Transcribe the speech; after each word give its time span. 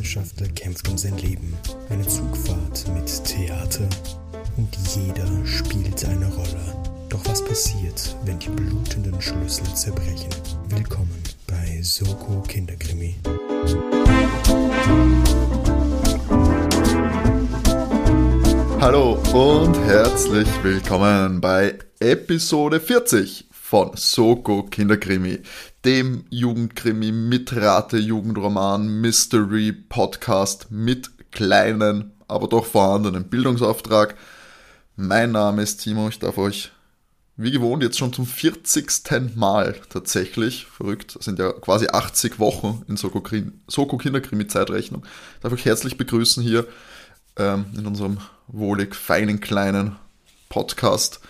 Wissenschaftler 0.00 0.48
kämpft 0.54 0.88
um 0.88 0.96
sein 0.96 1.16
Leben. 1.18 1.52
Eine 1.90 2.06
Zugfahrt 2.06 2.86
mit 2.94 3.22
Theater 3.22 3.86
und 4.56 4.74
jeder 4.96 5.28
spielt 5.44 6.02
eine 6.06 6.26
Rolle. 6.26 6.74
Doch 7.10 7.20
was 7.26 7.44
passiert, 7.44 8.16
wenn 8.24 8.38
die 8.38 8.48
blutenden 8.48 9.20
Schlüssel 9.20 9.66
zerbrechen? 9.74 10.30
Willkommen 10.70 11.22
bei 11.46 11.82
Soko 11.82 12.40
Kinderkrimi. 12.48 13.16
Hallo 18.80 19.18
und 19.34 19.74
herzlich 19.84 20.48
willkommen 20.62 21.42
bei 21.42 21.78
Episode 21.98 22.80
40 22.80 23.49
von 23.70 23.92
Soko 23.94 24.64
Kinderkrimi, 24.64 25.42
dem 25.84 26.24
Jugendkrimi 26.28 27.12
mit 27.12 27.54
Rate 27.54 27.98
Jugendroman 27.98 29.00
Mystery 29.00 29.70
Podcast 29.70 30.72
mit 30.72 31.30
kleinen, 31.30 32.10
aber 32.26 32.48
doch 32.48 32.66
vorhandenen 32.66 33.28
Bildungsauftrag. 33.28 34.16
Mein 34.96 35.30
Name 35.30 35.62
ist 35.62 35.76
Timo, 35.84 36.08
ich 36.08 36.18
darf 36.18 36.36
euch 36.36 36.72
wie 37.36 37.52
gewohnt 37.52 37.84
jetzt 37.84 37.96
schon 37.96 38.12
zum 38.12 38.26
40. 38.26 39.36
Mal 39.36 39.76
tatsächlich, 39.88 40.66
verrückt, 40.66 41.16
sind 41.20 41.38
ja 41.38 41.52
quasi 41.52 41.86
80 41.86 42.40
Wochen 42.40 42.84
in 42.88 42.96
Soko, 42.96 43.22
Soko 43.68 43.98
Kinderkrimi 43.98 44.48
Zeitrechnung, 44.48 45.06
darf 45.42 45.52
euch 45.52 45.64
herzlich 45.64 45.96
begrüßen 45.96 46.42
hier 46.42 46.66
ähm, 47.36 47.66
in 47.78 47.86
unserem 47.86 48.18
wohlig 48.48 48.96
feinen 48.96 49.38
kleinen 49.38 49.94
Podcast 50.48 51.20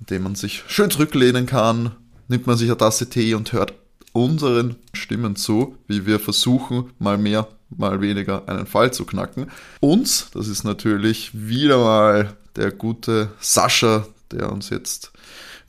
in 0.00 0.06
dem 0.06 0.22
man 0.24 0.34
sich 0.34 0.64
schön 0.66 0.90
zurücklehnen 0.90 1.46
kann, 1.46 1.92
nimmt 2.28 2.46
man 2.46 2.56
sich 2.56 2.68
eine 2.68 2.78
Tasse 2.78 3.08
Tee 3.08 3.34
und 3.34 3.52
hört 3.52 3.74
unseren 4.12 4.76
Stimmen 4.92 5.36
zu, 5.36 5.76
wie 5.86 6.06
wir 6.06 6.18
versuchen, 6.18 6.90
mal 6.98 7.18
mehr, 7.18 7.48
mal 7.70 8.00
weniger 8.00 8.48
einen 8.48 8.66
Fall 8.66 8.92
zu 8.92 9.04
knacken. 9.04 9.50
Uns, 9.80 10.30
das 10.32 10.48
ist 10.48 10.64
natürlich 10.64 11.30
wieder 11.32 11.78
mal 11.78 12.36
der 12.56 12.72
gute 12.72 13.30
Sascha, 13.40 14.06
der 14.32 14.50
uns 14.50 14.70
jetzt 14.70 15.12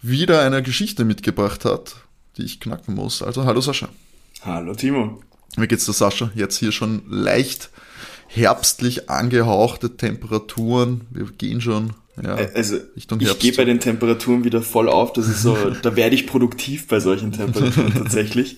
wieder 0.02 0.42
eine 0.42 0.64
Geschichte 0.64 1.06
mitgebracht 1.06 1.66
hat, 1.66 1.96
die 2.38 2.44
ich 2.44 2.60
knacken 2.60 2.96
muss. 2.96 3.22
Also 3.22 3.46
hallo 3.46 3.62
Sascha. 3.62 3.90
Hallo 4.42 4.74
Timo. 4.74 5.22
Wie 5.58 5.68
geht's 5.68 5.86
dir 5.86 5.94
Sascha? 5.94 6.32
Jetzt 6.34 6.58
hier 6.58 6.72
schon 6.72 7.04
leicht 7.08 7.70
herbstlich 8.28 9.10
angehauchte 9.10 9.98
Temperaturen. 9.98 11.02
Wir 11.12 11.26
gehen 11.26 11.62
schon 11.62 11.94
ja, 12.22 12.36
also 12.54 12.78
ich 12.96 13.08
gehe 13.40 13.54
bei 13.54 13.66
den 13.66 13.80
Temperaturen 13.80 14.44
wieder 14.44 14.62
voll 14.62 14.90
auf. 14.90 15.14
Das 15.14 15.28
ist 15.28 15.42
so, 15.42 15.58
da 15.82 15.96
werde 15.96 16.16
ich 16.16 16.28
produktiv 16.28 16.88
bei 16.88 17.00
solchen 17.00 17.32
Temperaturen 17.32 17.94
tatsächlich. 17.94 18.58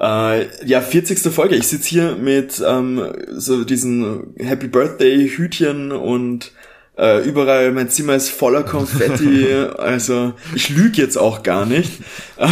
Äh, 0.00 0.66
ja, 0.66 0.80
40. 0.80 1.20
Folge. 1.32 1.54
Ich 1.54 1.68
sitze 1.68 1.88
hier 1.88 2.16
mit 2.16 2.62
ähm, 2.66 3.12
so 3.30 3.64
diesen 3.64 4.34
Happy 4.38 4.66
Birthday 4.66 5.28
Hütchen 5.28 5.92
und 5.92 6.52
äh, 6.98 7.22
überall 7.24 7.72
mein 7.72 7.88
Zimmer 7.88 8.14
ist 8.14 8.30
voller 8.30 8.64
Konfetti. 8.64 9.46
also 9.78 10.34
ich 10.54 10.68
lüge 10.70 11.00
jetzt 11.00 11.16
auch 11.16 11.42
gar 11.42 11.66
nicht. 11.66 11.92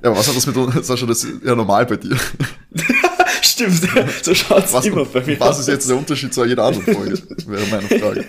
Ja, 0.00 0.10
aber 0.10 0.20
was 0.20 0.28
hat 0.28 0.36
das 0.36 0.46
mit 0.46 0.84
Sascha, 0.84 1.06
das 1.06 1.24
ist 1.24 1.44
ja 1.44 1.56
normal 1.56 1.84
bei 1.84 1.96
dir. 1.96 2.16
Stimmt, 3.42 3.80
so 4.22 4.32
schaut's 4.32 4.72
was, 4.72 4.86
immer 4.86 5.04
bei 5.04 5.24
mir 5.24 5.40
Was 5.40 5.56
aus. 5.56 5.60
ist 5.62 5.66
jetzt 5.66 5.88
der 5.88 5.96
Unterschied 5.96 6.32
zu 6.32 6.44
jeder 6.44 6.62
anderen 6.62 6.94
Folge? 6.94 7.18
Das 7.28 7.48
wäre 7.48 7.66
meine 7.66 8.00
Frage. 8.00 8.24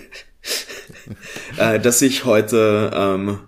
äh, 1.58 1.80
dass 1.80 2.02
ich 2.02 2.26
heute, 2.26 2.92
ähm, 2.94 3.40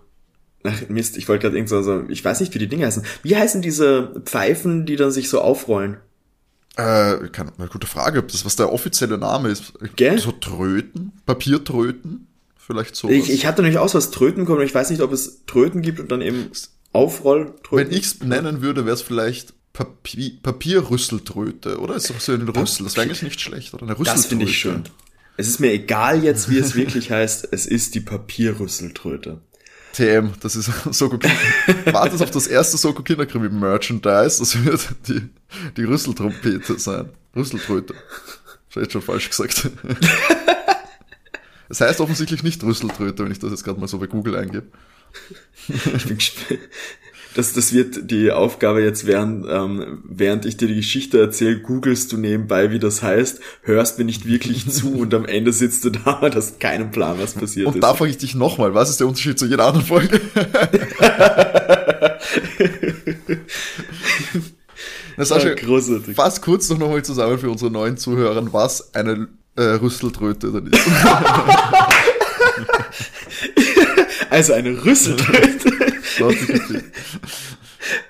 ach 0.63 0.89
Mist, 0.89 1.17
ich 1.17 1.27
wollte 1.27 1.43
gerade 1.43 1.57
irgend 1.57 1.69
so, 1.69 1.81
so, 1.81 2.03
ich 2.09 2.23
weiß 2.23 2.39
nicht, 2.39 2.53
wie 2.53 2.59
die 2.59 2.67
Dinge 2.67 2.85
heißen. 2.85 3.03
Wie 3.23 3.35
heißen 3.35 3.61
diese 3.61 4.21
Pfeifen, 4.25 4.85
die 4.85 4.95
dann 4.95 5.11
sich 5.11 5.29
so 5.29 5.41
aufrollen? 5.41 5.97
Äh, 6.77 7.29
keine, 7.31 7.51
eine 7.57 7.67
gute 7.67 7.87
Frage, 7.87 8.19
ob 8.19 8.29
das 8.29 8.45
was 8.45 8.55
der 8.55 8.71
offizielle 8.71 9.17
Name 9.17 9.49
ist. 9.49 9.73
Gell? 9.95 10.17
So 10.19 10.31
Tröten? 10.31 11.11
Papiertröten? 11.25 12.27
Vielleicht 12.55 12.95
so. 12.95 13.09
Ich, 13.09 13.29
ich 13.29 13.45
hatte 13.45 13.61
nämlich 13.61 13.79
aus, 13.79 13.93
was 13.93 14.11
Tröten 14.11 14.45
kommt, 14.45 14.61
ich 14.61 14.73
weiß 14.73 14.89
nicht, 14.91 15.01
ob 15.01 15.11
es 15.11 15.45
Tröten 15.45 15.81
gibt 15.81 15.99
und 15.99 16.11
dann 16.11 16.21
eben 16.21 16.49
Aufrolltröten. 16.93 17.89
Wenn 17.89 17.97
ich 17.97 18.05
es 18.05 18.23
nennen 18.23 18.61
würde, 18.61 18.85
wäre 18.85 18.93
es 18.93 19.01
vielleicht 19.01 19.53
Papier, 19.73 20.31
Papierrüsseltröte, 20.41 21.79
oder? 21.79 21.95
Ist 21.95 22.09
doch 22.09 22.19
so 22.19 22.33
ein 22.33 22.47
Rüssel. 22.47 22.83
Das 22.83 22.95
wäre 22.95 23.05
eigentlich 23.05 23.23
nicht 23.23 23.41
schlecht, 23.41 23.73
oder? 23.73 23.83
Eine 23.83 23.93
Rüsseltröte. 23.93 24.17
Das 24.17 24.25
finde 24.27 24.45
ich 24.45 24.57
schön. 24.57 24.83
Es 25.41 25.47
ist 25.47 25.59
mir 25.59 25.71
egal 25.71 26.23
jetzt, 26.23 26.51
wie 26.51 26.59
es 26.59 26.75
wirklich 26.75 27.09
heißt. 27.09 27.47
Es 27.49 27.65
ist 27.65 27.95
die 27.95 27.99
Papierrüsseltröte. 27.99 29.41
TM, 29.91 30.33
das 30.39 30.55
ist 30.55 30.69
Soko 30.91 31.17
Wartet 31.91 32.21
auf 32.21 32.29
das 32.29 32.45
erste 32.45 32.77
Soko 32.77 33.01
Kinderkrimi 33.01 33.49
Merchandise. 33.49 34.37
Das 34.37 34.63
wird 34.63 34.87
die, 35.07 35.29
die 35.77 35.83
Rüsseltrompete 35.83 36.77
sein. 36.77 37.09
Rüsseltröte. 37.35 37.95
Ich 38.69 38.75
habe 38.75 38.83
jetzt 38.83 38.91
schon 38.93 39.01
falsch 39.01 39.29
gesagt. 39.29 39.67
Es 41.69 41.81
heißt 41.81 42.01
offensichtlich 42.01 42.43
nicht 42.43 42.63
Rüsseltröte, 42.63 43.25
wenn 43.25 43.31
ich 43.31 43.39
das 43.39 43.49
jetzt 43.49 43.63
gerade 43.63 43.79
mal 43.79 43.87
so 43.87 43.97
bei 43.97 44.05
Google 44.05 44.35
eingebe. 44.35 44.67
Ich 45.67 46.05
bin 46.05 46.17
gespannt 46.17 46.59
das, 47.35 47.53
das 47.53 47.73
wird 47.73 48.11
die 48.11 48.31
Aufgabe 48.31 48.81
jetzt 48.81 49.07
während, 49.07 49.45
ähm, 49.49 50.03
während 50.03 50.45
ich 50.45 50.57
dir 50.57 50.67
die 50.67 50.75
Geschichte 50.75 51.19
erzähle, 51.19 51.59
googelst 51.59 52.11
du 52.11 52.17
nebenbei, 52.17 52.71
wie 52.71 52.79
das 52.79 53.01
heißt, 53.01 53.39
hörst 53.61 53.97
mir 53.99 54.05
nicht 54.05 54.25
wirklich 54.25 54.69
zu 54.71 54.95
und 54.95 55.13
am 55.13 55.25
Ende 55.25 55.53
sitzt 55.53 55.85
du 55.85 55.91
da 55.91 56.19
und 56.19 56.35
hast 56.35 56.59
keinen 56.59 56.91
Plan, 56.91 57.17
was 57.19 57.33
passiert 57.33 57.67
und 57.67 57.73
ist. 57.73 57.75
Und 57.75 57.81
da 57.83 57.93
frage 57.93 58.11
ich 58.11 58.17
dich 58.17 58.35
nochmal, 58.35 58.73
was 58.73 58.89
ist 58.89 58.99
der 58.99 59.07
Unterschied 59.07 59.39
zu 59.39 59.45
jeder 59.45 59.65
anderen 59.65 59.85
Folge? 59.85 60.19
Na, 65.17 65.25
Sascha, 65.25 65.49
ja, 65.49 65.55
großartig. 65.55 66.15
fass 66.15 66.41
kurz 66.41 66.69
noch 66.69 66.77
nochmal 66.77 67.03
zusammen 67.03 67.37
für 67.37 67.49
unsere 67.49 67.69
neuen 67.71 67.97
Zuhörer, 67.97 68.41
was 68.53 68.93
eine 68.93 69.27
äh, 69.55 69.61
Rüsseltröte 69.61 70.51
dann 70.51 70.67
ist. 70.67 70.81
also 74.29 74.53
eine 74.53 74.83
Rüsseltröte 74.83 75.70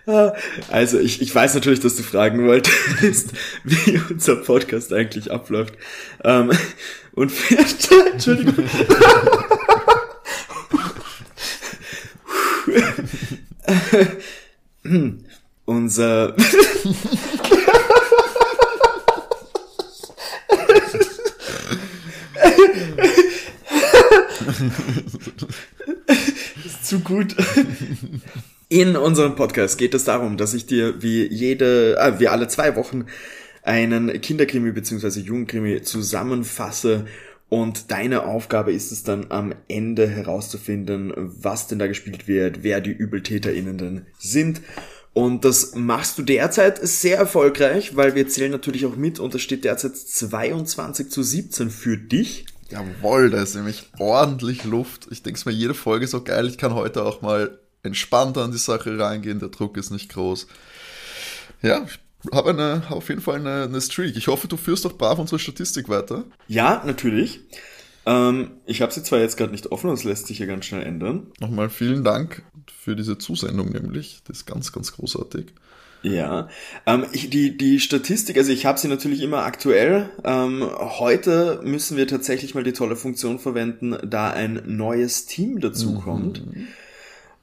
also 0.69 0.99
ich, 0.99 1.21
ich 1.21 1.33
weiß 1.33 1.53
natürlich, 1.53 1.79
dass 1.79 1.95
du 1.95 2.03
fragen 2.03 2.45
wolltest, 2.45 3.31
wie 3.63 4.01
unser 4.09 4.37
Podcast 4.37 4.91
eigentlich 4.93 5.31
abläuft. 5.31 5.73
Ähm, 6.23 6.51
und 7.13 7.31
Entschuldigung. 8.13 8.65
unser 15.65 16.35
zu 26.91 26.99
gut. 26.99 27.37
In 28.67 28.97
unserem 28.97 29.35
Podcast 29.35 29.77
geht 29.77 29.93
es 29.93 30.03
darum, 30.03 30.35
dass 30.35 30.53
ich 30.53 30.65
dir 30.65 31.01
wie 31.01 31.25
jede, 31.25 31.97
äh, 31.97 32.19
wie 32.19 32.27
alle 32.27 32.49
zwei 32.49 32.75
Wochen 32.75 33.05
einen 33.63 34.19
Kinderkrimi 34.19 34.73
bzw. 34.73 35.21
Jugendkrimi 35.21 35.83
zusammenfasse 35.83 37.05
und 37.47 37.91
deine 37.91 38.25
Aufgabe 38.25 38.73
ist 38.73 38.91
es 38.91 39.03
dann 39.03 39.27
am 39.29 39.55
Ende 39.69 40.05
herauszufinden, 40.05 41.13
was 41.15 41.67
denn 41.67 41.79
da 41.79 41.87
gespielt 41.87 42.27
wird, 42.27 42.61
wer 42.63 42.81
die 42.81 42.97
ÜbeltäterInnen 42.97 43.77
denn 43.77 44.05
sind. 44.19 44.61
Und 45.13 45.45
das 45.45 45.75
machst 45.75 46.17
du 46.17 46.23
derzeit 46.23 46.85
sehr 46.85 47.17
erfolgreich, 47.17 47.95
weil 47.95 48.15
wir 48.15 48.27
zählen 48.27 48.51
natürlich 48.51 48.85
auch 48.85 48.97
mit 48.97 49.17
und 49.19 49.33
es 49.33 49.41
steht 49.41 49.63
derzeit 49.63 49.95
22 49.95 51.09
zu 51.09 51.23
17 51.23 51.69
für 51.69 51.95
dich. 51.95 52.45
Jawohl, 52.71 53.29
da 53.29 53.41
ist 53.41 53.55
nämlich 53.55 53.89
ordentlich 53.99 54.63
Luft. 54.63 55.07
Ich 55.11 55.23
denke 55.23 55.41
mir 55.45 55.51
jede 55.51 55.73
Folge 55.73 56.07
so 56.07 56.23
geil. 56.23 56.47
Ich 56.47 56.57
kann 56.57 56.73
heute 56.73 57.03
auch 57.03 57.21
mal 57.21 57.59
entspannter 57.83 58.43
an 58.43 58.51
die 58.51 58.57
Sache 58.57 58.97
reingehen. 58.97 59.39
Der 59.39 59.49
Druck 59.49 59.77
ist 59.77 59.91
nicht 59.91 60.09
groß. 60.13 60.47
Ja, 61.61 61.85
ich 61.85 61.99
habe 62.33 62.51
eine, 62.51 62.83
auf 62.89 63.09
jeden 63.09 63.21
Fall 63.21 63.39
eine, 63.39 63.63
eine 63.63 63.81
Streak. 63.81 64.15
Ich 64.15 64.27
hoffe, 64.27 64.47
du 64.47 64.57
führst 64.57 64.85
doch 64.85 64.97
brav 64.97 65.19
unsere 65.19 65.39
Statistik 65.39 65.89
weiter. 65.89 66.25
Ja, 66.47 66.83
natürlich. 66.85 67.41
Ähm, 68.05 68.51
ich 68.65 68.81
habe 68.81 68.91
sie 68.91 69.03
zwar 69.03 69.19
jetzt 69.19 69.37
gerade 69.37 69.51
nicht 69.51 69.67
offen, 69.67 69.89
das 69.89 70.03
lässt 70.03 70.27
sich 70.27 70.39
ja 70.39 70.45
ganz 70.45 70.65
schnell 70.65 70.83
ändern. 70.83 71.27
Nochmal 71.39 71.69
vielen 71.69 72.03
Dank 72.03 72.43
für 72.79 72.95
diese 72.95 73.17
Zusendung 73.17 73.71
nämlich. 73.71 74.21
Das 74.25 74.37
ist 74.37 74.45
ganz, 74.45 74.71
ganz 74.71 74.93
großartig. 74.93 75.53
Ja, 76.03 76.49
ähm, 76.85 77.05
ich, 77.11 77.29
die, 77.29 77.57
die 77.57 77.79
Statistik, 77.79 78.37
also 78.37 78.51
ich 78.51 78.65
habe 78.65 78.79
sie 78.79 78.87
natürlich 78.87 79.21
immer 79.21 79.43
aktuell. 79.43 80.09
Ähm, 80.23 80.67
heute 80.77 81.61
müssen 81.63 81.95
wir 81.95 82.07
tatsächlich 82.07 82.55
mal 82.55 82.63
die 82.63 82.73
tolle 82.73 82.95
Funktion 82.95 83.37
verwenden, 83.37 83.97
da 84.03 84.31
ein 84.31 84.63
neues 84.65 85.27
Team 85.27 85.59
dazukommt. 85.59 86.45
Mhm. 86.45 86.67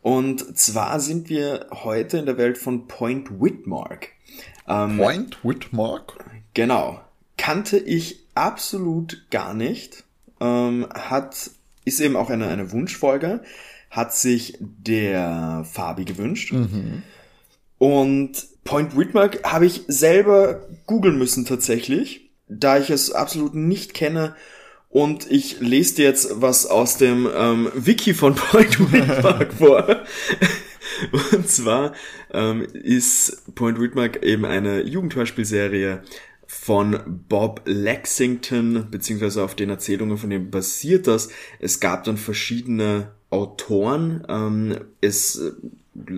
Und 0.03 0.59
zwar 0.59 1.01
sind 1.01 1.29
wir 1.29 1.67
heute 1.71 2.19
in 2.19 2.27
der 2.27 2.39
Welt 2.39 2.59
von 2.59 2.89
Point 2.89 3.41
Whitmark. 3.41 4.09
Ähm, 4.67 4.97
Point 4.97 5.45
Whitmark? 5.45 6.25
Genau. 6.55 7.01
Kannte 7.37 7.79
ich 7.79 8.25
absolut 8.35 9.27
gar 9.31 9.55
nicht. 9.55 10.05
Ähm, 10.41 10.87
hat, 10.93 11.51
ist 11.85 12.01
eben 12.01 12.17
auch 12.17 12.31
eine, 12.31 12.49
eine 12.49 12.73
Wunschfolge. 12.73 13.43
Hat 13.91 14.15
sich 14.15 14.59
der 14.61 15.65
Fabi 15.71 16.05
gewünscht. 16.05 16.53
Mhm. 16.53 17.03
Und 17.79 18.47
Point 18.65 18.97
Whitmark 18.97 19.45
habe 19.45 19.67
ich 19.67 19.85
selber 19.89 20.67
googeln 20.87 21.17
müssen 21.17 21.45
tatsächlich, 21.45 22.31
da 22.49 22.79
ich 22.79 22.91
es 22.91 23.13
absolut 23.13 23.55
nicht 23.55 23.95
kenne. 23.95 24.37
Und 24.91 25.31
ich 25.31 25.61
lese 25.61 25.97
dir 25.97 26.05
jetzt 26.07 26.41
was 26.41 26.67
aus 26.67 26.97
dem 26.97 27.29
ähm, 27.35 27.71
Wiki 27.75 28.15
von 28.15 28.35
Point 28.35 28.93
Whitmark 28.93 29.53
vor. 29.55 30.03
Und 31.33 31.49
zwar 31.49 31.93
ähm, 32.33 32.63
ist 32.73 33.55
Point 33.55 33.81
Whitmark 33.81 34.23
eben 34.23 34.45
eine 34.45 34.83
Jugendhörspielserie 34.83 36.03
von 36.47 37.25
Bob 37.29 37.63
Lexington, 37.67 38.91
beziehungsweise 38.91 39.43
auf 39.43 39.55
den 39.55 39.69
Erzählungen 39.69 40.17
von 40.17 40.31
dem 40.31 40.51
basiert 40.51 41.07
das. 41.07 41.29
Es 41.61 41.79
gab 41.79 42.05
dann 42.05 42.17
verschiedene 42.17 43.13
Autoren. 43.31 44.25
Ähm, 44.29 44.79
es 45.03 45.55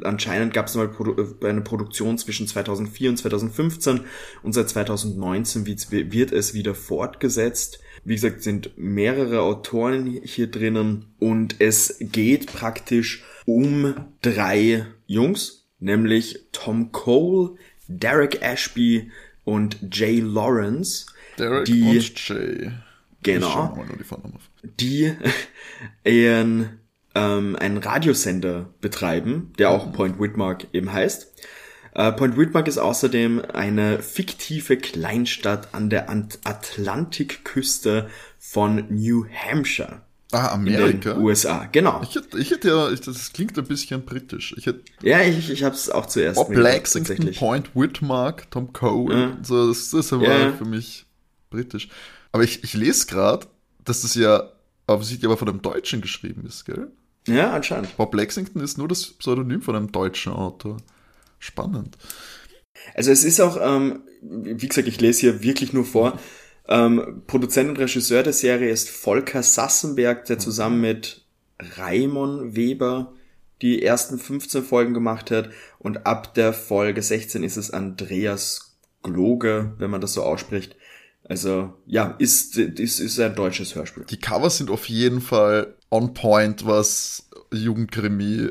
anscheinend 0.05 0.55
gab 0.55 0.67
es 0.67 0.75
mal 0.75 0.89
Produ 0.89 1.37
eine 1.45 1.61
Produktion 1.61 2.19
zwischen 2.19 2.47
2004 2.47 3.11
und 3.11 3.17
2015 3.17 4.01
und 4.43 4.53
seit 4.53 4.69
2019 4.69 5.67
wird 5.67 6.33
es 6.33 6.55
wieder 6.55 6.75
fortgesetzt. 6.75 7.81
Wie 8.05 8.15
gesagt, 8.15 8.43
sind 8.43 8.77
mehrere 8.77 9.43
Autoren 9.43 10.07
hier 10.07 10.47
drinnen 10.47 11.07
und 11.19 11.57
es 11.59 11.97
geht 12.01 12.47
praktisch 12.47 13.25
um 13.45 13.95
drei 14.23 14.87
Jungs, 15.07 15.67
nämlich 15.79 16.47
Tom 16.53 16.93
Cole, 16.93 17.57
Derek 17.89 18.43
Ashby 18.43 19.11
und 19.45 19.79
Jay 19.93 20.21
Lawrence. 20.21 21.07
Derek 21.39 21.67
die, 21.67 21.83
und 21.83 22.29
Jay. 22.29 22.71
Genau. 23.23 23.79
Die 24.79 25.13
ihren 26.05 26.71
ähm, 27.21 27.57
einen 27.57 27.79
Radiosender 27.79 28.71
betreiben, 28.81 29.53
der 29.59 29.71
auch 29.71 29.93
Point 29.93 30.19
Whitmark 30.19 30.67
eben 30.73 30.93
heißt. 30.93 31.33
Äh, 31.95 32.13
Point 32.13 32.37
Whitmark 32.37 32.69
ist 32.69 32.79
außerdem 32.79 33.43
eine 33.53 34.01
fiktive 34.01 34.77
Kleinstadt 34.77 35.75
an 35.75 35.91
der 35.91 36.09
Ant 36.09 36.39
Atlantikküste 36.45 38.09
von 38.39 38.85
New 38.89 39.27
Hampshire. 39.29 40.03
Ah, 40.33 40.53
Amerika? 40.53 41.17
USA, 41.17 41.69
genau. 41.73 42.03
Ich 42.05 42.15
hätte, 42.15 42.39
ich 42.39 42.53
hätte 42.53 42.69
ja, 42.69 42.91
ich, 42.91 43.01
das 43.01 43.33
klingt 43.33 43.59
ein 43.59 43.65
bisschen 43.65 44.05
britisch. 44.05 44.55
Ich 44.57 44.67
hätte, 44.67 44.83
ja, 45.03 45.21
ich, 45.23 45.51
ich 45.51 45.65
habe 45.65 45.75
es 45.75 45.91
auch 45.91 46.07
zuerst 46.07 46.37
Bob 46.37 46.55
Lexington, 46.55 47.33
Point 47.33 47.75
Whitmark, 47.75 48.49
Tom 48.53 48.73
Cole, 48.73 49.13
ja. 49.13 49.39
so, 49.43 49.69
das, 49.69 49.91
das 49.91 50.13
war 50.13 50.23
ja. 50.23 50.53
für 50.53 50.65
mich 50.65 51.07
britisch. 51.51 51.89
Aber 52.31 52.45
ich, 52.45 52.63
ich 52.63 52.75
lese 52.75 53.07
gerade, 53.07 53.47
dass 53.85 54.03
das 54.03 54.15
ja 54.15 54.45
offensichtlich 54.87 55.27
aber 55.27 55.37
von 55.37 55.49
einem 55.49 55.63
Deutschen 55.63 56.01
geschrieben 56.01 56.45
ist, 56.47 56.65
gell? 56.65 56.93
Ja, 57.27 57.53
anscheinend. 57.53 57.97
Bob 57.97 58.15
Lexington 58.15 58.63
ist 58.63 58.79
nur 58.79 58.89
das 58.89 59.13
Pseudonym 59.13 59.63
von 59.63 59.77
einem 59.77 59.93
deutschen 59.93 60.33
Autor. 60.33 60.79
Spannend. 61.39 61.97
Also 62.95 63.11
es 63.11 63.25
ist 63.25 63.41
auch, 63.41 63.59
ähm, 63.61 64.03
wie 64.23 64.69
gesagt, 64.69 64.89
ich 64.89 65.01
lese 65.01 65.21
hier 65.21 65.43
wirklich 65.43 65.73
nur 65.73 65.85
vor. 65.85 66.19
Ähm, 66.69 67.23
Produzent 67.27 67.69
und 67.69 67.79
Regisseur 67.79 68.23
der 68.23 68.33
Serie 68.33 68.71
ist 68.71 68.91
Volker 68.91 69.43
Sassenberg, 69.43 70.25
der 70.27 70.39
zusammen 70.39 70.81
mit 70.81 71.25
Raimon 71.77 72.57
Weber 72.57 73.13
die 73.63 73.83
ersten 73.83 74.19
15 74.19 74.63
Folgen 74.63 74.95
gemacht 74.95 75.31
hat. 75.31 75.51
Und 75.79 76.07
ab 76.07 76.35
der 76.35 76.53
Folge 76.53 77.03
16 77.03 77.43
ist 77.43 77.57
es 77.57 77.71
Andreas 77.71 78.79
Gloge, 79.03 79.75
wenn 79.79 79.91
man 79.91 80.01
das 80.01 80.15
so 80.15 80.23
ausspricht. 80.23 80.77
Also 81.25 81.75
ja, 81.87 82.17
ist, 82.19 82.57
ist, 82.57 82.99
ist 82.99 83.21
ein 83.21 83.35
deutsches 83.35 83.75
Hörspiel. 83.75 84.05
Die 84.09 84.21
Covers 84.21 84.59
sind 84.59 84.71
auf 84.71 84.89
jeden 84.89 85.21
Fall 85.21 85.75
on 85.91 86.15
point, 86.15 86.65
was 86.65 87.29
Jugendkrimi 87.53 88.51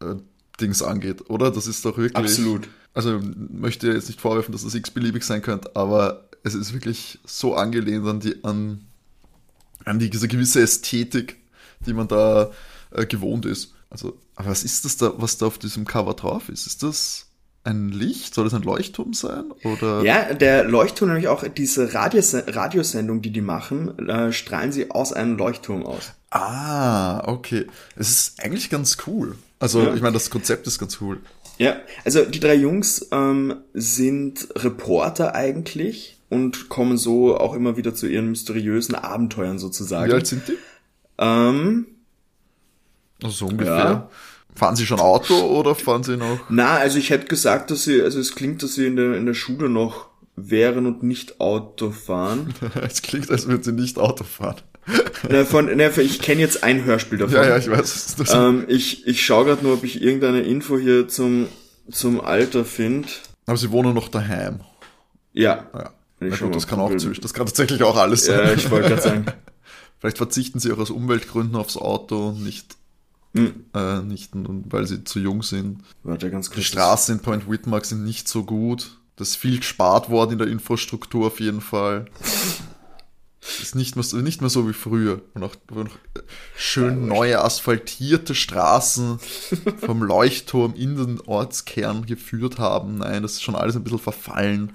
äh, 0.00 0.84
angeht, 0.84 1.30
oder? 1.30 1.50
Das 1.50 1.66
ist 1.66 1.84
doch 1.84 1.96
wirklich. 1.96 2.16
Absolut. 2.16 2.68
Also 2.92 3.20
möchte 3.50 3.88
jetzt 3.88 4.08
nicht 4.08 4.20
vorwerfen, 4.20 4.52
dass 4.52 4.64
das 4.64 4.74
x-beliebig 4.74 5.22
sein 5.22 5.42
könnte, 5.42 5.74
aber 5.74 6.28
es 6.42 6.54
ist 6.54 6.74
wirklich 6.74 7.18
so 7.24 7.54
angelehnt 7.54 8.06
an 8.06 8.20
die, 8.20 8.44
an, 8.44 8.86
an 9.84 9.98
die, 9.98 10.10
diese 10.10 10.28
gewisse 10.28 10.60
Ästhetik, 10.60 11.36
die 11.86 11.92
man 11.92 12.08
da 12.08 12.50
äh, 12.90 13.06
gewohnt 13.06 13.46
ist. 13.46 13.74
Also, 13.90 14.18
aber 14.34 14.50
was 14.50 14.64
ist 14.64 14.84
das 14.84 14.96
da, 14.96 15.14
was 15.16 15.38
da 15.38 15.46
auf 15.46 15.58
diesem 15.58 15.86
Cover 15.86 16.14
drauf 16.14 16.48
ist? 16.48 16.66
Ist 16.66 16.82
das 16.82 17.26
ein 17.64 17.90
Licht? 17.90 18.34
Soll 18.34 18.44
das 18.44 18.54
ein 18.54 18.62
Leuchtturm 18.62 19.12
sein? 19.12 19.44
Oder? 19.64 20.02
Ja, 20.02 20.34
der 20.34 20.64
Leuchtturm, 20.64 21.10
nämlich 21.10 21.28
auch 21.28 21.46
diese 21.46 21.92
Radios 21.94 22.34
Radiosendung, 22.34 23.22
die 23.22 23.32
die 23.32 23.40
machen, 23.40 24.08
äh, 24.08 24.32
strahlen 24.32 24.72
sie 24.72 24.90
aus 24.90 25.12
einem 25.12 25.36
Leuchtturm 25.36 25.84
aus. 25.84 26.12
Ah, 26.30 27.26
okay. 27.26 27.66
Es 27.96 28.10
ist 28.10 28.42
eigentlich 28.42 28.70
ganz 28.70 28.98
cool. 29.06 29.36
Also, 29.58 29.82
ja. 29.82 29.94
ich 29.94 30.00
meine, 30.00 30.14
das 30.14 30.30
Konzept 30.30 30.66
ist 30.66 30.78
ganz 30.78 30.98
cool. 31.00 31.20
Ja, 31.58 31.76
also 32.04 32.24
die 32.24 32.40
drei 32.40 32.54
Jungs 32.54 33.08
ähm, 33.12 33.56
sind 33.74 34.48
Reporter 34.56 35.34
eigentlich 35.34 36.16
und 36.30 36.70
kommen 36.70 36.96
so 36.96 37.36
auch 37.36 37.54
immer 37.54 37.76
wieder 37.76 37.94
zu 37.94 38.06
ihren 38.06 38.30
mysteriösen 38.30 38.94
Abenteuern 38.94 39.58
sozusagen. 39.58 40.10
Wie 40.10 40.14
alt 40.14 40.26
sind 40.26 40.48
die? 40.48 40.56
Ähm, 41.18 41.86
also 43.22 43.34
so 43.34 43.46
ungefähr. 43.48 43.74
Ja. 43.76 44.10
Fahren 44.54 44.76
Sie 44.76 44.86
schon 44.86 45.00
Auto 45.00 45.34
oder 45.34 45.74
fahren 45.74 46.02
Sie 46.02 46.16
noch? 46.16 46.40
Na, 46.48 46.76
also 46.76 46.98
ich 46.98 47.10
hätte 47.10 47.26
gesagt, 47.26 47.70
dass 47.70 47.84
sie, 47.84 48.00
also 48.02 48.18
es 48.18 48.34
klingt, 48.34 48.62
dass 48.62 48.74
sie 48.74 48.86
in 48.86 48.96
der, 48.96 49.14
in 49.14 49.26
der 49.26 49.34
Schule 49.34 49.68
noch 49.68 50.08
wären 50.36 50.86
und 50.86 51.02
nicht 51.02 51.40
Auto 51.40 51.90
fahren. 51.90 52.54
es 52.82 53.02
klingt, 53.02 53.30
als 53.30 53.46
würden 53.46 53.62
sie 53.62 53.72
nicht 53.72 53.98
Auto 53.98 54.24
fahren. 54.24 54.56
Von, 55.46 55.70
na, 55.76 55.96
ich 55.98 56.20
kenne 56.20 56.40
jetzt 56.40 56.64
ein 56.64 56.84
Hörspiel 56.84 57.18
davon. 57.18 57.36
Ja, 57.36 57.48
ja, 57.48 57.58
ich 57.58 57.70
weiß. 57.70 58.16
Ähm, 58.32 58.64
ich 58.68 59.06
ich 59.06 59.24
schaue 59.24 59.44
gerade 59.44 59.62
nur, 59.62 59.74
ob 59.74 59.84
ich 59.84 60.02
irgendeine 60.02 60.40
Info 60.40 60.78
hier 60.78 61.08
zum, 61.08 61.48
zum 61.90 62.20
Alter 62.20 62.64
finde. 62.64 63.08
Aber 63.46 63.56
sie 63.56 63.70
wohnen 63.70 63.94
noch 63.94 64.08
daheim. 64.08 64.60
Ja. 65.32 65.66
ja. 65.74 65.90
Na 66.20 66.36
gut, 66.36 66.54
das 66.54 66.66
kann 66.66 66.80
auch 66.80 66.94
zwischen. 66.96 67.20
Das 67.22 67.34
kann 67.34 67.46
tatsächlich 67.46 67.82
auch 67.82 67.96
alles 67.96 68.26
sein. 68.26 68.38
Ja, 68.38 68.52
ich 68.52 68.70
wollte 68.70 68.88
gerade 68.88 69.02
sagen. 69.02 69.26
Vielleicht 69.98 70.16
verzichten 70.16 70.58
sie 70.58 70.72
auch 70.72 70.78
aus 70.78 70.90
Umweltgründen 70.90 71.56
aufs 71.56 71.76
Auto, 71.76 72.32
nicht 72.32 72.76
Mhm. 73.32 73.66
Äh, 73.74 74.00
nicht, 74.00 74.30
weil 74.34 74.86
sie 74.86 75.04
zu 75.04 75.20
jung 75.20 75.42
sind. 75.42 75.82
Warte, 76.02 76.30
ganz 76.30 76.48
kurz. 76.48 76.56
Die 76.56 76.64
Straßen 76.64 77.16
in 77.16 77.22
Point 77.22 77.48
Whitmark 77.48 77.84
sind 77.84 78.04
nicht 78.04 78.28
so 78.28 78.44
gut. 78.44 78.98
Das 79.16 79.30
ist 79.30 79.36
viel 79.36 79.58
gespart 79.58 80.10
worden 80.10 80.32
in 80.32 80.38
der 80.38 80.48
Infrastruktur 80.48 81.28
auf 81.28 81.40
jeden 81.40 81.60
Fall. 81.60 82.06
ist 83.40 83.74
nicht 83.74 83.96
mehr, 83.96 84.02
so, 84.02 84.18
nicht 84.18 84.40
mehr 84.40 84.50
so 84.50 84.68
wie 84.68 84.72
früher. 84.72 85.22
Und 85.34 85.42
auch, 85.42 85.54
noch 85.70 85.96
schön 86.56 87.06
neue 87.06 87.40
asphaltierte 87.42 88.34
Straßen 88.34 89.18
vom 89.78 90.02
Leuchtturm 90.02 90.74
in 90.74 90.96
den 90.96 91.20
Ortskern 91.20 92.04
geführt 92.04 92.58
haben. 92.58 92.98
Nein, 92.98 93.22
das 93.22 93.34
ist 93.34 93.42
schon 93.42 93.56
alles 93.56 93.76
ein 93.76 93.84
bisschen 93.84 93.98
verfallen. 93.98 94.72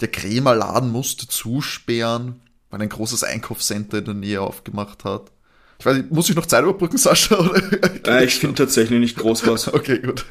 Der 0.00 0.08
Krämerladen 0.08 0.92
musste 0.92 1.26
zusperren, 1.26 2.40
weil 2.70 2.82
ein 2.82 2.88
großes 2.88 3.24
Einkaufscenter 3.24 3.98
in 3.98 4.04
der 4.04 4.14
Nähe 4.14 4.40
aufgemacht 4.40 5.04
hat. 5.04 5.32
Ich 5.78 5.86
weiß 5.86 5.96
nicht, 5.96 6.12
muss 6.12 6.30
ich 6.30 6.36
noch 6.36 6.46
Zeit 6.46 6.62
überbrücken, 6.62 6.98
Sascha? 6.98 7.38
Oder? 7.38 7.62
Äh, 8.06 8.26
ich 8.26 8.34
finde 8.34 8.56
tatsächlich 8.56 9.00
nicht 9.00 9.16
groß 9.16 9.46
was. 9.46 9.66
Okay, 9.72 9.98
gut. 9.98 10.26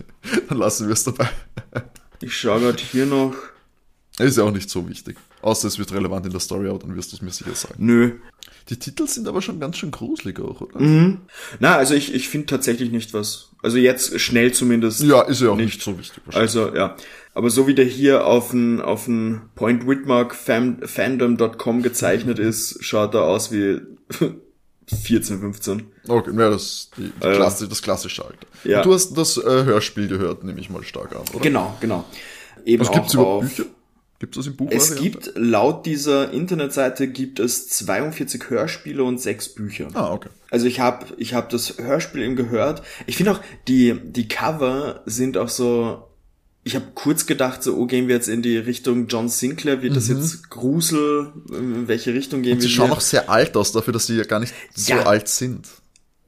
Dann 0.48 0.58
lassen 0.58 0.88
wir 0.88 0.94
es 0.94 1.04
dabei. 1.04 1.30
Ich 2.22 2.38
schaue 2.38 2.62
gerade 2.62 2.82
hier 2.82 3.06
noch. 3.06 3.34
Ist 4.20 4.38
ja 4.38 4.44
auch 4.44 4.52
nicht 4.52 4.70
so 4.70 4.88
wichtig. 4.88 5.18
Außer 5.44 5.68
es 5.68 5.78
wird 5.78 5.92
relevant 5.92 6.26
in 6.26 6.32
der 6.32 6.40
Story, 6.40 6.70
aber 6.70 6.80
dann 6.80 6.96
wirst 6.96 7.12
du 7.12 7.18
es 7.18 7.22
mir 7.22 7.32
sicher 7.32 7.54
sagen. 7.54 7.76
Nö. 7.78 8.14
Die 8.70 8.80
Titel 8.80 9.08
sind 9.08 9.28
aber 9.28 9.42
schon 9.42 9.60
ganz 9.60 9.78
schön 9.78 9.92
gruselig 9.92 10.40
auch, 10.40 10.62
oder? 10.62 10.80
Mhm. 10.80 11.20
Na, 11.60 11.76
also 11.76 11.94
ich, 11.96 12.14
ich 12.14 12.30
finde 12.30 12.48
tatsächlich 12.48 12.92
nicht 12.92 13.14
was. 13.14 13.50
Also 13.62 13.78
jetzt 13.78 14.20
schnell 14.22 14.54
zumindest. 14.54 15.04
Ja, 15.04 15.22
ist 15.24 15.42
ja 15.42 15.50
auch 15.50 15.58
nicht, 15.58 15.66
nicht 15.66 15.82
so 15.82 16.00
wichtig. 16.00 16.24
Also, 16.32 16.74
ja. 16.74 16.96
Aber 17.34 17.50
so 17.50 17.68
wie 17.68 17.76
der 17.76 17.84
hier 17.84 18.26
auf 18.26 18.54
ein, 18.54 18.80
auf 18.80 19.08
ein 19.08 19.50
Point 19.56 19.86
Whitmark 19.86 20.34
Fandom.com 20.34 21.82
gezeichnet 21.82 22.40
ist, 22.40 22.78
schaut 22.82 23.14
er 23.14 23.24
aus 23.24 23.52
wie 23.52 23.82
14, 24.88 25.40
15. 25.42 25.84
Okay, 26.08 26.32
ja, 26.38 26.50
das, 26.50 26.90
die, 26.96 27.12
die 27.22 27.28
äh, 27.28 27.36
Klasse, 27.36 27.68
das 27.68 27.82
klassische 27.82 28.24
Alter. 28.24 28.48
Ja. 28.64 28.78
Und 28.78 28.86
du 28.86 28.94
hast 28.94 29.14
das 29.14 29.38
äh, 29.38 29.66
Hörspiel 29.66 30.08
gehört, 30.08 30.46
nehme 30.46 30.62
ich 30.62 30.70
mal 30.70 30.84
stark 30.84 31.14
an, 31.14 31.24
oder? 31.34 31.40
Genau, 31.42 31.76
genau. 31.82 32.06
Eben 32.66 32.82
Was 32.82 32.92
gibt's 32.92 33.14
überhaupt 33.14 33.48
Bücher? 33.48 33.66
Gibt 34.24 34.38
es 34.38 34.46
das 34.46 34.54
im 34.54 34.56
Buch? 34.56 34.70
Es 34.72 34.96
gibt, 34.96 35.34
laut 35.36 35.86
dieser 35.86 36.32
Internetseite 36.32 37.10
gibt 37.10 37.42
es 37.42 37.68
42 37.68 38.50
Hörspiele 38.50 39.04
und 39.04 39.20
6 39.20 39.50
Bücher. 39.50 39.90
Ah, 39.96 40.14
okay. 40.14 40.30
Also 40.50 40.66
ich 40.66 40.80
habe 40.80 41.08
ich 41.18 41.34
hab 41.34 41.50
das 41.50 41.78
Hörspiel 41.78 42.22
eben 42.22 42.38
gehört. 42.38 42.84
Ich 43.06 43.18
finde 43.18 43.34
auch, 43.34 43.42
die, 43.68 44.00
die 44.02 44.30
Cover 44.30 45.02
sind 45.06 45.38
auch 45.38 45.50
so 45.50 46.08
ich 46.64 46.76
habe 46.76 46.86
kurz 46.96 47.26
gedacht, 47.26 47.62
so, 47.64 47.76
oh, 47.76 47.86
gehen 47.86 48.08
wir 48.08 48.16
jetzt 48.16 48.30
in 48.30 48.42
die 48.42 48.58
Richtung 48.58 49.08
John 49.08 49.28
Sinclair, 49.28 49.82
wird 49.82 49.98
das 49.98 50.08
mhm. 50.08 50.20
jetzt 50.20 50.50
Grusel, 50.50 51.34
in 51.50 51.90
welche 51.90 52.14
Richtung 52.14 52.44
gehen 52.44 52.54
Und 52.54 52.62
wir? 52.62 52.70
Sie 52.70 52.74
schauen 52.74 52.92
auch 52.92 53.02
sehr 53.02 53.30
alt 53.30 53.58
aus 53.58 53.74
dafür, 53.74 53.92
dass 53.92 54.08
sie 54.08 54.16
ja 54.16 54.24
gar 54.24 54.40
nicht 54.40 54.54
so 54.74 54.94
ja, 54.94 55.04
alt 55.04 55.28
sind. 55.28 55.68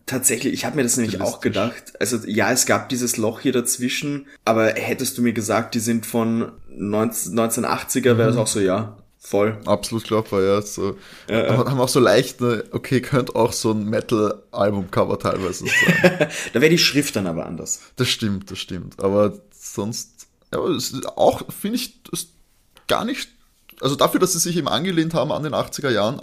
Tatsächlich, 0.05 0.53
ich 0.53 0.65
habe 0.65 0.75
mir 0.75 0.83
das 0.83 0.97
nämlich 0.97 1.19
auch 1.19 1.39
gedacht. 1.39 1.93
Also 1.99 2.17
ja, 2.27 2.51
es 2.51 2.67
gab 2.67 2.89
dieses 2.89 3.17
Loch 3.17 3.39
hier 3.39 3.51
dazwischen, 3.51 4.27
aber 4.43 4.67
hättest 4.67 5.17
du 5.17 5.23
mir 5.23 5.33
gesagt, 5.33 5.73
die 5.73 5.79
sind 5.79 6.05
von 6.05 6.51
19, 6.69 7.33
1980er, 7.33 8.13
mhm. 8.13 8.17
wäre 8.17 8.27
das 8.27 8.37
auch 8.37 8.47
so, 8.47 8.59
ja, 8.59 8.97
voll. 9.17 9.57
Absolut 9.65 10.03
glaubbar, 10.03 10.43
ja. 10.43 10.61
So. 10.61 10.95
Ja, 11.27 11.45
ja. 11.45 11.57
Haben 11.57 11.79
auch 11.79 11.89
so 11.89 11.99
leicht, 11.99 12.39
ne, 12.39 12.63
okay, 12.71 13.01
könnte 13.01 13.35
auch 13.35 13.51
so 13.51 13.71
ein 13.71 13.89
Metal-Album-Cover 13.89 15.17
teilweise 15.17 15.65
sein. 15.65 16.29
da 16.53 16.61
wäre 16.61 16.69
die 16.69 16.77
Schrift 16.77 17.15
dann 17.15 17.25
aber 17.25 17.47
anders. 17.47 17.81
Das 17.95 18.07
stimmt, 18.07 18.51
das 18.51 18.59
stimmt. 18.59 18.99
Aber 18.99 19.33
sonst 19.51 20.27
ja, 20.53 20.75
ist 20.75 21.07
auch, 21.17 21.41
finde 21.51 21.77
ich, 21.77 22.03
das 22.03 22.27
gar 22.87 23.05
nicht, 23.05 23.29
also 23.81 23.95
dafür, 23.95 24.19
dass 24.19 24.33
sie 24.33 24.39
sich 24.39 24.55
eben 24.55 24.67
angelehnt 24.67 25.15
haben 25.15 25.31
an 25.31 25.41
den 25.41 25.53
80er 25.53 25.89
Jahren, 25.89 26.21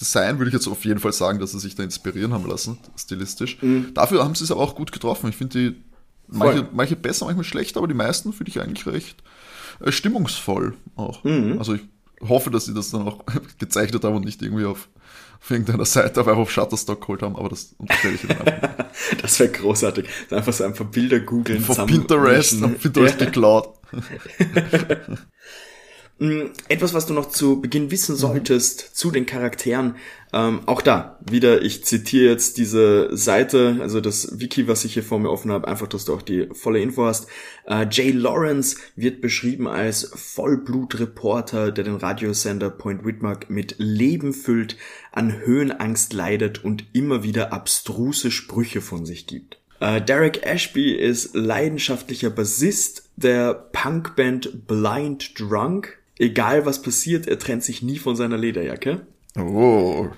Design 0.00 0.38
würde 0.38 0.50
ich 0.50 0.54
jetzt 0.54 0.68
auf 0.68 0.84
jeden 0.84 1.00
Fall 1.00 1.12
sagen, 1.12 1.38
dass 1.38 1.52
sie 1.52 1.58
sich 1.58 1.74
da 1.74 1.82
inspirieren 1.82 2.32
haben 2.34 2.46
lassen, 2.46 2.78
stilistisch. 2.96 3.62
Mhm. 3.62 3.94
Dafür 3.94 4.22
haben 4.22 4.34
sie 4.34 4.44
es 4.44 4.50
aber 4.50 4.60
auch 4.60 4.74
gut 4.74 4.92
getroffen. 4.92 5.30
Ich 5.30 5.36
finde 5.36 5.58
die 5.58 5.76
manche, 6.28 6.68
manche 6.72 6.96
besser, 6.96 7.24
manchmal 7.24 7.44
schlechter, 7.44 7.78
aber 7.78 7.88
die 7.88 7.94
meisten 7.94 8.32
finde 8.32 8.50
ich 8.50 8.60
eigentlich 8.60 8.86
recht 8.86 9.22
äh, 9.80 9.92
stimmungsvoll 9.92 10.74
auch. 10.96 11.24
Mhm. 11.24 11.58
Also 11.58 11.74
ich 11.74 11.82
hoffe, 12.26 12.50
dass 12.50 12.66
sie 12.66 12.74
das 12.74 12.90
dann 12.90 13.02
auch 13.08 13.24
gezeichnet 13.58 14.04
haben 14.04 14.16
und 14.16 14.24
nicht 14.24 14.42
irgendwie 14.42 14.66
auf, 14.66 14.88
auf 15.40 15.50
irgendeiner 15.50 15.86
Seite 15.86 16.20
auf, 16.20 16.26
auf 16.26 16.50
Shutterstock 16.50 17.00
geholt 17.00 17.22
haben, 17.22 17.36
aber 17.36 17.48
das 17.48 17.74
unterstelle 17.78 18.14
ich 18.14 18.24
ihnen 18.24 18.38
einfach. 18.38 18.86
das 19.22 19.38
wäre 19.40 19.50
großartig. 19.50 20.06
Einfach 20.30 20.52
so 20.52 20.64
einfach 20.64 20.86
Bilder 20.86 21.20
googeln. 21.20 21.60
Von 21.60 21.86
Pinterest, 21.86 22.62
auf 22.62 22.80
Pinterest 22.80 23.20
ja. 23.20 23.26
geklaut. 23.26 23.74
Mm, 26.18 26.46
etwas, 26.68 26.94
was 26.94 27.04
du 27.04 27.12
noch 27.12 27.28
zu 27.28 27.60
Beginn 27.60 27.90
wissen 27.90 28.14
mhm. 28.14 28.18
solltest 28.18 28.90
mhm. 28.90 28.94
zu 28.94 29.10
den 29.10 29.26
Charakteren. 29.26 29.96
Ähm, 30.32 30.60
auch 30.64 30.80
da, 30.80 31.18
wieder, 31.28 31.60
ich 31.60 31.84
zitiere 31.84 32.30
jetzt 32.30 32.56
diese 32.56 33.14
Seite, 33.14 33.76
also 33.80 34.00
das 34.00 34.40
Wiki, 34.40 34.66
was 34.66 34.86
ich 34.86 34.94
hier 34.94 35.02
vor 35.02 35.18
mir 35.18 35.30
offen 35.30 35.52
habe, 35.52 35.68
einfach, 35.68 35.86
dass 35.86 36.06
du 36.06 36.14
auch 36.14 36.22
die 36.22 36.48
volle 36.52 36.80
Info 36.80 37.04
hast. 37.04 37.28
Äh, 37.66 37.86
Jay 37.90 38.12
Lawrence 38.12 38.78
wird 38.96 39.20
beschrieben 39.20 39.68
als 39.68 40.10
Vollblutreporter, 40.14 41.70
der 41.70 41.84
den 41.84 41.96
Radiosender 41.96 42.70
Point 42.70 43.04
Whitmark 43.04 43.50
mit 43.50 43.74
Leben 43.76 44.32
füllt, 44.32 44.78
an 45.12 45.38
Höhenangst 45.38 46.14
leidet 46.14 46.64
und 46.64 46.84
immer 46.94 47.24
wieder 47.24 47.52
abstruse 47.52 48.30
Sprüche 48.30 48.80
von 48.80 49.04
sich 49.04 49.26
gibt. 49.26 49.58
Uh, 49.82 50.00
Derek 50.00 50.46
Ashby 50.46 50.94
ist 50.94 51.34
leidenschaftlicher 51.34 52.30
Bassist 52.30 53.10
der 53.16 53.52
Punkband 53.52 54.66
Blind 54.66 55.38
Drunk 55.38 55.98
egal 56.18 56.66
was 56.66 56.82
passiert, 56.82 57.26
er 57.26 57.38
trennt 57.38 57.64
sich 57.64 57.82
nie 57.82 57.98
von 57.98 58.16
seiner 58.16 58.36
Lederjacke. 58.36 59.06
Oh, 59.38 60.08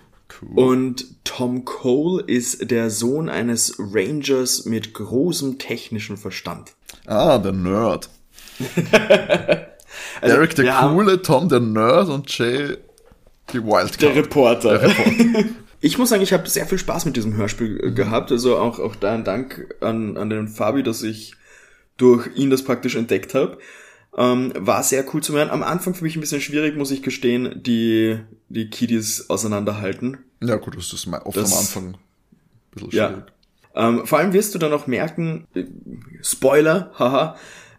cool. 0.42 0.48
Und 0.54 1.06
Tom 1.24 1.64
Cole 1.64 2.22
ist 2.26 2.70
der 2.70 2.90
Sohn 2.90 3.28
eines 3.28 3.76
Rangers 3.78 4.64
mit 4.64 4.94
großem 4.94 5.58
technischen 5.58 6.16
Verstand. 6.16 6.72
Ah, 7.06 7.38
der 7.38 7.52
Nerd. 7.52 8.10
also, 10.20 10.34
Derek 10.34 10.54
der 10.54 10.64
coole, 10.90 11.12
haben, 11.12 11.22
Tom 11.22 11.48
der 11.48 11.60
Nerd 11.60 12.08
und 12.08 12.36
Jay 12.36 12.76
die 13.52 13.62
Wildcard. 13.62 14.02
Der 14.02 14.16
Reporter. 14.16 14.78
Der 14.78 14.90
Reporter. 14.90 15.44
Ich 15.80 15.96
muss 15.96 16.08
sagen, 16.08 16.22
ich 16.22 16.32
habe 16.32 16.48
sehr 16.48 16.66
viel 16.66 16.78
Spaß 16.78 17.04
mit 17.04 17.16
diesem 17.16 17.36
Hörspiel 17.36 17.80
mhm. 17.80 17.94
gehabt. 17.94 18.32
Also 18.32 18.56
auch, 18.56 18.80
auch 18.80 18.96
da 18.96 19.14
ein 19.14 19.24
Dank 19.24 19.76
an, 19.80 20.16
an 20.16 20.28
den 20.28 20.48
Fabi, 20.48 20.82
dass 20.82 21.02
ich 21.02 21.34
durch 21.96 22.28
ihn 22.36 22.50
das 22.50 22.64
praktisch 22.64 22.96
entdeckt 22.96 23.34
habe. 23.34 23.58
Ähm, 24.18 24.52
war 24.56 24.82
sehr 24.82 25.04
cool 25.14 25.22
zu 25.22 25.32
hören. 25.32 25.48
Am 25.48 25.62
Anfang 25.62 25.94
für 25.94 26.02
mich 26.02 26.16
ein 26.16 26.20
bisschen 26.20 26.40
schwierig, 26.40 26.76
muss 26.76 26.90
ich 26.90 27.02
gestehen, 27.04 27.62
die, 27.62 28.18
die 28.48 28.68
Kiddies 28.68 29.30
auseinanderhalten. 29.30 30.18
Ja, 30.42 30.56
gut, 30.56 30.76
das 30.76 30.92
ist 30.92 31.06
oft 31.06 31.36
das, 31.36 31.52
am 31.52 31.58
Anfang 31.58 31.86
ein 31.86 31.98
bisschen 32.72 32.90
schwierig. 32.90 33.24
Ja. 33.74 33.88
Ähm, 33.88 34.06
vor 34.06 34.18
allem 34.18 34.32
wirst 34.32 34.56
du 34.56 34.58
dann 34.58 34.72
auch 34.72 34.88
merken, 34.88 35.46
äh, 35.54 35.66
Spoiler, 36.20 36.90
haha, 36.98 37.36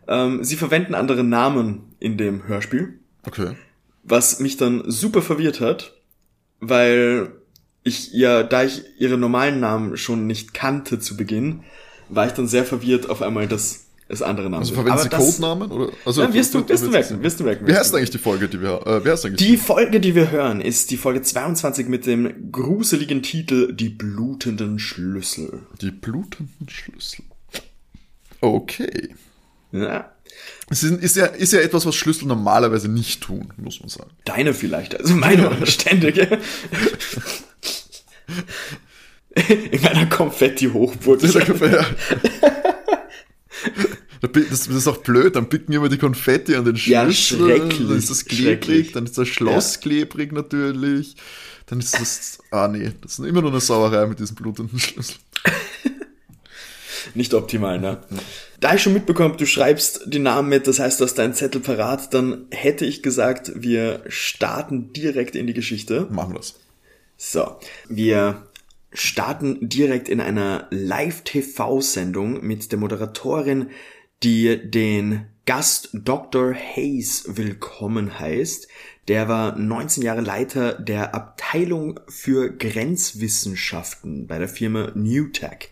ähm, 0.08 0.42
sie 0.46 0.56
verwenden 0.56 0.96
andere 0.96 1.26
Namen 1.26 1.94
in 2.00 2.18
dem 2.18 2.48
Hörspiel. 2.48 3.00
Okay. 3.28 3.58
Was 4.04 4.40
mich 4.40 4.56
dann 4.56 4.90
super 4.90 5.22
verwirrt 5.22 5.60
hat, 5.60 5.94
weil 6.62 7.34
ich 7.84 8.14
ja, 8.14 8.44
da 8.44 8.64
ich 8.64 8.84
ihre 8.98 9.18
normalen 9.18 9.60
Namen 9.60 9.98
schon 9.98 10.26
nicht 10.26 10.54
kannte 10.54 11.00
zu 11.00 11.18
Beginn, 11.18 11.64
war 12.08 12.28
ich 12.28 12.32
dann 12.34 12.48
sehr 12.48 12.64
verwirrt 12.64 13.10
auf 13.10 13.22
einmal, 13.22 13.50
dass 13.50 13.89
es 14.12 14.24
andere 14.24 14.50
Namen 14.50 14.64
Also 14.64 14.74
verwenden 14.74 15.04
Sie 15.04 15.10
Codenamen? 15.10 15.72
Oder? 15.72 15.94
Also, 16.04 16.24
ja, 16.24 16.34
wirst 16.34 16.56
du, 16.56 16.68
wirst 16.68 16.84
du 16.84 16.90
merken, 16.90 17.22
wirst 17.22 17.40
du 17.40 17.44
merken. 17.44 17.68
Wie 17.68 17.76
heißt 17.76 17.94
eigentlich 17.94 18.10
die 18.10 18.18
Folge, 18.18 18.50
die 18.50 18.60
wir, 18.60 18.86
äh, 18.88 19.06
wer 19.06 19.14
ist 19.14 19.24
eigentlich 19.24 19.48
die, 19.48 19.56
Folge, 19.56 20.00
die 20.00 20.16
wir 20.16 20.32
hören, 20.32 20.62
ist 20.62 20.90
die 20.90 20.98
Folge 20.98 21.22
22 21.22 21.88
mit 21.88 22.08
dem 22.08 22.52
gruseligen 22.52 23.22
Titel 23.22 23.72
Die 23.72 23.90
blutenden 23.90 24.80
Schlüssel. 24.80 25.62
Die 25.80 25.92
blutenden 25.92 26.68
Schlüssel. 26.68 27.24
Okay. 28.42 29.14
Ja. 29.72 30.12
Es 30.72 30.82
ist, 30.82 31.04
ist, 31.04 31.16
ja, 31.16 31.28
ist 31.28 31.54
ja 31.54 31.60
etwas, 31.60 31.86
was 31.86 31.96
Schlüssel 31.96 32.28
normalerweise 32.28 32.90
nicht 32.90 33.22
tun, 33.22 33.54
muss 33.58 33.80
man 33.80 33.90
sagen. 33.90 34.10
Deine 34.26 34.56
vielleicht, 34.56 35.00
also 35.00 35.14
meine 35.14 35.66
ständige. 35.68 36.40
In 39.72 39.82
meiner 39.84 40.08
Konfetti-Hochburg. 40.08 41.22
Ja. 41.22 41.86
Das, 44.22 44.68
ist 44.68 44.88
auch 44.88 44.98
blöd, 44.98 45.36
dann 45.38 45.48
picken 45.48 45.74
immer 45.74 45.88
die 45.88 45.98
Konfetti 45.98 46.56
an 46.56 46.66
den 46.66 46.76
Schlüssel. 46.76 46.94
Ja, 46.94 47.12
schrecklich. 47.12 47.88
Dann 47.88 47.98
ist 47.98 48.10
das 48.10 48.26
klebrig, 48.26 48.92
dann 48.92 49.06
ist 49.06 49.18
das 49.18 49.30
Schloss 49.30 49.76
ja. 49.76 49.82
klebrig 49.82 50.34
natürlich. 50.34 51.16
Dann 51.68 51.80
ist 51.80 51.94
das, 51.94 52.40
ah 52.52 52.68
nee, 52.68 52.92
das 53.02 53.20
ist 53.20 53.26
immer 53.26 53.42
nur 53.42 53.52
eine 53.52 53.62
Sauerei 53.62 54.06
mit 54.08 54.20
diesem 54.20 54.36
blutenden 54.36 54.78
Schlüssel. 54.78 55.16
Nicht 57.14 57.34
optimal, 57.34 57.80
ne? 57.80 58.02
Da 58.60 58.76
ich 58.76 58.82
schon 58.82 58.94
mitbekommen, 58.94 59.38
du 59.38 59.46
schreibst 59.46 60.02
die 60.06 60.20
Namen 60.20 60.50
mit, 60.50 60.68
das 60.68 60.80
heißt, 60.80 61.00
du 61.00 61.06
hast 61.06 61.16
deinen 61.16 61.34
Zettel 61.34 61.62
parat, 61.62 62.14
dann 62.14 62.46
hätte 62.52 62.86
ich 62.86 63.02
gesagt, 63.02 63.54
wir 63.56 64.04
starten 64.08 64.92
direkt 64.92 65.36
in 65.36 65.48
die 65.48 65.54
Geschichte. 65.54 66.08
Machen 66.10 66.34
wir 66.34 66.40
das. 66.40 66.56
So, 67.18 67.58
wir 67.88 68.49
starten 68.92 69.70
direkt 69.70 70.10
in 70.10 70.22
einer 70.22 70.68
Live-TV-Sendung 70.72 72.46
mit 72.46 72.72
der 72.72 72.80
Moderatorin, 72.80 73.70
die 74.24 74.70
den 74.70 75.28
Gast 75.46 75.90
Dr. 75.94 76.54
Hayes 76.54 77.24
willkommen 77.28 78.20
heißt. 78.20 78.68
Der 79.08 79.28
war 79.28 79.58
19 79.58 80.04
Jahre 80.04 80.22
Leiter 80.22 80.74
der 80.74 81.16
Abteilung 81.16 82.00
für 82.08 82.56
Grenzwissenschaften 82.56 84.28
bei 84.28 84.38
der 84.38 84.50
Firma 84.50 84.92
Newtech. 84.94 85.72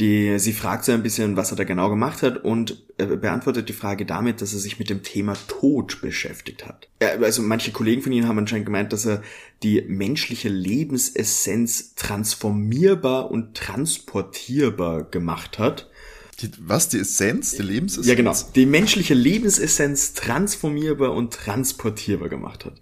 Die, 0.00 0.40
sie 0.40 0.52
fragt 0.52 0.84
so 0.84 0.90
ein 0.90 1.04
bisschen, 1.04 1.36
was 1.36 1.52
er 1.52 1.56
da 1.56 1.62
genau 1.62 1.88
gemacht 1.88 2.22
hat 2.22 2.42
und 2.44 2.82
beantwortet 2.96 3.68
die 3.68 3.74
Frage 3.74 4.04
damit, 4.04 4.40
dass 4.42 4.52
er 4.52 4.58
sich 4.58 4.80
mit 4.80 4.90
dem 4.90 5.04
Thema 5.04 5.34
Tod 5.46 6.00
beschäftigt 6.00 6.66
hat. 6.66 6.88
Also 7.00 7.42
manche 7.42 7.70
Kollegen 7.70 8.02
von 8.02 8.10
Ihnen 8.10 8.26
haben 8.26 8.38
anscheinend 8.38 8.66
gemeint, 8.66 8.92
dass 8.92 9.06
er 9.06 9.22
die 9.62 9.82
menschliche 9.82 10.48
Lebensessenz 10.48 11.94
transformierbar 11.94 13.30
und 13.30 13.54
transportierbar 13.56 15.04
gemacht 15.04 15.60
hat. 15.60 15.88
Die, 16.40 16.50
was, 16.58 16.88
die 16.88 16.98
Essenz, 16.98 17.52
die 17.52 17.62
Lebensessenz? 17.62 18.08
Ja, 18.08 18.16
genau. 18.16 18.34
Die 18.56 18.66
menschliche 18.66 19.14
Lebensessenz 19.14 20.14
transformierbar 20.14 21.12
und 21.12 21.32
transportierbar 21.32 22.28
gemacht 22.28 22.64
hat. 22.64 22.80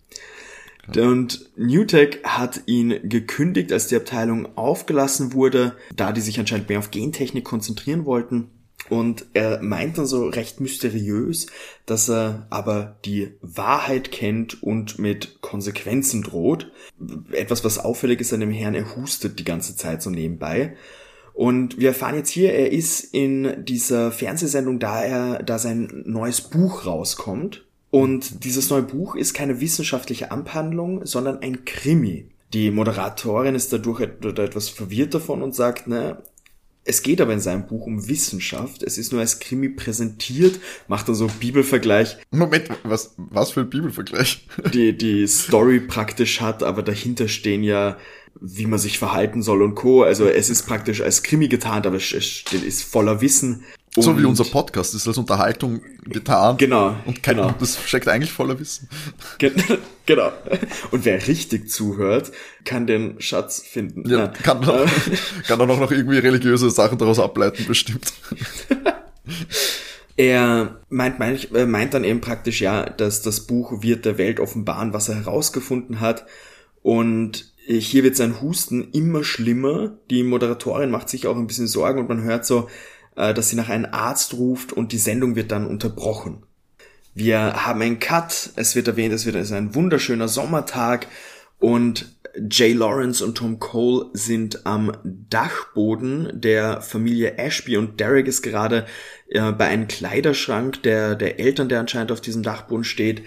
Und 0.97 1.51
Newtech 1.57 2.21
hat 2.25 2.62
ihn 2.67 3.09
gekündigt, 3.09 3.73
als 3.73 3.87
die 3.87 3.97
Abteilung 3.97 4.57
aufgelassen 4.57 5.33
wurde, 5.33 5.77
da 5.95 6.12
die 6.12 6.21
sich 6.21 6.41
anscheinend 6.41 6.69
mehr 6.69 6.81
auf 6.81 6.91
Gentechnik 6.91 7.45
konzentrieren 7.45 8.05
wollten. 8.05 8.51
Und 8.89 9.27
er 9.33 9.62
meint 9.62 9.97
dann 9.97 10.07
so 10.07 10.27
recht 10.27 10.61
mysteriös, 10.61 11.47
dass 11.87 12.11
er 12.11 12.47
aber 12.51 12.99
die 13.05 13.31
Wahrheit 13.41 14.11
kennt 14.11 14.62
und 14.62 14.99
mit 14.99 15.41
Konsequenzen 15.41 16.23
droht. 16.23 16.71
Etwas, 17.31 17.65
was 17.65 17.79
auffällig 17.79 18.21
ist 18.21 18.33
an 18.33 18.41
dem 18.41 18.51
Herrn, 18.51 18.75
er 18.75 18.97
hustet 18.97 19.39
die 19.39 19.45
ganze 19.45 19.77
Zeit 19.77 20.03
so 20.03 20.11
nebenbei. 20.11 20.77
Und 21.33 21.79
wir 21.79 21.89
erfahren 21.89 22.17
jetzt 22.17 22.31
hier, 22.31 22.53
er 22.53 22.73
ist 22.73 23.01
in 23.15 23.65
dieser 23.65 24.12
Fernsehsendung, 24.12 24.79
da 24.79 25.03
er, 25.03 25.43
da 25.43 25.59
sein 25.59 26.03
neues 26.05 26.41
Buch 26.43 26.85
rauskommt. 26.85 27.65
Und 27.93 28.45
dieses 28.45 28.71
neue 28.71 28.85
Buch 28.85 29.17
ist 29.17 29.35
keine 29.35 29.61
wissenschaftliche 29.61 30.31
Abhandlung, 30.31 31.05
sondern 31.05 31.41
ein 31.43 31.67
Krimi. 31.67 32.25
Die 32.55 32.71
Moderatorin 32.71 33.55
ist 33.55 33.71
dadurch 33.71 34.01
etwas 34.01 34.71
verwirrt 34.71 35.13
davon 35.13 35.43
und 35.43 35.55
sagt, 35.55 35.89
ne, 35.89 36.23
es 36.85 37.03
geht 37.03 37.21
aber 37.21 37.35
in 37.35 37.41
seinem 37.41 37.67
Buch 37.67 37.85
um 37.85 38.09
Wissenschaft. 38.09 38.83
Es 38.83 38.97
ist 38.97 39.13
nur 39.13 39.21
als 39.21 39.41
Krimi 39.41 39.69
präsentiert, 39.69 40.59
macht 40.89 41.07
dann 41.07 41.15
so 41.15 41.27
Bibelvergleich. 41.39 42.17
Moment, 42.31 42.71
was, 42.83 43.15
was 43.19 43.51
für 43.51 43.61
ein 43.61 43.71
Bibelvergleich? 43.71 44.47
Die, 44.73 44.97
die 44.97 45.27
Story 45.27 45.79
praktisch 45.81 46.41
hat, 46.41 46.63
aber 46.63 46.83
dahinter 46.83 47.29
stehen 47.29 47.63
ja, 47.63 47.99
wie 48.41 48.65
man 48.65 48.79
sich 48.79 48.99
verhalten 48.99 49.43
soll 49.43 49.61
und 49.61 49.75
Co. 49.75 50.03
Also 50.03 50.27
es 50.27 50.49
ist 50.49 50.67
praktisch 50.67 51.03
als 51.03 51.23
Krimi 51.23 51.49
getarnt, 51.49 51.87
aber 51.87 51.97
es 51.97 52.11
ist 52.11 52.83
voller 52.85 53.21
Wissen. 53.21 53.65
Und 53.95 54.03
so 54.05 54.19
wie 54.19 54.25
unser 54.25 54.45
Podcast 54.45 54.95
ist 54.95 55.07
als 55.07 55.19
Unterhaltung 55.19 55.83
getan. 56.05 56.57
Genau. 56.57 56.97
Und 57.05 57.23
kein, 57.23 57.37
genau. 57.37 57.55
das 57.61 57.79
steckt 57.85 58.09
eigentlich 58.09 58.33
voller 58.33 58.59
Wissen. 58.59 58.89
genau. 60.07 60.33
Und 60.91 61.05
wer 61.05 61.27
richtig 61.27 61.69
zuhört, 61.69 62.33
kann 62.65 62.87
den 62.87 63.21
Schatz 63.21 63.61
finden. 63.61 64.09
Ja, 64.09 64.29
kann, 64.29 64.67
auch, 64.67 64.87
kann 65.47 65.61
auch 65.61 65.79
noch 65.79 65.91
irgendwie 65.91 66.19
religiöse 66.19 66.71
Sachen 66.71 66.97
daraus 66.97 67.19
ableiten, 67.19 67.67
bestimmt. 67.67 68.13
Er 70.15 70.83
meint, 70.91 71.19
meint, 71.19 71.55
äh, 71.55 71.65
meint 71.65 71.95
dann 71.95 72.05
eben 72.05 72.21
praktisch 72.21 72.61
ja, 72.61 72.85
dass 72.85 73.23
das 73.23 73.47
Buch 73.47 73.83
wird 73.83 74.05
der 74.05 74.19
Welt 74.19 74.41
offenbaren, 74.41 74.93
was 74.93 75.09
er 75.09 75.17
herausgefunden 75.17 76.01
hat. 76.01 76.27
Und 76.83 77.53
hier 77.67 78.05
wird 78.05 78.17
sein 78.17 78.41
Husten 78.43 78.91
immer 78.93 79.25
schlimmer. 79.25 79.97
Die 80.11 80.23
Moderatorin 80.23 80.91
macht 80.91 81.09
sich 81.09 81.27
auch 81.27 81.37
ein 81.37 81.47
bisschen 81.47 81.67
Sorgen 81.67 82.01
und 82.01 82.09
man 82.09 82.23
hört 82.23 82.45
so, 82.45 82.69
äh, 83.16 83.35
dass 83.35 83.49
sie 83.49 83.57
nach 83.57 83.69
einem 83.69 83.88
Arzt 83.92 84.35
ruft 84.35 84.73
und 84.73 84.92
die 84.92 84.99
Sendung 84.99 85.37
wird 85.37 85.52
dann 85.52 85.66
unterbrochen. 85.66 86.42
Wir 87.14 87.66
haben 87.66 87.83
einen 87.83 87.99
Cut, 87.99 88.50
es 88.57 88.75
wird 88.75 88.88
erwähnt, 88.88 89.12
es 89.12 89.26
wird 89.26 89.37
es 89.37 89.49
ist 89.49 89.52
ein 89.52 89.75
wunderschöner 89.75 90.28
Sommertag 90.28 91.07
und 91.59 92.16
Jay 92.50 92.73
Lawrence 92.73 93.23
und 93.23 93.37
Tom 93.37 93.59
Cole 93.59 94.07
sind 94.14 94.64
am 94.64 94.92
Dachboden 95.04 96.31
der 96.33 96.81
Familie 96.81 97.37
Ashby 97.37 97.76
und 97.76 98.00
Derek 98.00 98.26
ist 98.26 98.42
gerade 98.42 98.87
äh, 99.28 99.52
bei 99.52 99.66
einem 99.66 99.87
Kleiderschrank 99.87 100.83
der, 100.83 101.14
der 101.14 101.38
Eltern, 101.38 101.69
der 101.69 101.81
anscheinend 101.81 102.11
auf 102.11 102.23
diesem 102.23 102.42
Dachboden 102.42 102.85
steht. 102.85 103.23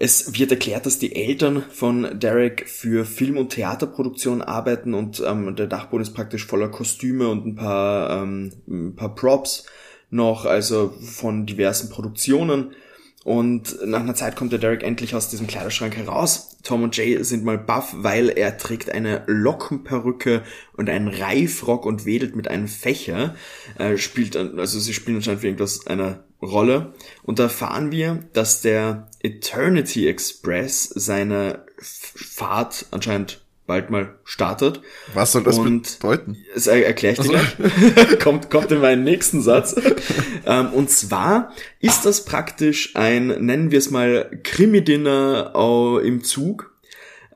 Es 0.00 0.38
wird 0.38 0.52
erklärt, 0.52 0.86
dass 0.86 1.00
die 1.00 1.16
Eltern 1.16 1.64
von 1.72 2.20
Derek 2.20 2.68
für 2.68 3.04
Film- 3.04 3.36
und 3.36 3.48
Theaterproduktion 3.48 4.42
arbeiten 4.42 4.94
und 4.94 5.20
ähm, 5.26 5.56
der 5.56 5.66
Dachboden 5.66 6.02
ist 6.02 6.14
praktisch 6.14 6.46
voller 6.46 6.68
Kostüme 6.68 7.28
und 7.28 7.44
ein 7.44 7.56
paar, 7.56 8.22
ähm, 8.22 8.52
ein 8.68 8.94
paar 8.94 9.16
Props 9.16 9.66
noch, 10.10 10.44
also 10.44 10.94
von 11.00 11.46
diversen 11.46 11.90
Produktionen. 11.90 12.74
Und 13.24 13.76
nach 13.84 13.98
einer 14.00 14.14
Zeit 14.14 14.36
kommt 14.36 14.52
der 14.52 14.60
Derek 14.60 14.84
endlich 14.84 15.16
aus 15.16 15.30
diesem 15.30 15.48
Kleiderschrank 15.48 15.96
heraus. 15.96 16.56
Tom 16.62 16.84
und 16.84 16.96
Jay 16.96 17.20
sind 17.24 17.44
mal 17.44 17.58
baff, 17.58 17.92
weil 17.96 18.28
er 18.28 18.56
trägt 18.56 18.92
eine 18.92 19.24
Lockenperücke 19.26 20.44
und 20.76 20.88
einen 20.88 21.08
Reifrock 21.08 21.84
und 21.84 22.06
wedelt 22.06 22.36
mit 22.36 22.46
einem 22.46 22.68
Fächer. 22.68 23.34
Er 23.76 23.98
spielt, 23.98 24.36
also 24.36 24.78
sie 24.78 24.94
spielen 24.94 25.16
anscheinend 25.16 25.40
für 25.40 25.48
irgendwas 25.48 25.88
eine 25.88 26.27
Rolle. 26.42 26.94
Und 27.22 27.38
da 27.38 27.44
erfahren 27.44 27.90
wir, 27.90 28.24
dass 28.32 28.60
der 28.60 29.08
Eternity 29.20 30.08
Express 30.08 30.84
seine 30.84 31.64
Fahrt 31.80 32.86
anscheinend 32.90 33.40
bald 33.66 33.90
mal 33.90 34.18
startet. 34.24 34.80
Was 35.14 35.32
soll 35.32 35.44
das 35.44 35.58
und 35.58 35.98
bedeuten? 36.00 36.38
Das 36.54 36.66
erkläre 36.66 37.14
ich 37.14 37.20
dir 37.20 37.38
also. 37.38 38.16
kommt, 38.18 38.50
kommt 38.50 38.72
in 38.72 38.80
meinen 38.80 39.04
nächsten 39.04 39.42
Satz. 39.42 39.76
ähm, 40.46 40.72
und 40.72 40.90
zwar 40.90 41.52
ist 41.78 42.04
das 42.04 42.24
praktisch 42.24 42.96
ein, 42.96 43.26
nennen 43.26 43.70
wir 43.70 43.78
es 43.78 43.90
mal, 43.90 44.30
Krimi-Dinner 44.42 46.00
im 46.02 46.24
Zug. 46.24 46.72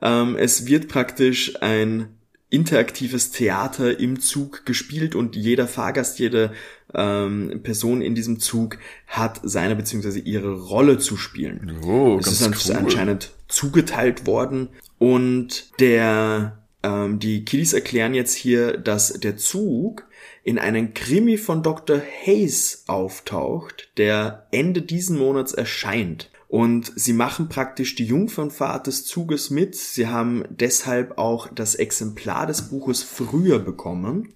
Ähm, 0.01 0.35
es 0.35 0.65
wird 0.65 0.87
praktisch 0.87 1.61
ein 1.61 2.17
interaktives 2.53 3.31
Theater 3.31 3.99
im 3.99 4.19
Zug 4.19 4.63
gespielt 4.65 5.15
und 5.15 5.35
jeder 5.35 5.67
Fahrgast, 5.67 6.19
jede 6.19 6.53
ähm, 6.93 7.61
Person 7.63 8.01
in 8.01 8.13
diesem 8.13 8.39
Zug 8.39 8.77
hat 9.07 9.41
seine 9.41 9.75
bzw. 9.75 10.19
ihre 10.19 10.53
Rolle 10.53 10.99
zu 10.99 11.17
spielen. 11.17 11.79
Oh, 11.83 12.19
es 12.19 12.41
ist 12.41 12.69
cool. 12.69 12.75
anscheinend 12.75 13.31
zugeteilt 13.47 14.27
worden 14.27 14.69
und 14.99 15.71
der 15.79 16.63
ähm, 16.83 17.17
die 17.17 17.43
Kiddies 17.43 17.73
erklären 17.73 18.13
jetzt 18.13 18.35
hier, 18.35 18.77
dass 18.77 19.13
der 19.13 19.35
Zug 19.37 20.05
in 20.43 20.59
einem 20.59 20.93
Krimi 20.93 21.37
von 21.37 21.63
Dr. 21.63 21.99
Hayes 22.25 22.83
auftaucht, 22.85 23.89
der 23.97 24.47
Ende 24.51 24.83
diesen 24.83 25.17
Monats 25.17 25.53
erscheint. 25.53 26.29
Und 26.53 26.91
sie 26.95 27.13
machen 27.13 27.49
praktisch 27.49 27.95
die 27.95 28.05
Jungfernfahrt 28.05 28.85
des 28.85 29.07
Zuges 29.07 29.49
mit. 29.49 29.73
Sie 29.73 30.05
haben 30.05 30.43
deshalb 30.51 31.17
auch 31.17 31.47
das 31.51 31.73
Exemplar 31.73 32.45
des 32.45 32.69
Buches 32.69 33.01
früher 33.01 33.57
bekommen. 33.57 34.35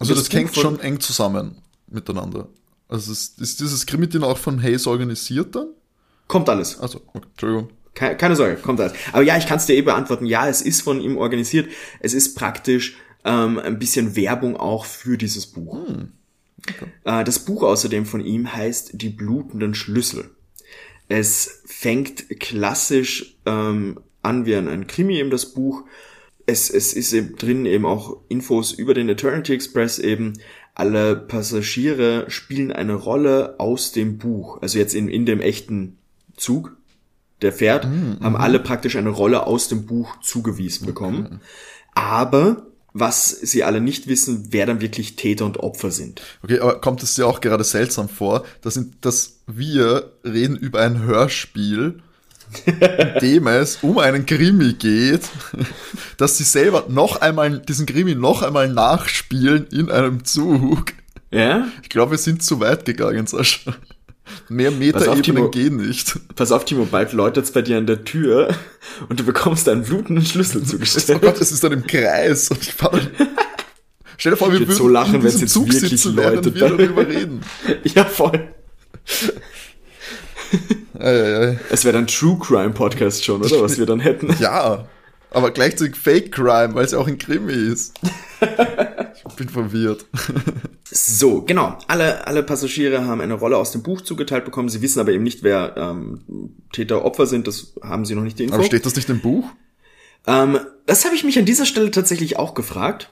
Also 0.00 0.12
das, 0.12 0.24
das 0.24 0.36
hängt 0.36 0.56
schon 0.56 0.80
eng 0.80 0.98
zusammen 0.98 1.58
miteinander. 1.86 2.48
Also 2.88 3.12
ist, 3.12 3.40
ist 3.40 3.60
dieses 3.60 3.86
Krimi 3.86 4.08
denn 4.08 4.24
auch 4.24 4.38
von 4.38 4.60
Hayes 4.60 4.88
organisiert 4.88 5.54
dann? 5.54 5.68
Kommt 6.26 6.48
alles. 6.48 6.80
Also, 6.80 7.00
okay, 7.14 7.28
Entschuldigung. 7.30 7.70
Keine, 7.94 8.16
keine 8.16 8.34
Sorge, 8.34 8.56
kommt 8.56 8.80
alles. 8.80 8.94
Aber 9.12 9.22
ja, 9.22 9.38
ich 9.38 9.46
kann 9.46 9.58
es 9.58 9.66
dir 9.66 9.76
eh 9.76 9.82
beantworten. 9.82 10.26
Ja, 10.26 10.48
es 10.48 10.62
ist 10.62 10.82
von 10.82 11.00
ihm 11.00 11.16
organisiert. 11.16 11.70
Es 12.00 12.12
ist 12.12 12.34
praktisch 12.34 12.96
ähm, 13.24 13.60
ein 13.60 13.78
bisschen 13.78 14.16
Werbung 14.16 14.56
auch 14.56 14.84
für 14.84 15.16
dieses 15.16 15.46
Buch. 15.46 15.86
Hm. 15.86 16.10
Okay. 16.68 16.86
Äh, 17.04 17.22
das 17.22 17.38
Buch 17.38 17.62
außerdem 17.62 18.04
von 18.04 18.20
ihm 18.20 18.52
heißt 18.52 19.00
Die 19.00 19.10
blutenden 19.10 19.76
Schlüssel. 19.76 20.28
Es 21.12 21.60
fängt 21.66 22.40
klassisch 22.40 23.36
ähm, 23.44 24.00
an 24.22 24.46
wie 24.46 24.56
ein, 24.56 24.66
ein 24.66 24.86
Krimi 24.86 25.18
eben 25.18 25.28
das 25.28 25.52
Buch. 25.52 25.84
Es, 26.46 26.70
es 26.70 26.94
ist 26.94 27.12
eben 27.12 27.36
drin 27.36 27.66
eben 27.66 27.84
auch 27.84 28.16
Infos 28.30 28.72
über 28.72 28.94
den 28.94 29.10
Eternity 29.10 29.52
Express 29.52 29.98
eben. 29.98 30.32
Alle 30.74 31.16
Passagiere 31.16 32.24
spielen 32.30 32.72
eine 32.72 32.94
Rolle 32.94 33.56
aus 33.60 33.92
dem 33.92 34.16
Buch. 34.16 34.62
Also 34.62 34.78
jetzt 34.78 34.94
in, 34.94 35.08
in 35.08 35.26
dem 35.26 35.42
echten 35.42 35.98
Zug, 36.38 36.78
der 37.42 37.52
fährt, 37.52 37.84
mhm. 37.84 38.16
haben 38.22 38.36
alle 38.36 38.58
praktisch 38.58 38.96
eine 38.96 39.10
Rolle 39.10 39.46
aus 39.46 39.68
dem 39.68 39.84
Buch 39.84 40.18
zugewiesen 40.22 40.86
bekommen. 40.86 41.26
Okay. 41.26 41.38
Aber 41.94 42.66
was 42.92 43.30
sie 43.30 43.64
alle 43.64 43.80
nicht 43.80 44.06
wissen, 44.06 44.48
wer 44.50 44.66
dann 44.66 44.80
wirklich 44.80 45.16
Täter 45.16 45.44
und 45.44 45.58
Opfer 45.58 45.90
sind. 45.90 46.20
Okay, 46.42 46.60
aber 46.60 46.80
kommt 46.80 47.02
es 47.02 47.14
dir 47.14 47.26
auch 47.26 47.40
gerade 47.40 47.64
seltsam 47.64 48.08
vor, 48.08 48.44
dass, 48.60 48.78
dass 49.00 49.38
wir 49.46 50.12
reden 50.24 50.56
über 50.56 50.80
ein 50.80 51.02
Hörspiel, 51.02 52.02
in 52.66 53.20
dem 53.20 53.46
es 53.46 53.78
um 53.82 53.98
einen 53.98 54.26
Krimi 54.26 54.74
geht, 54.74 55.22
dass 56.18 56.36
sie 56.36 56.44
selber 56.44 56.86
noch 56.88 57.20
einmal 57.20 57.60
diesen 57.60 57.86
Krimi 57.86 58.14
noch 58.14 58.42
einmal 58.42 58.68
nachspielen 58.68 59.66
in 59.68 59.90
einem 59.90 60.24
Zug. 60.24 60.92
Ja? 61.30 61.68
Ich 61.82 61.88
glaube, 61.88 62.12
wir 62.12 62.18
sind 62.18 62.42
zu 62.42 62.60
weit 62.60 62.84
gegangen, 62.84 63.26
Sascha. 63.26 63.74
Mehr 64.48 64.70
Metaebenen 64.70 65.50
gehen 65.50 65.76
nicht. 65.76 66.18
Pass 66.36 66.52
auf, 66.52 66.64
Timo, 66.64 66.86
bald 66.90 67.12
läutet 67.12 67.44
es 67.44 67.52
bei 67.52 67.62
dir 67.62 67.78
an 67.78 67.86
der 67.86 68.04
Tür 68.04 68.54
und 69.08 69.20
du 69.20 69.24
bekommst 69.24 69.68
einen 69.68 69.82
blutenden 69.82 70.24
Schlüssel 70.24 70.62
zugestellt. 70.64 71.20
Oh 71.22 71.26
Gott, 71.26 71.40
es 71.40 71.52
ist 71.52 71.64
dann 71.64 71.72
im 71.72 71.86
Kreis. 71.86 72.50
Und 72.50 72.62
ich 72.62 72.72
fahr, 72.72 72.92
Stell 74.18 74.32
dir 74.32 74.36
vor, 74.38 74.52
wir 74.52 74.60
würden 74.60 74.74
so 74.74 74.88
lachen, 74.88 75.14
wenn 75.14 75.26
es 75.26 75.40
jetzt 75.40 75.52
Zug 75.52 75.66
wirklich 75.66 75.90
sitzen, 75.90 76.14
läutet. 76.14 76.54
wir 76.54 76.68
darüber 76.68 77.06
reden. 77.06 77.40
ja, 77.82 78.04
voll. 78.04 78.48
ei, 80.98 81.06
ei, 81.06 81.48
ei. 81.48 81.60
Es 81.70 81.84
wäre 81.84 81.94
dann 81.94 82.06
True 82.06 82.38
Crime 82.38 82.70
Podcast 82.70 83.24
schon, 83.24 83.42
oder? 83.42 83.62
Was 83.62 83.78
wir 83.78 83.86
dann 83.86 84.00
hätten. 84.00 84.34
Ja, 84.38 84.86
aber 85.30 85.50
gleichzeitig 85.50 85.96
Fake 85.96 86.30
Crime, 86.30 86.74
weil 86.74 86.84
es 86.84 86.92
ja 86.92 86.98
auch 86.98 87.08
ein 87.08 87.18
Krimi 87.18 87.52
ist. 87.52 87.94
ich 89.28 89.34
bin 89.34 89.48
verwirrt. 89.48 90.06
So, 90.94 91.40
genau. 91.40 91.78
Alle, 91.88 92.26
alle 92.26 92.42
Passagiere 92.42 93.06
haben 93.06 93.22
eine 93.22 93.32
Rolle 93.32 93.56
aus 93.56 93.72
dem 93.72 93.82
Buch 93.82 94.02
zugeteilt 94.02 94.44
bekommen. 94.44 94.68
Sie 94.68 94.82
wissen 94.82 95.00
aber 95.00 95.12
eben 95.12 95.24
nicht, 95.24 95.42
wer 95.42 95.74
ähm, 95.78 96.20
Täter, 96.70 97.06
Opfer 97.06 97.24
sind. 97.24 97.46
Das 97.46 97.72
haben 97.82 98.04
sie 98.04 98.14
noch 98.14 98.22
nicht 98.22 98.38
die 98.38 98.44
Info. 98.44 98.56
Aber 98.56 98.64
steht 98.64 98.84
das 98.84 98.94
nicht 98.94 99.08
im 99.08 99.20
Buch? 99.20 99.46
Ähm, 100.26 100.58
das 100.84 101.06
habe 101.06 101.14
ich 101.14 101.24
mich 101.24 101.38
an 101.38 101.46
dieser 101.46 101.64
Stelle 101.64 101.90
tatsächlich 101.90 102.38
auch 102.38 102.52
gefragt. 102.52 103.10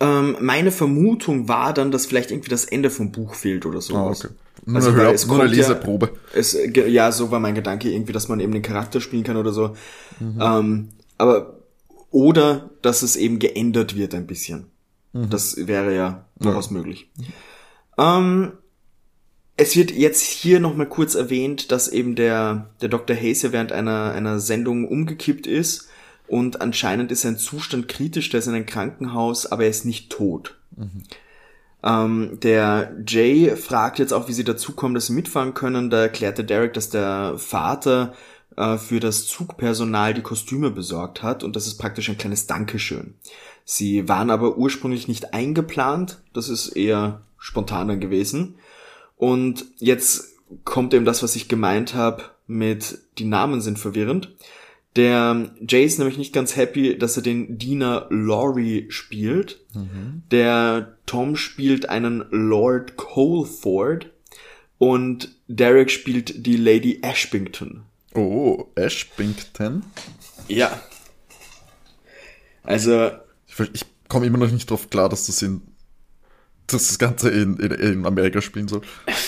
Ähm, 0.00 0.36
meine 0.40 0.72
Vermutung 0.72 1.48
war 1.48 1.72
dann, 1.72 1.90
dass 1.90 2.06
vielleicht 2.06 2.30
irgendwie 2.30 2.50
das 2.50 2.64
Ende 2.64 2.90
vom 2.90 3.12
Buch 3.12 3.34
fehlt 3.34 3.64
oder 3.66 3.80
so. 3.80 3.94
Ah, 3.94 4.08
okay. 4.08 4.28
Nur, 4.64 4.76
also, 4.76 4.90
eine, 4.90 5.12
es 5.12 5.26
nur 5.26 5.40
eine 5.40 5.48
Leseprobe. 5.48 6.10
Ja, 6.34 6.38
es, 6.40 6.58
ja, 6.74 7.12
so 7.12 7.30
war 7.30 7.38
mein 7.38 7.54
Gedanke 7.54 7.90
irgendwie, 7.90 8.12
dass 8.12 8.28
man 8.28 8.40
eben 8.40 8.52
den 8.52 8.62
Charakter 8.62 9.00
spielen 9.00 9.22
kann 9.22 9.36
oder 9.36 9.52
so. 9.52 9.76
Mhm. 10.18 10.40
Ähm, 10.40 10.88
aber, 11.18 11.60
oder, 12.10 12.70
dass 12.82 13.02
es 13.02 13.16
eben 13.16 13.38
geändert 13.38 13.96
wird 13.96 14.14
ein 14.14 14.26
bisschen. 14.26 14.66
Mhm. 15.16 15.30
Das 15.30 15.56
wäre 15.66 15.94
ja 15.94 16.24
durchaus 16.38 16.70
ja. 16.70 16.72
möglich. 16.72 17.10
Ähm, 17.98 18.52
es 19.56 19.74
wird 19.76 19.90
jetzt 19.90 20.22
hier 20.22 20.60
nochmal 20.60 20.88
kurz 20.88 21.14
erwähnt, 21.14 21.72
dass 21.72 21.88
eben 21.88 22.14
der, 22.14 22.70
der 22.80 22.88
Dr. 22.88 23.16
Hayes 23.16 23.42
ja 23.42 23.52
während 23.52 23.72
einer, 23.72 24.12
einer 24.12 24.38
Sendung 24.38 24.86
umgekippt 24.86 25.46
ist 25.46 25.88
und 26.28 26.60
anscheinend 26.60 27.10
ist 27.10 27.22
sein 27.22 27.38
Zustand 27.38 27.88
kritisch, 27.88 28.28
der 28.30 28.40
ist 28.40 28.46
in 28.46 28.54
einem 28.54 28.66
Krankenhaus, 28.66 29.46
aber 29.46 29.64
er 29.64 29.70
ist 29.70 29.86
nicht 29.86 30.10
tot. 30.10 30.58
Mhm. 30.76 31.02
Ähm, 31.82 32.38
der 32.42 32.96
Jay 33.06 33.56
fragt 33.56 33.98
jetzt 33.98 34.12
auch, 34.12 34.28
wie 34.28 34.32
sie 34.32 34.44
dazukommen, 34.44 34.94
dass 34.94 35.06
sie 35.06 35.12
mitfahren 35.12 35.54
können. 35.54 35.88
Da 35.88 36.02
erklärte 36.02 36.44
Derek, 36.44 36.74
dass 36.74 36.90
der 36.90 37.34
Vater 37.38 38.14
äh, 38.56 38.76
für 38.76 39.00
das 39.00 39.26
Zugpersonal 39.26 40.12
die 40.12 40.22
Kostüme 40.22 40.70
besorgt 40.70 41.22
hat 41.22 41.44
und 41.44 41.56
das 41.56 41.66
ist 41.66 41.78
praktisch 41.78 42.08
ein 42.08 42.18
kleines 42.18 42.46
Dankeschön. 42.46 43.14
Sie 43.68 44.08
waren 44.08 44.30
aber 44.30 44.56
ursprünglich 44.56 45.08
nicht 45.08 45.34
eingeplant, 45.34 46.22
das 46.32 46.48
ist 46.48 46.68
eher 46.68 47.22
spontaner 47.36 47.96
gewesen. 47.96 48.54
Und 49.16 49.66
jetzt 49.78 50.36
kommt 50.64 50.94
eben 50.94 51.04
das, 51.04 51.24
was 51.24 51.34
ich 51.34 51.48
gemeint 51.48 51.92
habe 51.92 52.22
mit 52.46 53.00
die 53.18 53.24
Namen 53.24 53.60
sind 53.60 53.80
verwirrend. 53.80 54.36
Der 54.94 55.50
Jay 55.66 55.84
ist 55.84 55.98
nämlich 55.98 56.16
nicht 56.16 56.32
ganz 56.32 56.54
happy, 56.54 56.96
dass 56.96 57.16
er 57.16 57.24
den 57.24 57.58
Diener 57.58 58.06
Laurie 58.08 58.86
spielt. 58.88 59.60
Mhm. 59.74 60.22
Der 60.30 60.96
Tom 61.04 61.34
spielt 61.34 61.88
einen 61.88 62.24
Lord 62.30 62.96
Coleford 62.96 64.12
und 64.78 65.34
Derek 65.48 65.90
spielt 65.90 66.46
die 66.46 66.56
Lady 66.56 67.00
Ashbington. 67.02 67.82
Oh, 68.14 68.66
Ashbington? 68.76 69.82
Ja. 70.46 70.80
Also 72.62 73.10
ich, 73.72 73.84
komme 74.08 74.26
immer 74.26 74.38
noch 74.38 74.50
nicht 74.50 74.70
drauf 74.70 74.90
klar, 74.90 75.08
dass 75.08 75.26
das 75.26 75.42
in 75.42 75.62
dass 76.66 76.88
das 76.88 76.98
Ganze 76.98 77.30
in, 77.30 77.56
in, 77.58 77.70
in 77.70 78.06
Amerika 78.06 78.40
spielen 78.40 78.68
soll. 78.68 78.82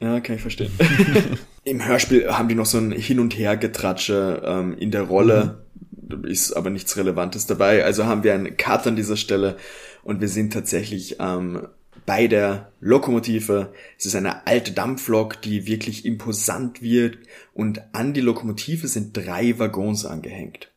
Ja, 0.00 0.20
kann 0.20 0.36
ich 0.36 0.42
verstehen. 0.42 0.70
Im 1.64 1.84
Hörspiel 1.84 2.28
haben 2.30 2.48
die 2.48 2.54
noch 2.54 2.66
so 2.66 2.78
ein 2.78 2.92
Hin- 2.92 3.18
und 3.18 3.36
Her-Getratsche 3.36 4.42
ähm, 4.44 4.78
in 4.78 4.92
der 4.92 5.02
Rolle. 5.02 5.64
Mhm. 6.08 6.24
Ist 6.24 6.52
aber 6.52 6.70
nichts 6.70 6.96
Relevantes 6.96 7.46
dabei. 7.46 7.84
Also 7.84 8.06
haben 8.06 8.22
wir 8.22 8.32
einen 8.32 8.56
Cut 8.56 8.86
an 8.86 8.94
dieser 8.94 9.16
Stelle 9.16 9.56
und 10.04 10.20
wir 10.20 10.28
sind 10.28 10.52
tatsächlich 10.52 11.20
am 11.20 11.66
bei 12.06 12.26
der 12.26 12.72
Lokomotive. 12.80 13.72
Es 13.98 14.06
ist 14.06 14.14
eine 14.14 14.46
alte 14.46 14.72
Dampflok, 14.72 15.42
die 15.42 15.66
wirklich 15.66 16.06
imposant 16.06 16.80
wird 16.80 17.18
und 17.52 17.82
an 17.92 18.14
die 18.14 18.22
Lokomotive 18.22 18.88
sind 18.88 19.16
drei 19.16 19.58
Waggons 19.58 20.06
angehängt. 20.06 20.70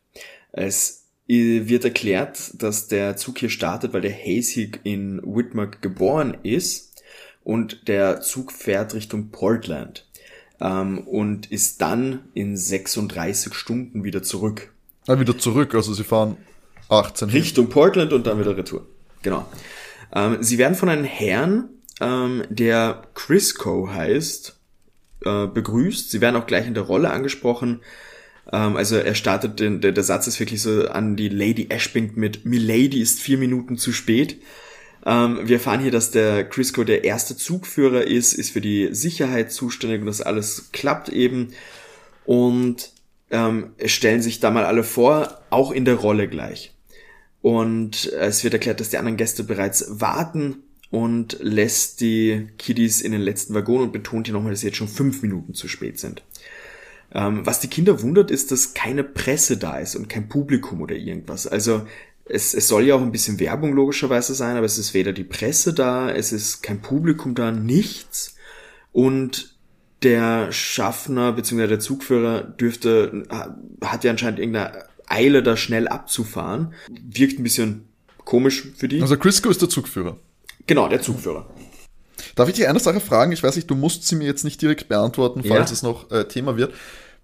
Es 0.51 1.00
wird 1.31 1.85
erklärt, 1.85 2.61
dass 2.61 2.87
der 2.87 3.15
Zug 3.15 3.37
hier 3.37 3.49
startet, 3.49 3.93
weil 3.93 4.01
der 4.01 4.11
Hayes 4.11 4.55
in 4.83 5.21
Whitmark 5.23 5.81
geboren 5.81 6.37
ist 6.43 7.01
und 7.43 7.87
der 7.87 8.21
Zug 8.21 8.51
fährt 8.51 8.93
Richtung 8.93 9.29
Portland 9.29 10.05
ähm, 10.59 10.99
und 11.07 11.51
ist 11.51 11.81
dann 11.81 12.25
in 12.33 12.57
36 12.57 13.53
Stunden 13.53 14.03
wieder 14.03 14.23
zurück. 14.23 14.73
Ah, 15.07 15.19
wieder 15.19 15.37
zurück, 15.37 15.73
also 15.73 15.93
sie 15.93 16.03
fahren 16.03 16.37
18. 16.89 17.29
Richtung 17.29 17.69
Portland 17.69 18.11
und 18.13 18.27
dann 18.27 18.39
wieder 18.39 18.57
Retour. 18.57 18.85
Genau. 19.21 19.45
Ähm, 20.13 20.37
sie 20.41 20.57
werden 20.57 20.75
von 20.75 20.89
einem 20.89 21.05
Herrn, 21.05 21.69
ähm, 22.01 22.43
der 22.49 23.03
Crisco 23.13 23.89
heißt, 23.89 24.59
äh, 25.25 25.47
begrüßt. 25.47 26.11
Sie 26.11 26.19
werden 26.19 26.35
auch 26.35 26.47
gleich 26.47 26.67
in 26.67 26.73
der 26.73 26.83
Rolle 26.83 27.11
angesprochen. 27.11 27.81
Ähm, 28.51 28.75
also 28.75 28.97
er 28.97 29.15
startet, 29.15 29.59
den, 29.59 29.81
der, 29.81 29.91
der 29.91 30.03
Satz 30.03 30.27
ist 30.27 30.39
wirklich 30.39 30.61
so 30.61 30.87
an 30.87 31.15
die 31.15 31.29
Lady 31.29 31.67
Ashbink 31.69 32.17
mit 32.17 32.45
Milady 32.45 33.01
ist 33.01 33.21
vier 33.21 33.37
Minuten 33.37 33.77
zu 33.77 33.91
spät. 33.91 34.41
Ähm, 35.05 35.39
wir 35.43 35.57
erfahren 35.57 35.81
hier, 35.81 35.91
dass 35.91 36.11
der 36.11 36.47
Crisco 36.47 36.83
der 36.83 37.03
erste 37.03 37.35
Zugführer 37.35 38.03
ist, 38.03 38.33
ist 38.33 38.51
für 38.51 38.61
die 38.61 38.89
Sicherheit 38.91 39.51
zuständig 39.51 40.01
und 40.01 40.07
das 40.07 40.21
alles 40.21 40.69
klappt 40.71 41.09
eben. 41.09 41.53
Und 42.25 42.91
ähm, 43.31 43.71
stellen 43.85 44.21
sich 44.21 44.39
da 44.39 44.51
mal 44.51 44.65
alle 44.65 44.83
vor, 44.83 45.41
auch 45.49 45.71
in 45.71 45.85
der 45.85 45.95
Rolle 45.95 46.27
gleich. 46.27 46.73
Und 47.41 48.11
es 48.13 48.43
wird 48.43 48.53
erklärt, 48.53 48.79
dass 48.79 48.89
die 48.89 48.97
anderen 48.97 49.17
Gäste 49.17 49.43
bereits 49.43 49.85
warten 49.99 50.57
und 50.91 51.37
lässt 51.41 52.01
die 52.01 52.49
Kiddies 52.57 53.01
in 53.01 53.13
den 53.13 53.21
letzten 53.21 53.53
Waggon 53.53 53.81
und 53.81 53.93
betont 53.93 54.27
hier 54.27 54.33
nochmal, 54.33 54.51
dass 54.51 54.59
sie 54.59 54.67
jetzt 54.67 54.77
schon 54.77 54.87
fünf 54.87 55.23
Minuten 55.23 55.53
zu 55.55 55.67
spät 55.67 55.97
sind. 55.97 56.21
Ähm, 57.13 57.45
was 57.45 57.59
die 57.59 57.67
Kinder 57.67 58.01
wundert, 58.01 58.31
ist, 58.31 58.51
dass 58.51 58.73
keine 58.73 59.03
Presse 59.03 59.57
da 59.57 59.77
ist 59.77 59.95
und 59.95 60.07
kein 60.09 60.29
Publikum 60.29 60.81
oder 60.81 60.95
irgendwas. 60.95 61.47
Also 61.47 61.85
es, 62.25 62.53
es 62.53 62.67
soll 62.67 62.85
ja 62.85 62.95
auch 62.95 63.01
ein 63.01 63.11
bisschen 63.11 63.39
Werbung 63.39 63.73
logischerweise 63.73 64.33
sein, 64.33 64.55
aber 64.55 64.65
es 64.65 64.77
ist 64.77 64.93
weder 64.93 65.11
die 65.11 65.23
Presse 65.23 65.73
da, 65.73 66.09
es 66.09 66.31
ist 66.31 66.61
kein 66.61 66.81
Publikum 66.81 67.35
da, 67.35 67.51
nichts. 67.51 68.35
Und 68.93 69.55
der 70.03 70.51
Schaffner 70.51 71.33
bzw. 71.33 71.67
der 71.67 71.79
Zugführer 71.79 72.43
dürfte, 72.43 73.23
hat 73.83 74.03
ja 74.03 74.11
anscheinend 74.11 74.39
irgendeine 74.39 74.85
Eile, 75.07 75.43
da 75.43 75.57
schnell 75.57 75.87
abzufahren. 75.87 76.73
Wirkt 76.89 77.39
ein 77.39 77.43
bisschen 77.43 77.89
komisch 78.23 78.69
für 78.75 78.87
die. 78.87 79.01
Also 79.01 79.17
Crisco 79.17 79.49
ist 79.49 79.61
der 79.61 79.69
Zugführer. 79.69 80.17
Genau, 80.67 80.87
der 80.87 81.01
Zugführer. 81.01 81.47
Darf 82.35 82.47
ich 82.47 82.55
dich 82.55 82.67
eine 82.67 82.79
Sache 82.79 82.99
fragen? 82.99 83.31
Ich 83.31 83.43
weiß 83.43 83.55
nicht, 83.55 83.69
du 83.69 83.75
musst 83.75 84.07
sie 84.07 84.15
mir 84.15 84.25
jetzt 84.25 84.43
nicht 84.43 84.61
direkt 84.61 84.87
beantworten, 84.87 85.43
falls 85.43 85.69
ja. 85.69 85.73
es 85.73 85.83
noch 85.83 86.09
äh, 86.11 86.27
Thema 86.27 86.55
wird. 86.55 86.73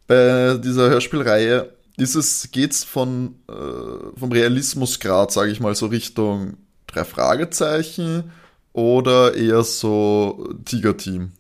Bei 0.08 0.58
dieser 0.58 0.90
Hörspielreihe 0.90 1.70
ist 1.98 2.16
es, 2.16 2.50
geht's 2.52 2.84
von, 2.84 3.36
äh, 3.50 4.18
vom 4.18 4.32
Realismusgrad, 4.32 5.32
sage 5.32 5.52
ich 5.52 5.60
mal, 5.60 5.76
so 5.76 5.88
Richtung 5.88 6.58
drei 6.88 7.04
Fragezeichen 7.04 8.32
oder 8.72 9.36
eher 9.36 9.64
so 9.64 10.54
Tiger-Team? 10.66 11.32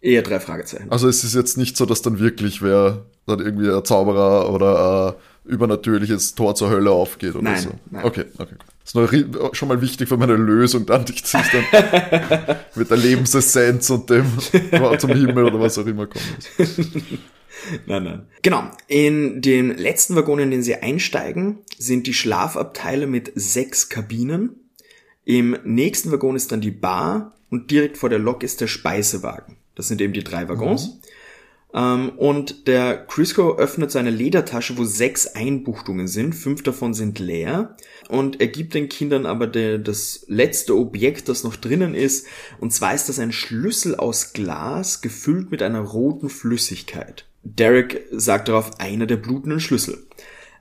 Eher 0.00 0.22
drei 0.22 0.40
Fragezeichen. 0.40 0.90
Also 0.90 1.08
es 1.08 1.22
ist 1.24 1.34
jetzt 1.34 1.56
nicht 1.56 1.76
so, 1.76 1.86
dass 1.86 2.02
dann 2.02 2.18
wirklich 2.18 2.62
wer 2.62 3.06
dann 3.26 3.40
irgendwie 3.40 3.70
ein 3.70 3.84
Zauberer 3.84 4.52
oder 4.52 5.14
ein 5.44 5.50
übernatürliches 5.50 6.34
Tor 6.34 6.54
zur 6.54 6.70
Hölle 6.70 6.90
aufgeht 6.90 7.34
oder 7.34 7.42
nein, 7.42 7.60
so. 7.60 7.70
Nein. 7.90 8.04
Okay, 8.04 8.24
okay. 8.38 8.54
Das 8.84 8.94
ist 8.94 9.56
schon 9.56 9.68
mal 9.68 9.80
wichtig 9.80 10.08
für 10.08 10.16
meine 10.16 10.36
Lösung, 10.36 10.86
dann 10.86 11.04
dich 11.04 11.24
dann 11.32 11.42
mit 12.76 12.88
der 12.88 12.96
Lebensessenz 12.96 13.90
und 13.90 14.08
dem 14.08 14.26
zum 14.98 15.10
Himmel 15.10 15.44
oder 15.44 15.60
was 15.60 15.76
auch 15.76 15.86
immer 15.86 16.06
kommt. 16.06 16.24
nein, 17.86 18.04
nein. 18.04 18.26
Genau. 18.42 18.70
In 18.88 19.42
den 19.42 19.76
letzten 19.76 20.16
Waggon, 20.16 20.38
in 20.38 20.50
den 20.50 20.62
sie 20.62 20.76
einsteigen, 20.76 21.58
sind 21.78 22.06
die 22.06 22.14
Schlafabteile 22.14 23.06
mit 23.06 23.32
sechs 23.34 23.88
Kabinen. 23.88 24.70
Im 25.24 25.56
nächsten 25.64 26.12
Waggon 26.12 26.36
ist 26.36 26.52
dann 26.52 26.60
die 26.60 26.70
Bar 26.70 27.34
und 27.50 27.70
direkt 27.70 27.98
vor 27.98 28.08
der 28.08 28.18
Lok 28.18 28.42
ist 28.42 28.60
der 28.60 28.66
Speisewagen. 28.66 29.56
Das 29.74 29.88
sind 29.88 30.00
eben 30.00 30.12
die 30.12 30.24
drei 30.24 30.48
Waggons. 30.48 30.88
Mhm. 30.88 31.00
Ähm, 31.74 32.12
und 32.16 32.66
der 32.66 33.06
Crisco 33.06 33.56
öffnet 33.56 33.90
seine 33.90 34.10
Ledertasche, 34.10 34.78
wo 34.78 34.84
sechs 34.84 35.26
Einbuchtungen 35.26 36.08
sind. 36.08 36.34
Fünf 36.34 36.62
davon 36.62 36.94
sind 36.94 37.18
leer. 37.18 37.76
Und 38.08 38.40
er 38.40 38.46
gibt 38.48 38.74
den 38.74 38.88
Kindern 38.88 39.26
aber 39.26 39.46
der, 39.46 39.78
das 39.78 40.24
letzte 40.28 40.74
Objekt, 40.76 41.28
das 41.28 41.44
noch 41.44 41.56
drinnen 41.56 41.94
ist. 41.94 42.26
Und 42.60 42.72
zwar 42.72 42.94
ist 42.94 43.08
das 43.08 43.18
ein 43.18 43.32
Schlüssel 43.32 43.94
aus 43.94 44.32
Glas, 44.32 45.02
gefüllt 45.02 45.50
mit 45.50 45.62
einer 45.62 45.80
roten 45.80 46.30
Flüssigkeit. 46.30 47.26
Derek 47.54 48.06
sagt 48.10 48.48
darauf 48.48 48.80
einer 48.80 49.06
der 49.06 49.16
blutenden 49.16 49.60
Schlüssel. 49.60 50.06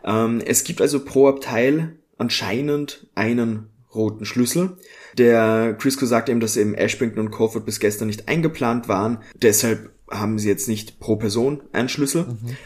Ähm, 0.03 0.41
es 0.45 0.63
gibt 0.63 0.81
also 0.81 1.03
pro 1.03 1.27
Abteil 1.27 1.95
anscheinend 2.17 3.07
einen 3.15 3.69
roten 3.93 4.25
Schlüssel. 4.25 4.77
Der 5.17 5.75
Crisco 5.79 6.05
sagt 6.05 6.29
eben, 6.29 6.39
dass 6.39 6.57
eben 6.57 6.75
Ashbrington 6.75 7.19
und 7.19 7.31
Colford 7.31 7.65
bis 7.65 7.79
gestern 7.79 8.07
nicht 8.07 8.27
eingeplant 8.27 8.87
waren. 8.87 9.19
Deshalb 9.41 9.91
haben 10.11 10.37
sie 10.37 10.49
jetzt 10.49 10.67
nicht 10.67 10.99
pro 10.99 11.15
Person 11.15 11.61
einen 11.71 11.89
Schlüssel. 11.89 12.25
Mhm. 12.25 12.57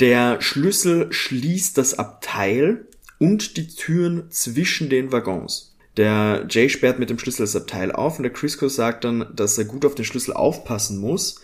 Der 0.00 0.40
Schlüssel 0.40 1.12
schließt 1.12 1.78
das 1.78 1.98
Abteil 1.98 2.86
und 3.18 3.56
die 3.56 3.68
Türen 3.68 4.30
zwischen 4.30 4.90
den 4.90 5.12
Waggons. 5.12 5.76
Der 5.96 6.46
Jay 6.48 6.68
sperrt 6.68 6.98
mit 6.98 7.10
dem 7.10 7.18
Schlüssel 7.18 7.42
das 7.42 7.56
Abteil 7.56 7.92
auf 7.92 8.18
und 8.18 8.24
der 8.24 8.32
Crisco 8.32 8.68
sagt 8.68 9.04
dann, 9.04 9.26
dass 9.34 9.58
er 9.58 9.64
gut 9.64 9.84
auf 9.84 9.94
den 9.94 10.04
Schlüssel 10.04 10.32
aufpassen 10.32 10.98
muss. 10.98 11.40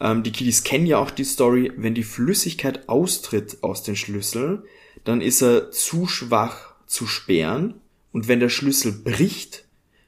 Ähm, 0.00 0.22
die 0.22 0.32
Kiddies 0.32 0.64
kennen 0.64 0.86
ja 0.86 0.98
auch 0.98 1.10
die 1.10 1.24
Story, 1.24 1.72
wenn 1.76 1.94
die 1.94 2.02
Flüssigkeit 2.02 2.88
austritt 2.88 3.58
aus 3.62 3.82
den 3.82 3.96
Schlüssel, 3.96 4.64
dann 5.04 5.20
ist 5.20 5.42
er 5.42 5.70
zu 5.70 6.06
schwach 6.06 6.74
zu 6.86 7.06
sperren 7.06 7.74
und 8.12 8.28
wenn 8.28 8.40
der 8.40 8.48
Schlüssel 8.48 8.92
bricht, 8.92 9.64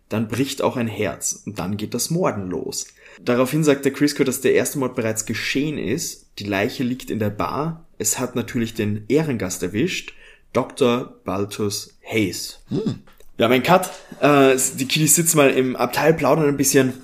dann 0.08 0.28
bricht 0.28 0.62
auch 0.62 0.76
ein 0.76 0.88
Herz 0.88 1.42
und 1.44 1.58
dann 1.58 1.76
geht 1.76 1.94
das 1.94 2.10
Morden 2.10 2.48
los. 2.48 2.86
Daraufhin 3.20 3.64
sagt 3.64 3.84
der 3.84 3.92
Crisco, 3.92 4.24
dass 4.24 4.40
der 4.40 4.54
erste 4.54 4.78
Mord 4.78 4.94
bereits 4.94 5.26
geschehen 5.26 5.76
ist. 5.76 6.26
Die 6.38 6.44
Leiche 6.44 6.84
liegt 6.84 7.10
in 7.10 7.18
der 7.18 7.30
Bar. 7.30 7.84
Es 7.98 8.18
hat 8.18 8.34
natürlich 8.36 8.74
den 8.74 9.04
Ehrengast 9.08 9.62
erwischt, 9.62 10.14
Dr. 10.52 11.20
Baltus 11.24 11.98
Hayes. 12.02 12.60
Hm. 12.68 13.00
Wir 13.36 13.44
haben 13.44 13.52
einen 13.52 13.62
Cut. 13.62 13.90
Äh, 14.20 14.56
die 14.78 14.86
Kiddies 14.86 15.14
sitzen 15.14 15.36
mal 15.36 15.50
im 15.50 15.76
Abteil, 15.76 16.14
plaudern 16.14 16.48
ein 16.48 16.56
bisschen, 16.56 16.94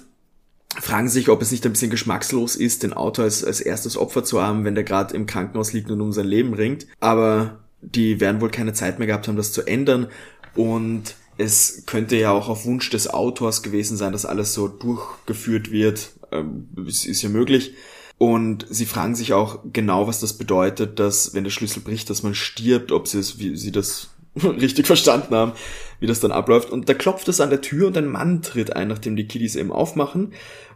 fragen 0.80 1.08
sich, 1.08 1.28
ob 1.28 1.42
es 1.42 1.50
nicht 1.50 1.64
ein 1.66 1.72
bisschen 1.72 1.90
geschmackslos 1.90 2.56
ist, 2.56 2.82
den 2.82 2.92
Autor 2.92 3.24
als, 3.24 3.44
als 3.44 3.60
erstes 3.60 3.96
Opfer 3.96 4.24
zu 4.24 4.42
haben, 4.42 4.64
wenn 4.64 4.74
der 4.74 4.84
gerade 4.84 5.14
im 5.14 5.26
Krankenhaus 5.26 5.72
liegt 5.72 5.90
und 5.90 6.00
um 6.00 6.12
sein 6.12 6.26
Leben 6.26 6.54
ringt. 6.54 6.86
Aber 7.00 7.60
die 7.80 8.20
werden 8.20 8.40
wohl 8.40 8.50
keine 8.50 8.72
Zeit 8.72 8.98
mehr 8.98 9.06
gehabt 9.06 9.28
haben, 9.28 9.36
das 9.36 9.52
zu 9.52 9.62
ändern. 9.66 10.08
Und 10.54 11.16
es 11.36 11.84
könnte 11.86 12.16
ja 12.16 12.30
auch 12.30 12.48
auf 12.48 12.64
Wunsch 12.64 12.90
des 12.90 13.12
Autors 13.12 13.62
gewesen 13.62 13.96
sein, 13.96 14.12
dass 14.12 14.26
alles 14.26 14.54
so 14.54 14.68
durchgeführt 14.68 15.70
wird. 15.70 16.10
Ähm, 16.32 16.68
es 16.86 17.04
ist 17.04 17.22
ja 17.22 17.28
möglich. 17.28 17.74
Und 18.16 18.66
sie 18.70 18.86
fragen 18.86 19.16
sich 19.16 19.32
auch 19.32 19.58
genau, 19.72 20.06
was 20.06 20.20
das 20.20 20.34
bedeutet, 20.34 21.00
dass 21.00 21.34
wenn 21.34 21.44
der 21.44 21.50
Schlüssel 21.50 21.80
bricht, 21.80 22.10
dass 22.10 22.22
man 22.22 22.34
stirbt, 22.34 22.92
ob 22.92 23.08
sie 23.08 23.18
es, 23.18 23.38
wie 23.38 23.56
sie 23.56 23.72
das 23.72 24.10
richtig 24.42 24.86
verstanden 24.86 25.34
haben, 25.34 25.52
wie 26.00 26.06
das 26.06 26.20
dann 26.20 26.32
abläuft. 26.32 26.70
Und 26.70 26.88
da 26.88 26.94
klopft 26.94 27.28
es 27.28 27.40
an 27.40 27.50
der 27.50 27.60
Tür 27.60 27.88
und 27.88 27.96
ein 27.96 28.08
Mann 28.08 28.42
tritt 28.42 28.74
ein, 28.74 28.88
nachdem 28.88 29.16
die 29.16 29.26
Kiddies 29.26 29.56
eben 29.56 29.72
aufmachen. 29.72 30.32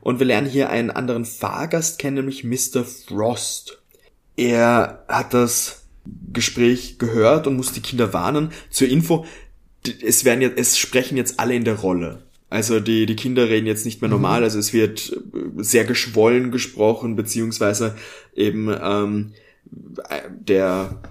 Und 0.08 0.20
wir 0.20 0.26
lernen 0.26 0.48
hier 0.48 0.70
einen 0.70 0.90
anderen 0.90 1.26
Fahrgast 1.26 1.98
kennen, 1.98 2.14
nämlich 2.14 2.42
Mr. 2.42 2.82
Frost. 2.82 3.82
Er 4.38 5.04
hat 5.06 5.34
das 5.34 5.82
Gespräch 6.32 6.98
gehört 6.98 7.46
und 7.46 7.56
muss 7.58 7.72
die 7.72 7.82
Kinder 7.82 8.14
warnen. 8.14 8.50
Zur 8.70 8.88
Info, 8.88 9.26
es 10.02 10.24
werden 10.24 10.40
jetzt, 10.40 10.58
es 10.58 10.78
sprechen 10.78 11.18
jetzt 11.18 11.38
alle 11.38 11.54
in 11.54 11.64
der 11.64 11.74
Rolle. 11.74 12.22
Also 12.48 12.80
die, 12.80 13.04
die 13.04 13.16
Kinder 13.16 13.50
reden 13.50 13.66
jetzt 13.66 13.84
nicht 13.84 14.00
mehr 14.00 14.08
normal, 14.08 14.38
mhm. 14.40 14.44
also 14.44 14.58
es 14.58 14.72
wird 14.72 15.12
äh, 15.12 15.62
sehr 15.62 15.84
geschwollen 15.84 16.52
gesprochen, 16.52 17.14
beziehungsweise 17.14 17.94
eben 18.34 18.74
ähm, 18.82 19.34
der 20.30 21.02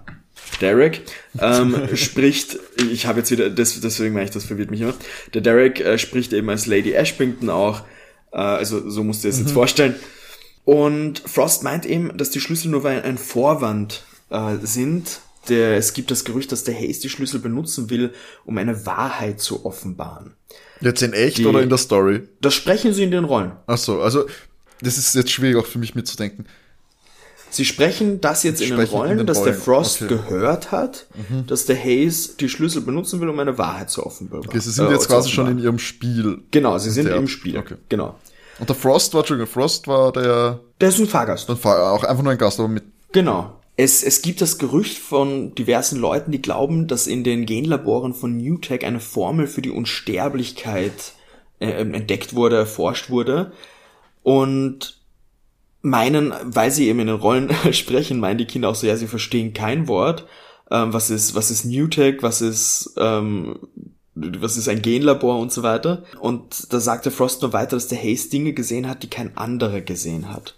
Derek 0.59 1.03
ähm, 1.39 1.87
spricht, 1.93 2.57
ich 2.91 3.05
habe 3.05 3.19
jetzt 3.19 3.29
wieder, 3.29 3.51
das, 3.51 3.79
deswegen 3.79 4.15
meine 4.15 4.25
ich, 4.25 4.31
das 4.31 4.45
verwirrt 4.45 4.71
mich 4.71 4.81
immer, 4.81 4.95
der 5.35 5.41
Derek 5.41 5.81
äh, 5.81 5.99
spricht 5.99 6.33
eben 6.33 6.49
als 6.49 6.65
Lady 6.65 6.93
Ashbrington 6.93 7.51
auch, 7.51 7.83
äh, 8.37 8.41
also 8.41 8.89
so 8.89 9.03
musst 9.03 9.23
du 9.23 9.27
es 9.27 9.37
mhm. 9.37 9.43
jetzt 9.43 9.53
vorstellen. 9.53 9.95
Und 10.63 11.19
Frost 11.19 11.63
meint 11.63 11.85
eben, 11.85 12.15
dass 12.17 12.29
die 12.29 12.39
Schlüssel 12.39 12.69
nur 12.69 12.85
ein 12.85 13.17
Vorwand 13.17 14.03
äh, 14.29 14.55
sind, 14.61 15.21
der, 15.49 15.77
es 15.77 15.93
gibt 15.93 16.11
das 16.11 16.25
Gerücht, 16.25 16.51
dass 16.51 16.65
der 16.65 16.75
Hayes 16.75 16.99
die 16.99 17.09
Schlüssel 17.09 17.39
benutzen 17.39 17.89
will, 17.89 18.13
um 18.45 18.57
eine 18.57 18.85
Wahrheit 18.85 19.39
zu 19.39 19.65
offenbaren. 19.65 20.33
Jetzt 20.81 21.01
in 21.01 21.13
echt 21.13 21.37
die, 21.37 21.45
oder 21.45 21.61
in 21.61 21.69
der 21.69 21.77
Story? 21.77 22.27
Das 22.41 22.53
sprechen 22.53 22.93
sie 22.93 23.03
in 23.03 23.11
den 23.11 23.23
Rollen. 23.23 23.53
Ach 23.65 23.77
so, 23.77 24.01
also 24.01 24.25
das 24.81 24.97
ist 24.97 25.15
jetzt 25.15 25.31
schwierig 25.31 25.55
auch 25.55 25.65
für 25.65 25.79
mich 25.79 25.95
mitzudenken. 25.95 26.45
Sie 27.49 27.63
sprechen 27.63 28.19
das 28.19 28.43
jetzt 28.43 28.61
in 28.61 28.67
den 28.67 28.75
Sprechen 28.75 28.91
in 28.91 28.97
Rollen, 28.97 29.17
den 29.19 29.27
dass 29.27 29.37
der 29.41 29.53
Rollen, 29.53 29.63
Frost 29.63 30.01
okay. 30.01 30.15
Mhm. 30.15 30.17
gehört 30.17 30.71
hat, 30.73 31.07
dass 31.47 31.65
der 31.65 31.77
Hayes 31.77 32.35
die 32.35 32.49
Schlüssel 32.49 32.81
benutzen 32.81 33.21
will, 33.21 33.29
um 33.29 33.39
eine 33.39 33.57
Wahrheit 33.57 33.89
zu 33.89 34.05
offenbaren. 34.05 34.45
Okay, 34.45 34.59
sie 34.59 34.71
sind 34.71 34.87
Äh, 34.89 34.91
jetzt 34.91 35.07
quasi 35.07 35.29
schon 35.29 35.47
in 35.47 35.59
ihrem 35.59 35.79
Spiel. 35.79 36.41
Genau, 36.51 36.77
sie 36.77 36.91
sind 36.91 37.07
im 37.07 37.27
Spiel. 37.29 37.57
Okay. 37.57 37.75
Genau. 37.87 38.19
Und 38.59 38.69
der 38.69 38.75
Frost 38.75 39.13
war, 39.13 39.21
Entschuldigung, 39.21 39.51
Frost 39.51 39.87
war 39.87 40.11
der, 40.11 40.59
Der 40.81 40.89
ist 40.89 40.99
ein 40.99 41.07
Fahrgast. 41.07 41.47
dann 41.49 41.63
war 41.63 41.93
auch 41.93 42.03
einfach 42.03 42.23
nur 42.23 42.31
ein 42.31 42.37
Gast, 42.37 42.59
aber 42.59 42.69
mit, 42.69 42.83
Genau. 43.11 43.53
Es, 43.79 44.01
es 44.01 44.23
gibt 44.23 44.41
das 44.41 44.57
Gerücht 44.57 44.97
von 44.97 45.53
diversen 45.53 45.99
Leuten, 45.99 46.31
die 46.31 46.41
glauben, 46.41 46.87
dass 46.87 47.05
in 47.05 47.23
den 47.23 47.45
Genlaboren 47.45 48.15
von 48.15 48.35
Newtech 48.37 48.83
eine 48.83 48.99
Formel 48.99 49.45
für 49.45 49.61
die 49.61 49.69
Unsterblichkeit 49.69 51.13
äh, 51.59 51.67
entdeckt 51.69 52.33
wurde, 52.33 52.55
erforscht 52.57 53.11
wurde. 53.11 53.51
Und 54.23 54.99
meinen, 55.83 56.33
weil 56.43 56.71
sie 56.71 56.87
eben 56.87 56.99
in 56.99 57.07
den 57.07 57.17
Rollen 57.17 57.51
sprechen, 57.71 58.19
meinen 58.19 58.39
die 58.39 58.45
Kinder 58.45 58.69
auch 58.69 58.75
so, 58.75 58.87
ja, 58.87 58.97
sie 58.97 59.07
verstehen 59.07 59.53
kein 59.53 59.87
Wort. 59.87 60.25
Ähm, 60.71 60.91
was 60.91 61.11
ist, 61.11 61.35
was 61.35 61.51
ist 61.51 61.63
Newtech, 61.65 62.23
was 62.23 62.41
ist, 62.41 62.93
ähm, 62.97 63.59
was 64.39 64.57
ist 64.57 64.67
ein 64.67 64.81
Genlabor 64.81 65.39
und 65.39 65.51
so 65.51 65.63
weiter. 65.63 66.03
Und 66.19 66.71
da 66.73 66.79
sagt 66.79 67.05
der 67.05 67.11
Frost 67.11 67.41
nur 67.41 67.53
weiter, 67.53 67.75
dass 67.75 67.87
der 67.87 67.99
Hayes 67.99 68.29
Dinge 68.29 68.53
gesehen 68.53 68.87
hat, 68.87 69.03
die 69.03 69.09
kein 69.09 69.37
anderer 69.37 69.81
gesehen 69.81 70.31
hat. 70.33 70.55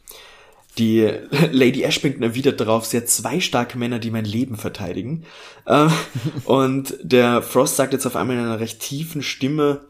Die 0.78 1.10
Lady 1.52 1.84
Ashbington 1.84 2.24
erwidert 2.24 2.60
darauf, 2.60 2.86
sie 2.86 2.98
hat 2.98 3.10
zwei 3.10 3.39
starke 3.39 3.78
Männer, 3.78 4.00
die 4.00 4.12
mein 4.12 4.26
Leben 4.26 4.56
verteidigen. 4.56 5.26
Ähm, 5.67 5.91
und 6.45 6.98
der 7.02 7.41
Frost 7.41 7.76
sagt 7.76 7.93
jetzt 7.93 8.06
auf 8.06 8.15
einmal 8.15 8.38
in 8.38 8.43
einer 8.43 8.60
recht 8.60 8.80
tiefen 8.80 9.22
Stimme, 9.22 9.82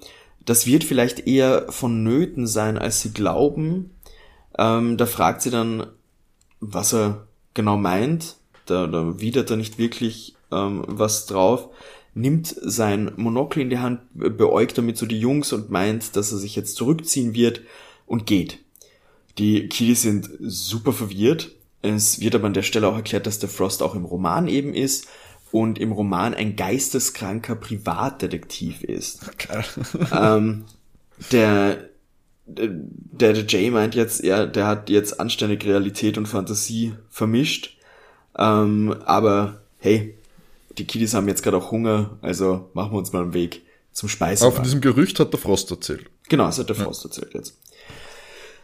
das 0.45 0.65
wird 0.65 0.83
vielleicht 0.83 1.27
eher 1.27 1.71
vonnöten 1.71 2.47
sein, 2.47 2.77
als 2.77 3.01
sie 3.01 3.11
glauben. 3.11 3.91
Ähm, 4.57 4.97
da 4.97 5.05
fragt 5.05 5.41
sie 5.41 5.51
dann, 5.51 5.87
was 6.59 6.93
er 6.93 7.27
genau 7.53 7.77
meint. 7.77 8.35
Da, 8.65 8.87
da 8.87 9.19
widert 9.19 9.51
er 9.51 9.57
nicht 9.57 9.77
wirklich 9.77 10.35
ähm, 10.51 10.83
was 10.87 11.25
drauf. 11.25 11.69
Nimmt 12.13 12.55
sein 12.59 13.11
Monokel 13.15 13.61
in 13.61 13.69
die 13.69 13.79
Hand, 13.79 14.01
beäugt 14.13 14.77
damit 14.77 14.97
so 14.97 15.05
die 15.05 15.19
Jungs 15.19 15.53
und 15.53 15.69
meint, 15.69 16.15
dass 16.15 16.31
er 16.31 16.37
sich 16.37 16.55
jetzt 16.55 16.75
zurückziehen 16.75 17.33
wird 17.33 17.61
und 18.05 18.25
geht. 18.25 18.59
Die 19.37 19.69
Kiddies 19.69 20.01
sind 20.01 20.29
super 20.41 20.91
verwirrt. 20.91 21.51
Es 21.81 22.19
wird 22.19 22.35
aber 22.35 22.47
an 22.47 22.53
der 22.53 22.63
Stelle 22.63 22.87
auch 22.87 22.95
erklärt, 22.95 23.25
dass 23.25 23.39
der 23.39 23.47
Frost 23.47 23.81
auch 23.81 23.95
im 23.95 24.05
Roman 24.05 24.47
eben 24.47 24.73
ist 24.73 25.07
und 25.51 25.79
im 25.79 25.91
Roman 25.91 26.33
ein 26.33 26.55
geisteskranker 26.55 27.55
Privatdetektiv 27.55 28.83
ist. 28.83 29.21
ähm, 30.11 30.65
der, 31.31 31.89
der, 32.45 32.67
der 32.67 33.45
Jay 33.45 33.71
meint 33.71 33.95
jetzt, 33.95 34.23
er, 34.23 34.45
der 34.45 34.67
hat 34.67 34.89
jetzt 34.89 35.19
anständig 35.19 35.65
Realität 35.65 36.17
und 36.17 36.27
Fantasie 36.27 36.93
vermischt. 37.09 37.77
Ähm, 38.37 38.95
aber 39.05 39.61
hey, 39.77 40.15
die 40.79 40.85
Kiddies 40.85 41.13
haben 41.13 41.27
jetzt 41.27 41.43
gerade 41.43 41.57
auch 41.57 41.71
Hunger, 41.71 42.17
also 42.21 42.69
machen 42.73 42.93
wir 42.93 42.97
uns 42.97 43.11
mal 43.11 43.23
einen 43.23 43.33
Weg 43.33 43.61
zum 43.91 44.07
aber 44.07 44.11
Speisewagen. 44.11 44.55
von 44.55 44.63
diesem 44.63 44.81
Gerücht 44.81 45.19
hat 45.19 45.33
der 45.33 45.39
Frost 45.39 45.69
erzählt. 45.71 46.05
Genau, 46.29 46.45
das 46.45 46.59
hat 46.59 46.69
der 46.69 46.75
Frost 46.75 47.03
erzählt 47.05 47.33
jetzt. 47.33 47.57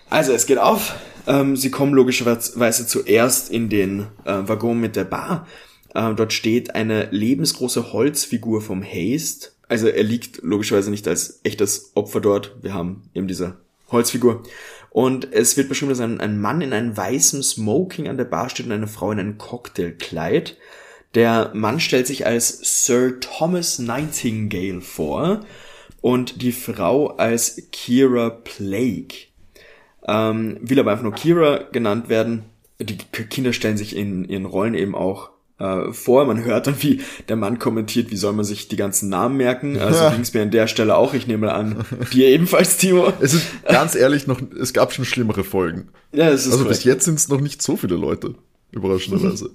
Also, 0.10 0.34
es 0.34 0.46
geht 0.46 0.60
auf. 0.60 0.96
Ähm, 1.28 1.56
sie 1.56 1.72
kommen 1.72 1.94
logischerweise 1.94 2.88
zuerst 2.88 3.50
in 3.50 3.70
den 3.70 4.08
äh, 4.24 4.48
Waggon 4.48 4.80
mit 4.80 4.96
der 4.96 5.04
Bar. 5.04 5.48
Äh, 5.94 6.14
dort 6.14 6.32
steht 6.32 6.76
eine 6.76 7.10
lebensgroße 7.10 7.92
Holzfigur 7.92 8.62
vom 8.62 8.84
Haste. 8.84 9.50
Also, 9.68 9.88
er 9.88 10.04
liegt 10.04 10.44
logischerweise 10.44 10.92
nicht 10.92 11.08
als 11.08 11.40
echtes 11.44 11.92
Opfer 11.96 12.22
dort. 12.22 12.56
Wir 12.62 12.74
haben 12.74 13.10
eben 13.16 13.28
diese 13.28 13.58
Holzfigur. 13.92 14.44
Und 14.92 15.34
es 15.34 15.58
wird 15.58 15.68
beschrieben, 15.68 15.90
dass 15.90 16.00
ein, 16.00 16.22
ein 16.22 16.40
Mann 16.40 16.62
in 16.62 16.72
einem 16.72 16.96
weißen 16.96 17.44
Smoking 17.44 18.08
an 18.08 18.18
der 18.18 18.26
Bar 18.26 18.50
steht 18.50 18.68
und 18.68 18.72
eine 18.72 18.88
Frau 18.88 19.12
in 19.12 19.20
einem 19.20 19.38
Cocktailkleid. 19.38 20.56
Der 21.16 21.52
Mann 21.54 21.80
stellt 21.80 22.08
sich 22.08 22.26
als 22.26 22.86
Sir 22.86 23.20
Thomas 23.20 23.80
Nightingale 23.80 24.82
vor 24.82 25.40
und 26.02 26.42
die 26.42 26.52
Frau 26.52 27.08
als 27.16 27.70
Kira 27.72 28.30
Plague. 28.30 29.16
Ähm, 30.08 30.58
will 30.62 30.80
aber 30.80 30.92
einfach 30.92 31.04
nur 31.04 31.14
Kira 31.14 31.64
genannt 31.72 32.10
werden. 32.10 32.44
Die 32.80 32.98
Kinder 32.98 33.54
stellen 33.54 33.78
sich 33.78 33.96
in 33.96 34.26
ihren 34.26 34.46
Rollen 34.46 34.74
eben 34.76 34.94
auch 34.94 35.30
äh, 35.58 35.94
vor. 35.94 36.26
Man 36.26 36.44
hört 36.44 36.68
dann, 36.68 36.84
wie 36.84 37.02
der 37.30 37.38
Mann 37.38 37.58
kommentiert, 37.60 38.12
wie 38.12 38.18
soll 38.18 38.34
man 38.34 38.44
sich 38.44 38.68
die 38.68 38.76
ganzen 38.76 39.08
Namen 39.10 39.38
merken. 39.38 39.80
Also 39.80 40.10
ging 40.12 40.22
es 40.22 40.34
mir 40.34 40.42
an 40.42 40.52
der 40.52 40.68
Stelle 40.68 40.98
auch. 40.98 41.14
Ich 41.14 41.28
nehme 41.28 41.54
an, 41.54 41.86
dir 42.12 42.28
ebenfalls, 42.28 42.78
Timo. 42.78 43.14
Es 43.22 43.34
ist 43.34 43.48
ganz 43.64 43.96
ehrlich 43.96 44.28
noch, 44.28 44.42
es 44.60 44.74
gab 44.74 44.92
schon 44.94 45.06
schlimmere 45.06 45.46
Folgen. 45.46 45.88
Ja, 46.12 46.30
das 46.30 46.42
ist 46.46 46.52
Also 46.52 46.66
korrekt. 46.66 46.80
bis 46.80 46.84
jetzt 46.84 47.06
sind 47.06 47.16
es 47.16 47.30
noch 47.30 47.40
nicht 47.40 47.62
so 47.62 47.78
viele 47.78 47.96
Leute, 47.96 48.36
überraschenderweise. 48.74 49.52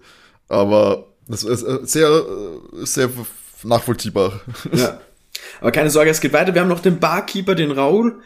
Aber 0.49 1.10
das 1.31 1.45
ist 1.45 1.63
äh, 1.63 1.79
sehr, 1.83 2.09
äh, 2.09 2.85
sehr 2.87 3.11
nachvollziehbar. 3.63 4.41
Ja. 4.73 5.01
Aber 5.61 5.73
keine 5.73 5.91
Sorge, 5.91 6.11
es 6.11 6.21
geht 6.21 6.33
weiter. 6.33 6.55
Wir 6.55 6.61
haben 6.63 6.69
noch 6.69 6.81
den 6.81 6.99
Barkeeper, 7.01 7.55
den 7.55 7.71
Raul. 7.71 8.21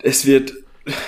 Es 0.00 0.26
wird, 0.26 0.52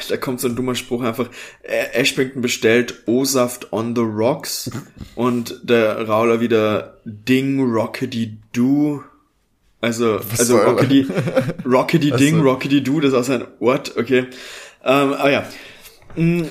da 0.09 0.16
kommt 0.16 0.40
so 0.40 0.49
ein 0.49 0.57
dummer 0.57 0.75
Spruch 0.75 1.03
einfach. 1.03 1.29
Ashbington 1.62 2.42
bestellt 2.42 3.03
O-Saft 3.07 3.73
on 3.73 3.94
the 3.94 4.03
rocks 4.03 4.70
und 5.14 5.61
der 5.62 6.09
Rauler 6.09 6.40
wieder 6.40 6.99
Ding 7.05 7.61
Rockety 7.73 8.38
Do. 8.53 9.03
Also, 9.81 10.16
also 10.18 10.44
soll- 10.44 10.64
Rockety, 10.66 11.07
Rockety 11.64 12.11
Ding, 12.12 12.37
Also- 12.37 12.49
Rockety 12.49 12.83
Do, 12.83 13.01
das 13.01 13.12
ist 13.12 13.16
auch 13.18 13.25
sein 13.25 13.44
Wort, 13.61 13.96
okay. 13.96 14.27
Ähm, 14.85 15.12
aber 15.14 15.31
ja. 15.31 15.49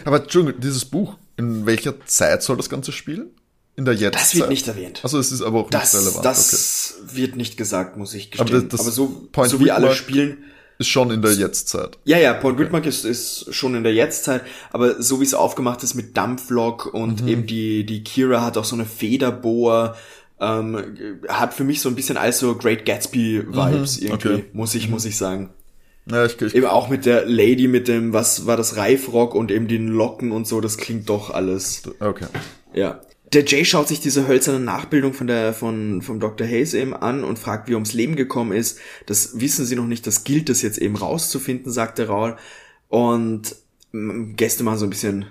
Aber 0.05 0.21
Entschuldigung, 0.23 0.61
dieses 0.61 0.85
Buch, 0.85 1.17
in 1.37 1.65
welcher 1.65 2.03
Zeit 2.05 2.41
soll 2.43 2.57
das 2.57 2.69
Ganze 2.69 2.91
spielen? 2.91 3.31
In 3.79 3.85
der 3.85 3.93
Jetztzeit? 3.93 4.21
Das 4.21 4.35
wird 4.35 4.49
nicht 4.49 4.67
erwähnt. 4.67 4.99
Also 5.03 5.19
es 5.19 5.31
ist 5.31 5.41
aber 5.41 5.59
auch 5.59 5.69
Das, 5.69 5.93
nicht 5.93 6.03
relevant. 6.03 6.25
das 6.25 6.95
wird 7.13 7.35
nicht 7.37 7.55
gesagt, 7.55 7.95
muss 7.95 8.13
ich 8.13 8.29
Aber 8.37 8.43
gestehen. 8.51 8.67
das- 8.69 8.79
Aber, 8.81 8.87
das 8.89 8.95
so, 8.95 9.27
Point 9.31 9.49
so 9.51 9.59
wie 9.61 9.71
alle 9.71 9.93
spielen, 9.93 10.31
okay. 10.31 10.43
Ist 10.79 10.87
schon 10.87 11.11
in 11.11 11.21
der 11.21 11.33
Jetztzeit. 11.33 11.97
Ja, 12.05 12.17
ja, 12.17 12.33
Paul 12.33 12.57
Whitmark 12.57 12.85
ist, 12.85 13.03
ist 13.03 13.53
schon 13.53 13.75
in 13.75 13.83
der 13.83 13.93
Jetztzeit, 13.93 14.43
aber 14.71 15.01
so 15.01 15.19
wie 15.19 15.25
es 15.25 15.33
aufgemacht 15.33 15.83
ist 15.83 15.93
mit 15.93 16.15
Dampflok 16.15 16.93
und 16.93 17.25
eben 17.27 17.45
die, 17.45 17.85
die 17.85 18.01
Kira 18.03 18.41
hat 18.45 18.57
auch 18.57 18.63
so 18.63 18.75
eine 18.75 18.85
Federbohr, 18.85 19.95
ähm, 20.39 21.17
hat 21.27 21.53
für 21.53 21.65
mich 21.65 21.81
so 21.81 21.89
ein 21.89 21.95
bisschen 21.95 22.15
als 22.17 22.39
so 22.39 22.55
Great 22.55 22.85
Gatsby-Vibes 22.85 23.97
irgendwie, 23.99 24.13
okay. 24.13 24.45
muss 24.53 24.73
ich, 24.75 24.87
muss 24.89 25.03
ich 25.05 25.17
sagen. 25.17 25.49
Ja, 26.09 26.25
ich, 26.25 26.41
ich, 26.41 26.55
Eben 26.55 26.67
auch 26.67 26.87
mit 26.89 27.05
der 27.05 27.25
Lady, 27.25 27.67
mit 27.67 27.87
dem, 27.89 28.13
was 28.13 28.45
war 28.45 28.55
das, 28.55 28.77
Reifrock 28.77 29.35
und 29.35 29.51
eben 29.51 29.67
den 29.67 29.89
Locken 29.89 30.31
und 30.31 30.47
so, 30.47 30.61
das 30.61 30.77
klingt 30.77 31.09
doch 31.09 31.29
alles 31.29 31.83
okay. 31.99 32.27
ja. 32.73 33.01
Der 33.33 33.45
Jay 33.45 33.63
schaut 33.63 33.87
sich 33.87 33.99
diese 33.99 34.27
hölzerne 34.27 34.59
Nachbildung 34.59 35.13
von 35.13 35.27
der, 35.27 35.53
von, 35.53 36.01
vom 36.01 36.19
Dr. 36.19 36.47
Hayes 36.47 36.73
eben 36.73 36.95
an 36.95 37.23
und 37.23 37.37
fragt, 37.37 37.67
wie 37.67 37.73
er 37.73 37.77
ums 37.77 37.93
Leben 37.93 38.15
gekommen 38.15 38.51
ist. 38.51 38.79
Das 39.05 39.39
wissen 39.39 39.65
sie 39.65 39.75
noch 39.75 39.85
nicht, 39.85 40.07
das 40.07 40.23
gilt 40.23 40.49
es 40.49 40.63
jetzt 40.63 40.79
eben 40.79 40.95
rauszufinden, 40.95 41.71
sagt 41.71 41.99
der 41.99 42.09
Raul. 42.09 42.37
Und 42.87 43.55
mm, 43.91 44.35
Gäste 44.35 44.63
machen 44.63 44.79
so 44.79 44.85
ein 44.85 44.89
bisschen 44.89 45.25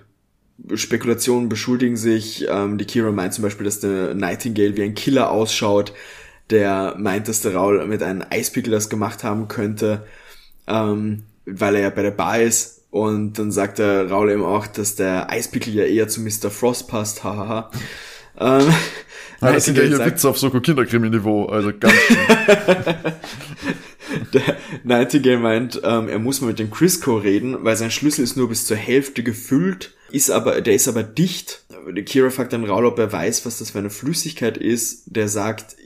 Spekulationen, 0.74 1.48
beschuldigen 1.48 1.96
sich. 1.96 2.46
Ähm, 2.48 2.78
die 2.78 2.84
Kira 2.84 3.10
meint 3.10 3.34
zum 3.34 3.42
Beispiel, 3.42 3.64
dass 3.64 3.80
der 3.80 4.14
Nightingale 4.14 4.76
wie 4.76 4.82
ein 4.82 4.94
Killer 4.94 5.30
ausschaut. 5.30 5.92
Der 6.50 6.94
meint, 6.98 7.28
dass 7.28 7.42
der 7.42 7.54
Raul 7.54 7.84
mit 7.86 8.02
einem 8.02 8.24
Eispickel 8.30 8.72
das 8.72 8.88
gemacht 8.88 9.24
haben 9.24 9.48
könnte, 9.48 10.06
ähm, 10.66 11.24
weil 11.44 11.74
er 11.74 11.82
ja 11.82 11.90
bei 11.90 12.02
der 12.02 12.10
Bar 12.12 12.40
ist. 12.40 12.77
Und 12.90 13.38
dann 13.38 13.50
sagt 13.52 13.78
der 13.78 14.08
Raul 14.10 14.30
eben 14.30 14.44
auch, 14.44 14.66
dass 14.66 14.94
der 14.94 15.30
Eispickel 15.30 15.74
ja 15.74 15.84
eher 15.84 16.08
zu 16.08 16.20
Mr. 16.22 16.50
Frost 16.50 16.88
passt, 16.88 17.22
hahaha. 17.22 17.70
ähm, 18.40 18.66
Ja, 19.40 19.52
das 19.52 19.66
sind 19.66 19.76
ja 19.76 19.84
Nightingale 19.84 20.04
hier 20.04 20.12
Witze 20.12 20.28
auf 20.28 20.38
Soko 20.38 20.60
Kinderkrimi-Niveau, 20.60 21.46
also 21.46 21.70
ganz 21.78 21.92
schön. 22.06 22.16
Der 24.32 24.56
Nightingale 24.84 25.38
meint, 25.38 25.80
ähm, 25.84 26.08
er 26.08 26.18
muss 26.18 26.40
mal 26.40 26.48
mit 26.48 26.58
dem 26.58 26.70
Crisco 26.70 27.16
reden, 27.18 27.62
weil 27.62 27.76
sein 27.76 27.90
Schlüssel 27.90 28.24
ist 28.24 28.36
nur 28.36 28.48
bis 28.48 28.66
zur 28.66 28.76
Hälfte 28.76 29.22
gefüllt, 29.22 29.94
ist 30.10 30.30
aber, 30.30 30.60
der 30.62 30.74
ist 30.74 30.88
aber 30.88 31.02
dicht. 31.02 31.64
Kira 32.06 32.30
fragt 32.30 32.52
dann 32.52 32.64
Raul, 32.64 32.86
ob 32.86 32.98
er 32.98 33.12
weiß, 33.12 33.44
was 33.46 33.58
das 33.58 33.70
für 33.70 33.78
eine 33.78 33.90
Flüssigkeit 33.90 34.56
ist. 34.56 35.02
Der 35.06 35.28
sagt, 35.28 35.76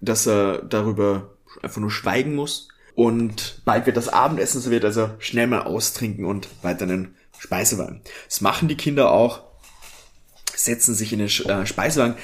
dass 0.00 0.26
er 0.26 0.62
darüber 0.62 1.30
einfach 1.62 1.80
nur 1.80 1.90
schweigen 1.90 2.34
muss. 2.34 2.68
Und 2.98 3.62
bald 3.64 3.86
wird 3.86 3.96
das 3.96 4.08
Abendessen 4.08 4.60
serviert, 4.60 4.84
also 4.84 5.10
schnell 5.20 5.46
mal 5.46 5.60
austrinken 5.60 6.24
und 6.24 6.48
weiter 6.62 6.82
einen 6.82 7.14
Speisewagen. 7.38 8.00
Das 8.28 8.40
machen 8.40 8.66
die 8.66 8.76
Kinder 8.76 9.12
auch, 9.12 9.42
setzen 10.56 10.96
sich 10.96 11.12
in 11.12 11.20
den 11.20 11.28
äh, 11.28 11.64
Speisewagen. 11.64 12.16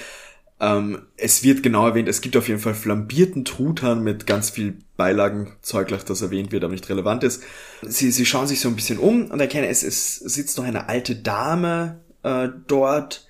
Ähm, 0.58 1.02
es 1.16 1.44
wird 1.44 1.62
genau 1.62 1.87
erwähnt, 1.87 2.08
es 2.08 2.22
gibt 2.22 2.37
auf 2.37 2.48
jeden 2.48 2.58
Fall 2.58 2.74
flambierten 2.74 3.44
Truthahn 3.44 4.02
mit 4.02 4.26
ganz 4.26 4.50
viel 4.50 4.78
Beilagen, 4.96 5.52
Zeuglach, 5.62 6.02
das 6.02 6.22
erwähnt 6.22 6.50
wird, 6.50 6.64
aber 6.64 6.72
nicht 6.72 6.88
relevant 6.88 7.22
ist. 7.22 7.44
Sie, 7.82 8.10
sie 8.10 8.26
schauen 8.26 8.48
sich 8.48 8.58
so 8.58 8.68
ein 8.68 8.74
bisschen 8.74 8.98
um 8.98 9.30
und 9.30 9.38
erkennen, 9.38 9.70
es, 9.70 9.84
es 9.84 10.16
sitzt 10.16 10.58
noch 10.58 10.64
eine 10.64 10.88
alte 10.88 11.14
Dame 11.14 12.00
äh, 12.24 12.48
dort, 12.66 13.28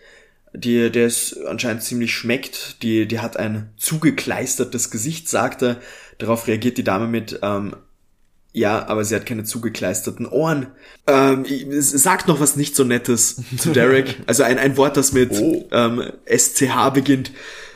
die, 0.55 0.91
der 0.91 1.07
es 1.07 1.39
anscheinend 1.47 1.83
ziemlich 1.83 2.15
schmeckt. 2.15 2.83
Die, 2.83 3.07
die 3.07 3.19
hat 3.19 3.37
ein 3.37 3.75
zugekleistertes 3.77 4.91
Gesicht, 4.91 5.29
sagt 5.29 5.63
er. 5.63 5.81
Darauf 6.25 6.47
reagiert 6.47 6.79
die 6.79 6.85
Dame 6.85 7.07
mit, 7.07 7.39
ähm, 7.43 7.77
Ja, 8.53 8.87
aber 8.87 9.05
sie 9.05 9.15
hat 9.15 9.27
keine 9.27 9.45
zugekleisterten 9.45 10.27
Ohren. 10.27 10.69
Ähm, 11.07 11.45
sagt 11.81 12.29
noch 12.29 12.41
was 12.41 12.57
nicht 12.57 12.75
so 12.77 12.85
Nettes 12.85 13.43
zu 13.59 13.73
Derek. 13.73 14.17
Also 14.27 14.43
ein, 14.43 14.59
ein 14.59 14.77
Wort, 14.79 14.97
das 14.97 15.13
mit 15.13 15.33
Oh. 15.33 15.69
ähm, 15.73 16.03
SCH 16.27 16.91
beginnt. 16.95 17.33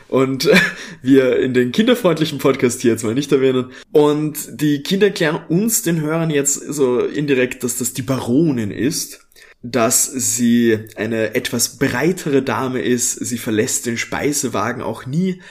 Und 0.07 0.45
äh, 0.45 0.55
wir 1.03 1.37
in 1.39 1.53
den 1.53 1.71
kinderfreundlichen 1.71 2.39
Podcast 2.39 2.81
hier 2.81 2.91
jetzt 2.93 3.03
mal 3.03 3.13
nicht 3.13 3.31
erwähnen. 3.31 3.71
Und 3.91 4.37
die 4.61 4.81
Kinder 4.81 5.07
erklären 5.07 5.39
uns, 5.49 5.83
den 5.83 6.01
Hörern 6.01 6.31
jetzt 6.31 6.55
so 6.55 6.99
indirekt, 7.01 7.63
dass 7.63 7.77
das 7.77 7.93
die 7.93 8.01
Baronin 8.01 8.71
ist. 8.71 9.27
Dass 9.61 10.05
sie 10.05 10.79
eine 10.95 11.35
etwas 11.35 11.77
breitere 11.77 12.41
Dame 12.41 12.81
ist. 12.81 13.11
Sie 13.13 13.37
verlässt 13.37 13.85
den 13.85 13.97
Speisewagen 13.97 14.81
auch 14.81 15.05
nie. 15.05 15.41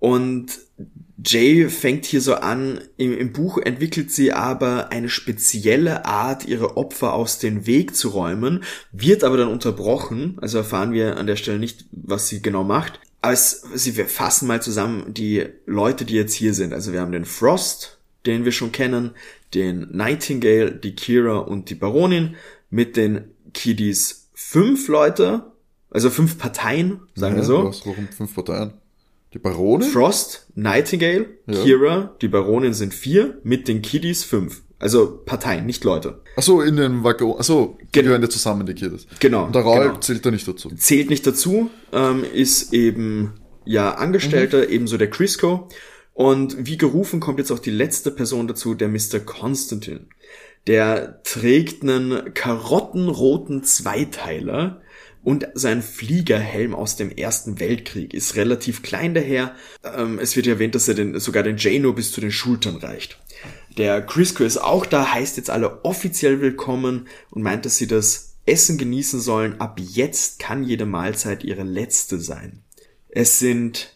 Und 0.00 0.58
Jay 1.24 1.68
fängt 1.68 2.04
hier 2.04 2.20
so 2.20 2.34
an, 2.34 2.80
im, 2.96 3.16
im 3.16 3.32
Buch 3.32 3.58
entwickelt 3.58 4.10
sie 4.10 4.32
aber 4.32 4.90
eine 4.90 5.08
spezielle 5.08 6.04
Art, 6.04 6.46
ihre 6.46 6.76
Opfer 6.76 7.12
aus 7.12 7.38
dem 7.38 7.66
Weg 7.66 7.94
zu 7.96 8.08
räumen, 8.08 8.62
wird 8.92 9.24
aber 9.24 9.36
dann 9.36 9.48
unterbrochen, 9.48 10.38
also 10.40 10.58
erfahren 10.58 10.92
wir 10.92 11.16
an 11.16 11.26
der 11.26 11.36
Stelle 11.36 11.58
nicht, 11.58 11.84
was 11.92 12.28
sie 12.28 12.42
genau 12.42 12.64
macht. 12.64 13.00
Es, 13.22 13.62
sie, 13.74 13.96
wir 13.96 14.06
fassen 14.06 14.48
mal 14.48 14.62
zusammen 14.62 15.12
die 15.12 15.46
Leute, 15.66 16.04
die 16.04 16.14
jetzt 16.14 16.32
hier 16.32 16.54
sind. 16.54 16.72
Also 16.72 16.92
wir 16.92 17.00
haben 17.00 17.12
den 17.12 17.26
Frost, 17.26 17.98
den 18.24 18.44
wir 18.44 18.52
schon 18.52 18.72
kennen, 18.72 19.10
den 19.52 19.88
Nightingale, 19.90 20.72
die 20.72 20.94
Kira 20.94 21.38
und 21.38 21.68
die 21.70 21.74
Baronin, 21.74 22.36
mit 22.70 22.96
den 22.96 23.24
Kiddies 23.52 24.28
fünf 24.32 24.88
Leute, 24.88 25.52
also 25.90 26.08
fünf 26.08 26.38
Parteien, 26.38 27.00
sagen 27.14 27.34
wir 27.34 27.42
Ja, 27.42 27.46
so. 27.46 27.64
Was, 27.64 27.84
warum 27.84 28.08
fünf 28.08 28.34
Parteien? 28.34 28.72
Die 29.32 29.38
Barone? 29.38 29.84
Frost, 29.84 30.48
Nightingale, 30.54 31.26
Ja. 31.46 31.62
Kira, 31.62 32.16
die 32.20 32.28
Baronin 32.28 32.74
sind 32.74 32.92
vier, 32.94 33.38
mit 33.44 33.68
den 33.68 33.80
Kiddies 33.82 34.24
fünf. 34.24 34.62
Also 34.78 35.20
Parteien, 35.24 35.66
nicht 35.66 35.84
Leute. 35.84 36.22
Achso, 36.36 36.62
in 36.62 36.76
den 36.76 37.04
Waggon. 37.04 37.38
Achso, 37.38 37.76
die 37.80 37.86
Genau. 37.92 38.04
gehören 38.06 38.22
ja 38.22 38.28
zusammen, 38.30 38.66
die 38.66 38.74
Kiddies. 38.74 39.06
Genau, 39.20 39.44
Und 39.44 39.54
der 39.54 39.62
Raul 39.62 39.80
genau. 39.88 39.98
zählt 39.98 40.24
da 40.24 40.30
nicht 40.30 40.48
dazu. 40.48 40.70
Zählt 40.74 41.10
nicht 41.10 41.26
dazu, 41.26 41.70
ähm, 41.92 42.24
ist 42.32 42.72
eben 42.72 43.34
ja 43.64 43.92
Angestellter, 43.94 44.58
Mhm. 44.66 44.70
ebenso 44.72 44.96
der 44.96 45.10
Crisco. 45.10 45.68
Und 46.14 46.66
wie 46.66 46.76
gerufen 46.78 47.20
kommt 47.20 47.38
jetzt 47.38 47.50
auch 47.52 47.58
die 47.60 47.70
letzte 47.70 48.10
Person 48.10 48.48
dazu, 48.48 48.74
der 48.74 48.88
Mr. 48.88 49.20
Constantine. 49.24 50.06
Der 50.66 51.22
trägt 51.22 51.82
einen 51.82 52.34
karottenroten 52.34 53.62
Zweiteiler 53.64 54.80
und 55.22 55.48
sein 55.54 55.82
Fliegerhelm 55.82 56.74
aus 56.74 56.96
dem 56.96 57.10
Ersten 57.10 57.60
Weltkrieg 57.60 58.14
ist 58.14 58.36
relativ 58.36 58.82
klein 58.82 59.14
daher. 59.14 59.54
Ähm, 59.84 60.18
es 60.18 60.34
wird 60.36 60.46
erwähnt, 60.46 60.74
dass 60.74 60.88
er 60.88 60.94
den, 60.94 61.18
sogar 61.20 61.42
den 61.42 61.58
Jano 61.58 61.92
bis 61.92 62.12
zu 62.12 62.20
den 62.20 62.32
Schultern 62.32 62.76
reicht. 62.76 63.18
Der 63.76 64.02
Crisco 64.02 64.44
ist 64.44 64.58
auch 64.58 64.86
da, 64.86 65.12
heißt 65.12 65.36
jetzt 65.36 65.50
alle 65.50 65.84
offiziell 65.84 66.40
willkommen 66.40 67.06
und 67.30 67.42
meint, 67.42 67.66
dass 67.66 67.76
sie 67.76 67.86
das 67.86 68.36
Essen 68.46 68.78
genießen 68.78 69.20
sollen. 69.20 69.60
Ab 69.60 69.78
jetzt 69.80 70.38
kann 70.38 70.64
jede 70.64 70.86
Mahlzeit 70.86 71.44
ihre 71.44 71.62
letzte 71.62 72.18
sein. 72.18 72.62
Es 73.08 73.38
sind 73.38 73.94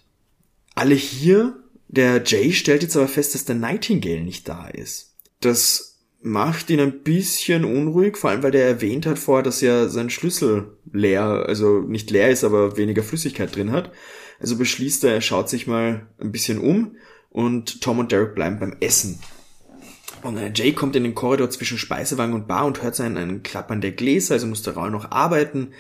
alle 0.75 0.95
hier. 0.95 1.61
Der 1.89 2.23
Jay 2.25 2.53
stellt 2.53 2.83
jetzt 2.83 2.97
aber 2.97 3.09
fest, 3.09 3.35
dass 3.35 3.45
der 3.45 3.55
Nightingale 3.55 4.23
nicht 4.23 4.49
da 4.49 4.69
ist. 4.69 5.15
Das 5.41 5.94
macht 6.25 6.71
ihn 6.71 6.81
ein 6.81 7.03
bisschen 7.03 7.67
unruhig, 7.67 8.17
vor 8.17 8.31
allem 8.31 8.43
weil 8.43 8.51
der 8.51 8.67
erwähnt 8.67 9.05
hat 9.05 9.19
vorher, 9.19 9.43
dass 9.43 9.61
ja 9.61 9.89
sein 9.89 10.09
Schlüssel 10.09 10.79
leer, 10.91 11.45
also 11.47 11.81
nicht 11.81 12.11
leer 12.11 12.31
ist, 12.31 12.45
aber 12.45 12.79
weniger 12.79 13.03
Flüssigkeit 13.03 13.55
drin 13.55 13.73
hat. 13.73 13.93
Also 14.41 14.57
beschließt 14.57 15.05
er, 15.05 15.13
er 15.13 15.21
schaut 15.21 15.51
sich 15.51 15.67
mal 15.67 16.07
ein 16.19 16.33
bisschen 16.33 16.59
um 16.59 16.97
und 17.29 17.83
Tom 17.83 17.99
und 17.99 18.11
Derek 18.11 18.35
bleiben 18.35 18.59
beim 18.59 18.75
Essen. 18.81 19.19
Und 20.23 20.39
Jay 20.57 20.73
kommt 20.73 20.97
in 20.97 21.05
den 21.05 21.15
Korridor 21.15 21.51
zwischen 21.51 21.77
Speisewagen 21.77 22.33
und 22.33 22.49
Bar 22.49 22.65
und 22.65 22.83
hört 22.83 22.95
sein 22.95 23.19
ein 23.19 23.43
Klappern 23.43 23.83
der 23.83 23.93
Gläser, 23.93 24.35
also 24.35 24.47
muss 24.47 24.63
der 24.63 24.75
Raul 24.75 24.91
noch 24.91 25.11
arbeiten. 25.11 25.75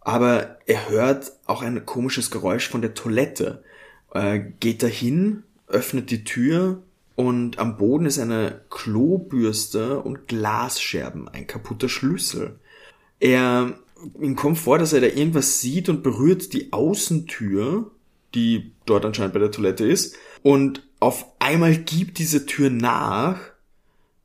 Aber 0.00 0.58
er 0.66 0.88
hört 0.88 1.32
auch 1.46 1.62
ein 1.62 1.84
komisches 1.84 2.30
Geräusch 2.30 2.68
von 2.68 2.80
der 2.80 2.94
Toilette. 2.94 3.64
Äh, 4.12 4.38
geht 4.60 4.84
dahin, 4.84 5.42
öffnet 5.66 6.12
die 6.12 6.22
Tür 6.22 6.84
und 7.16 7.58
am 7.58 7.76
Boden 7.76 8.06
ist 8.06 8.18
eine 8.18 8.62
Klobürste 8.70 10.00
und 10.00 10.26
Glasscherben, 10.26 11.28
ein 11.28 11.46
kaputter 11.46 11.88
Schlüssel. 11.88 12.58
Er, 13.20 13.78
ihm 14.20 14.34
kommt 14.34 14.58
vor, 14.58 14.78
dass 14.78 14.92
er 14.92 15.00
da 15.00 15.06
irgendwas 15.06 15.60
sieht 15.60 15.88
und 15.88 16.02
berührt 16.02 16.52
die 16.52 16.72
Außentür, 16.72 17.92
die 18.34 18.72
dort 18.84 19.04
anscheinend 19.04 19.32
bei 19.32 19.40
der 19.40 19.52
Toilette 19.52 19.86
ist. 19.86 20.16
Und 20.42 20.86
auf 20.98 21.26
einmal 21.38 21.76
gibt 21.76 22.18
diese 22.18 22.46
Tür 22.46 22.70
nach 22.70 23.38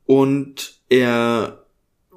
und 0.05 0.79
er 0.89 1.65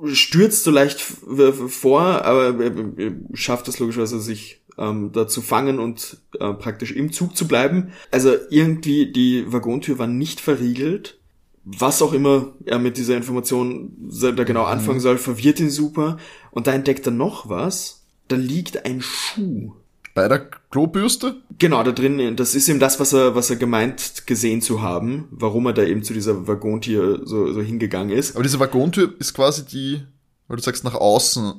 stürzt 0.06 0.64
so 0.64 0.70
leicht 0.70 1.00
vor, 1.00 2.00
aber 2.00 2.64
er, 2.64 2.98
er 2.98 3.12
schafft 3.35 3.68
es 3.68 3.78
logischerweise, 3.78 4.20
sich 4.20 4.62
ähm, 4.78 5.11
da 5.12 5.28
zu 5.28 5.42
fangen 5.42 5.78
und 5.78 6.18
äh, 6.38 6.52
praktisch 6.54 6.92
im 6.92 7.12
Zug 7.12 7.37
zu 7.37 7.46
bleiben. 7.46 7.92
Also 8.11 8.35
irgendwie 8.50 9.12
die 9.12 9.50
Waggontür 9.52 9.98
war 9.98 10.06
nicht 10.06 10.40
verriegelt. 10.40 11.18
Was 11.64 12.02
auch 12.02 12.12
immer 12.12 12.54
er 12.64 12.80
mit 12.80 12.96
dieser 12.96 13.16
Information 13.16 13.92
da 14.11 14.42
genau 14.42 14.64
anfangen 14.64 14.98
soll, 14.98 15.16
verwirrt 15.16 15.61
ihn 15.61 15.70
super. 15.70 16.16
Und 16.50 16.66
da 16.66 16.72
entdeckt 16.72 17.06
er 17.06 17.12
noch 17.12 17.48
was. 17.48 18.02
Da 18.26 18.37
liegt 18.37 18.85
ein 18.85 19.00
Schuh. 19.00 19.74
Bei 20.14 20.28
der 20.28 20.40
Klobürste? 20.70 21.37
Genau, 21.58 21.82
da 21.82 21.92
drin, 21.92 22.37
das 22.37 22.54
ist 22.54 22.68
eben 22.68 22.80
das, 22.80 23.00
was 23.00 23.12
er, 23.14 23.35
was 23.35 23.48
er 23.48 23.56
gemeint 23.56 24.26
gesehen 24.26 24.61
zu 24.61 24.82
haben, 24.82 25.26
warum 25.30 25.66
er 25.66 25.72
da 25.72 25.85
eben 25.85 26.02
zu 26.02 26.12
dieser 26.12 26.46
Waggontür 26.46 27.22
so, 27.24 27.52
so 27.52 27.62
hingegangen 27.62 28.16
ist. 28.16 28.35
Aber 28.35 28.42
diese 28.42 28.61
Waggontür 28.61 29.14
ist 29.18 29.32
quasi 29.32 29.64
die, 29.64 30.02
weil 30.48 30.56
du 30.56 30.62
sagst, 30.62 30.85
nach 30.85 30.94
außen 30.94 31.54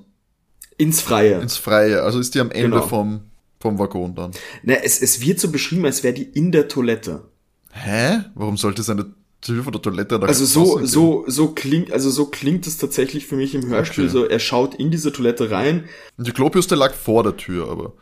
Ins 0.77 1.01
Freie. 1.01 1.39
ins 1.39 1.57
Freie. 1.57 2.03
Also 2.03 2.19
ist 2.19 2.35
die 2.35 2.39
am 2.39 2.51
Ende 2.51 2.71
Genau. 2.77 2.87
vom, 2.87 3.21
vom 3.59 3.79
Waggon 3.79 4.15
dann. 4.15 4.31
Na, 4.63 4.75
es, 4.75 5.01
es 5.01 5.21
wird 5.21 5.39
so 5.39 5.51
beschrieben, 5.51 5.85
als 5.85 6.03
wäre 6.03 6.13
die 6.13 6.23
in 6.23 6.51
der 6.51 6.67
Toilette. 6.67 7.23
Hä? 7.71 8.21
Warum 8.35 8.57
sollte 8.57 8.81
es 8.81 8.89
eine 8.89 9.13
Tür 9.41 9.63
von 9.63 9.73
der 9.73 9.81
Toilette 9.81 10.19
nach 10.19 10.27
Also 10.27 10.45
so, 10.45 10.85
so, 10.85 11.25
so 11.27 11.49
klingt, 11.49 11.91
also 11.91 12.09
so 12.09 12.27
klingt 12.27 12.65
es 12.65 12.77
tatsächlich 12.77 13.25
für 13.27 13.35
mich 13.35 13.53
im 13.55 13.67
Hörspiel. 13.67 14.05
Okay. 14.05 14.13
So, 14.13 14.25
er 14.25 14.39
schaut 14.39 14.75
in 14.75 14.89
diese 14.89 15.11
Toilette 15.11 15.51
rein. 15.51 15.85
Und 16.17 16.27
die 16.27 16.31
Klobürste 16.31 16.75
lag 16.75 16.93
vor 16.93 17.23
der 17.23 17.35
Tür, 17.35 17.69
aber. 17.69 17.93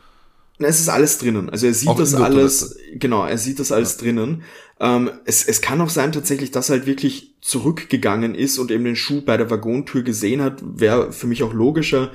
Na, 0.59 0.67
es 0.67 0.79
ist 0.79 0.89
alles 0.89 1.17
drinnen. 1.17 1.49
Also 1.49 1.65
er 1.65 1.73
sieht 1.73 1.89
Auch 1.89 1.97
das 1.97 2.13
alles, 2.13 2.77
genau, 2.93 3.25
er 3.25 3.39
sieht 3.39 3.59
das 3.59 3.71
alles 3.71 3.97
drinnen. 3.97 4.43
Ähm, 4.79 5.09
es, 5.25 5.43
es 5.47 5.61
kann 5.61 5.81
auch 5.81 5.89
sein 5.89 6.11
tatsächlich, 6.11 6.51
dass 6.51 6.69
er 6.69 6.77
halt 6.77 6.85
wirklich 6.85 7.33
zurückgegangen 7.41 8.35
ist 8.35 8.59
und 8.59 8.69
eben 8.69 8.83
den 8.83 8.95
Schuh 8.95 9.21
bei 9.21 9.37
der 9.37 9.49
Waggontür 9.49 10.03
gesehen 10.03 10.41
hat. 10.41 10.61
Wäre 10.63 11.11
für 11.11 11.25
mich 11.25 11.41
auch 11.41 11.53
logischer. 11.53 12.11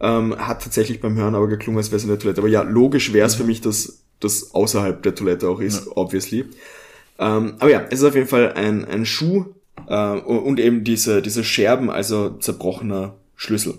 Ähm, 0.00 0.38
hat 0.38 0.62
tatsächlich 0.62 1.00
beim 1.00 1.16
Hören 1.16 1.34
aber 1.34 1.48
geklungen, 1.48 1.78
als 1.78 1.90
wäre 1.90 1.96
es 1.96 2.04
in 2.04 2.08
der 2.08 2.18
Toilette. 2.18 2.40
Aber 2.40 2.48
ja, 2.48 2.62
logisch 2.62 3.12
wäre 3.12 3.26
es 3.26 3.34
für 3.34 3.44
mich, 3.44 3.60
dass 3.60 4.04
das 4.20 4.54
außerhalb 4.54 5.02
der 5.02 5.14
Toilette 5.14 5.48
auch 5.48 5.60
ist, 5.60 5.88
obviously. 5.96 6.44
Ähm, 7.18 7.54
aber 7.58 7.70
ja, 7.70 7.84
es 7.90 8.00
ist 8.00 8.04
auf 8.04 8.14
jeden 8.14 8.28
Fall 8.28 8.52
ein, 8.52 8.84
ein 8.84 9.04
Schuh 9.04 9.46
äh, 9.88 10.12
und 10.12 10.60
eben 10.60 10.84
diese, 10.84 11.22
diese 11.22 11.44
Scherben, 11.44 11.90
also 11.90 12.30
zerbrochener 12.30 13.16
Schlüssel. 13.34 13.74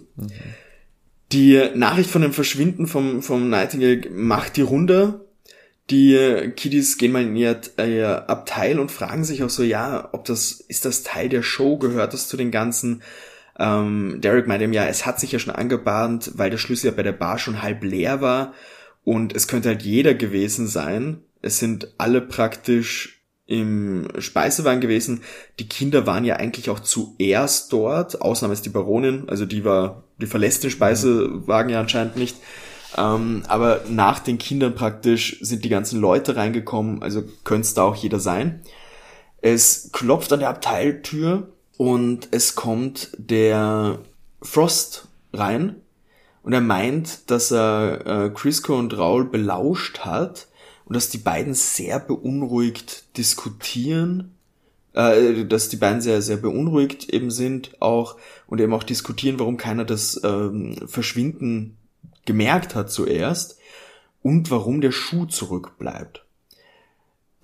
Die 1.32 1.62
Nachricht 1.76 2.10
von 2.10 2.22
dem 2.22 2.34
Verschwinden 2.34 2.88
vom, 2.88 3.22
vom 3.22 3.50
Nightingale 3.50 4.10
macht 4.12 4.58
die 4.58 4.62
Runde. 4.62 5.26
Die 5.90 6.52
Kiddies 6.56 6.98
gehen 6.98 7.12
mal 7.12 7.24
in 7.24 7.36
ihr, 7.36 7.60
ihr 7.78 8.30
Abteil 8.30 8.80
und 8.80 8.92
fragen 8.92 9.24
sich 9.24 9.44
auch 9.44 9.50
so, 9.50 9.64
ja, 9.64 10.10
ob 10.12 10.26
das, 10.26 10.52
ist 10.52 10.86
das 10.86 11.04
Teil 11.04 11.30
der 11.30 11.42
Show, 11.42 11.78
gehört 11.78 12.14
das 12.14 12.28
zu 12.28 12.38
den 12.38 12.52
ganzen? 12.52 13.02
Ähm, 13.60 14.22
Derek 14.22 14.48
meinte 14.48 14.64
ihm, 14.64 14.74
ja, 14.74 14.86
es 14.86 15.06
hat 15.06 15.20
sich 15.20 15.34
ja 15.34 15.40
schon 15.40 15.54
angebahnt, 15.54 16.32
weil 16.36 16.50
der 16.50 16.58
Schlüssel 16.58 16.88
ja 16.88 16.94
bei 16.96 17.04
der 17.04 17.12
Bar 17.12 17.38
schon 17.38 17.62
halb 17.62 17.84
leer 17.84 18.22
war 18.22 18.54
und 19.04 19.36
es 19.36 19.48
könnte 19.48 19.70
halt 19.70 19.84
jeder 19.84 20.14
gewesen 20.14 20.68
sein. 20.68 21.24
Es 21.42 21.60
sind 21.60 21.94
alle 21.98 22.22
praktisch 22.22 23.20
im 23.46 24.08
Speisewagen 24.20 24.80
gewesen. 24.80 25.22
Die 25.58 25.68
Kinder 25.68 26.06
waren 26.06 26.24
ja 26.24 26.36
eigentlich 26.36 26.70
auch 26.70 26.80
zuerst 26.80 27.74
dort. 27.74 28.22
Ausnahme 28.22 28.54
ist 28.54 28.66
die 28.66 28.70
Baronin, 28.70 29.28
also 29.28 29.46
die 29.46 29.66
war, 29.66 30.04
die 30.22 30.28
verlässt 30.28 30.64
den 30.64 30.72
Speisewagen 30.72 31.72
ja 31.72 31.80
anscheinend 31.80 32.16
nicht. 32.16 32.38
Ähm, 32.98 33.44
aber 33.48 33.82
nach 33.90 34.20
den 34.20 34.38
Kindern 34.38 34.76
praktisch 34.76 35.38
sind 35.42 35.66
die 35.66 35.70
ganzen 35.70 36.00
Leute 36.00 36.36
reingekommen, 36.36 37.02
also 37.04 37.24
könnte 37.44 37.66
es 37.66 37.74
da 37.74 37.84
auch 37.84 37.96
jeder 37.96 38.20
sein. 38.20 38.62
Es 39.42 39.90
klopft 39.92 40.32
an 40.32 40.40
der 40.40 40.50
Abteiltür 40.50 41.54
und 41.80 42.28
es 42.32 42.56
kommt 42.56 43.12
der 43.18 44.00
Frost 44.42 45.08
rein 45.32 45.78
und 46.44 46.52
er 46.52 46.60
meint, 46.60 47.32
dass 47.32 47.52
er 47.52 48.06
äh, 48.06 48.30
Crisco 48.32 48.78
und 48.78 48.98
Raul 48.98 49.24
belauscht 49.24 50.00
hat 50.00 50.50
und 50.84 50.98
dass 50.98 51.10
die 51.10 51.20
beiden 51.20 51.54
sehr 51.54 52.02
beunruhigt 52.02 53.16
diskutieren, 53.16 54.36
äh, 54.92 55.46
dass 55.46 55.70
die 55.70 55.78
beiden 55.78 56.02
sehr, 56.02 56.22
sehr 56.22 56.36
beunruhigt 56.36 57.14
eben 57.14 57.32
sind 57.32 57.82
auch 57.82 58.18
und 58.48 58.60
eben 58.60 58.74
auch 58.74 58.84
diskutieren, 58.84 59.40
warum 59.40 59.56
keiner 59.56 59.86
das 59.86 60.20
ähm, 60.22 60.76
Verschwinden 60.86 61.78
gemerkt 62.26 62.76
hat 62.76 62.92
zuerst 62.92 63.58
und 64.22 64.52
warum 64.52 64.82
der 64.82 64.92
Schuh 64.92 65.28
zurückbleibt. 65.28 66.26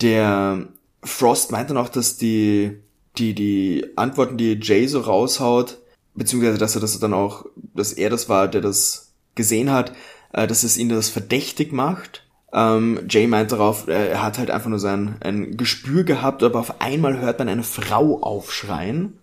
Der 0.01 0.67
Frost 1.01 1.53
meint 1.53 1.69
dann 1.69 1.77
auch, 1.77 1.87
dass 1.87 2.17
die 2.17 2.81
die, 3.17 3.33
die 3.33 3.85
Antworten, 3.95 4.37
die 4.37 4.59
Jay 4.61 4.87
so 4.87 5.01
raushaut, 5.01 5.79
beziehungsweise 6.13 6.57
dass 6.57 6.75
er 6.75 6.81
das 6.81 6.99
dann 6.99 7.13
auch, 7.13 7.45
dass 7.73 7.93
er 7.93 8.09
das 8.09 8.29
war, 8.29 8.47
der 8.47 8.61
das 8.61 9.13
gesehen 9.35 9.71
hat, 9.71 9.93
äh, 10.33 10.47
dass 10.47 10.63
es 10.63 10.77
ihn 10.77 10.89
das 10.89 11.09
verdächtig 11.09 11.71
macht. 11.71 12.25
Ähm, 12.53 13.01
Jay 13.09 13.27
meint 13.27 13.51
darauf, 13.51 13.87
äh, 13.87 14.09
er 14.09 14.23
hat 14.23 14.37
halt 14.37 14.49
einfach 14.49 14.69
nur 14.69 14.79
sein 14.79 15.17
ein 15.21 15.57
Gespür 15.57 16.03
gehabt, 16.03 16.41
aber 16.41 16.59
auf 16.59 16.81
einmal 16.81 17.19
hört 17.19 17.39
man 17.39 17.49
eine 17.49 17.63
Frau 17.63 18.21
aufschreien. 18.21 19.19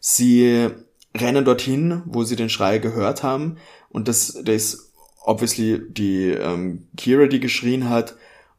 Sie 0.00 0.68
rennen 1.14 1.44
dorthin, 1.44 2.02
wo 2.06 2.24
sie 2.24 2.36
den 2.36 2.48
Schrei 2.48 2.78
gehört 2.78 3.22
haben, 3.22 3.58
und 3.90 4.08
das, 4.08 4.40
das 4.42 4.54
ist 4.54 4.92
obviously 5.24 5.82
die 5.90 6.28
ähm, 6.30 6.88
Kira, 6.96 7.26
die 7.26 7.40
geschrien 7.40 7.90
hat, 7.90 8.16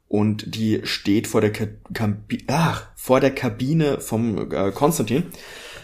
und 0.08 0.56
die 0.56 0.82
steht 0.84 1.26
vor 1.26 1.42
der, 1.42 1.52
Ka 1.52 1.66
Kabi 1.92 2.46
ach, 2.48 2.86
vor 3.04 3.20
der 3.20 3.36
Kabine 3.36 4.00
vom 4.00 4.50
äh, 4.50 4.72
Konstantin. 4.72 5.26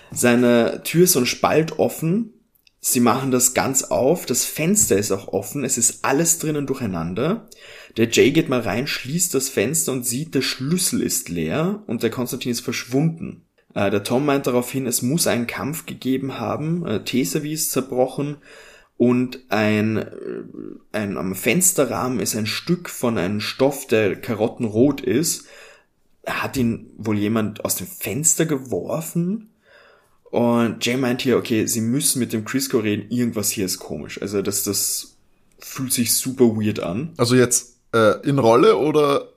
Seine 0.10 0.84
Tür 0.86 1.04
ist 1.04 1.12
so 1.12 1.20
ein 1.20 1.26
Spalt 1.26 1.78
offen. 1.78 2.32
Sie 2.80 3.02
machen 3.02 3.30
das 3.30 3.54
ganz 3.54 3.84
auf. 3.84 4.26
Das 4.26 4.46
Fenster 4.46 4.96
ist 4.96 5.12
auch 5.12 5.28
offen. 5.28 5.66
Es 5.66 5.78
ist 5.78 6.06
alles 6.06 6.40
drinnen 6.40 6.66
durcheinander. 6.66 7.50
Der 7.98 8.08
Jay 8.08 8.32
geht 8.32 8.48
mal 8.48 8.62
rein, 8.62 8.88
schließt 8.88 9.34
das 9.34 9.50
Fenster 9.50 9.92
und 9.92 10.06
sieht, 10.06 10.34
der 10.34 10.42
Schlüssel 10.42 11.04
ist 11.04 11.28
leer 11.28 11.84
und 11.88 12.04
der 12.04 12.10
Konstantin 12.10 12.54
ist 12.54 12.62
verschwunden. 12.62 13.42
Äh, 13.74 13.92
der 13.92 14.04
Tom 14.06 14.26
meint 14.26 14.48
daraufhin, 14.48 14.88
es 14.88 15.02
muss 15.02 15.28
einen 15.28 15.46
Kampf 15.46 15.86
gegeben 15.86 16.40
haben. 16.40 16.86
Äh, 16.86 17.04
Teservice 17.04 17.70
zerbrochen 17.70 18.38
und 18.96 19.42
ein, 19.50 19.98
äh, 19.98 20.08
ein 20.94 21.18
am 21.18 21.36
Fensterrahmen 21.36 22.22
ist 22.22 22.38
ein 22.38 22.46
Stück 22.46 22.90
von 22.90 23.18
einem 23.18 23.42
Stoff, 23.42 23.88
der 23.88 24.16
karottenrot 24.16 25.02
ist. 25.02 25.50
Hat 26.30 26.58
ihn 26.58 26.92
wohl 26.98 27.18
jemand 27.18 27.66
aus 27.66 27.76
dem 27.76 27.88
Fenster 27.88 28.46
geworfen? 28.46 29.50
Und 30.24 30.86
Jay 30.86 30.96
meint 30.96 31.22
hier, 31.22 31.38
okay, 31.38 31.66
sie 31.66 31.82
müssen 31.82 32.20
mit 32.20 32.34
dem 32.34 32.46
Crisco 32.46 32.78
reden, 32.78 33.10
irgendwas 33.10 33.50
hier 33.50 33.66
ist 33.66 33.80
komisch. 33.80 34.22
Also 34.22 34.42
das, 34.42 34.64
das 34.64 35.18
fühlt 35.58 35.92
sich 35.92 36.14
super 36.14 36.46
weird 36.56 36.80
an. 36.80 37.14
Also 37.18 37.36
jetzt 37.36 37.78
äh, 37.94 38.22
in 38.28 38.38
Rolle 38.38 38.78
oder 38.78 39.30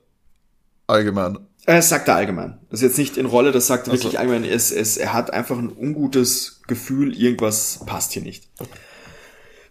allgemein? 0.87 1.39
Er 1.65 1.79
äh, 1.79 1.83
sagt 1.83 2.09
er 2.09 2.17
allgemein. 2.17 2.59
Das 2.71 2.81
ist 2.81 2.89
jetzt 2.89 2.99
nicht 2.99 3.17
in 3.17 3.27
Rolle, 3.27 3.53
das 3.53 3.67
sagt 3.67 3.87
er 3.87 3.93
also. 3.93 4.05
wirklich 4.05 4.19
allgemein. 4.19 4.45
Es, 4.45 4.71
es, 4.71 4.97
er 4.97 5.13
hat 5.13 5.33
einfach 5.33 5.59
ein 5.59 5.71
ungutes 5.71 6.61
Gefühl, 6.67 7.17
irgendwas 7.17 7.81
passt 7.87 8.13
hier 8.13 8.23
nicht. 8.23 8.49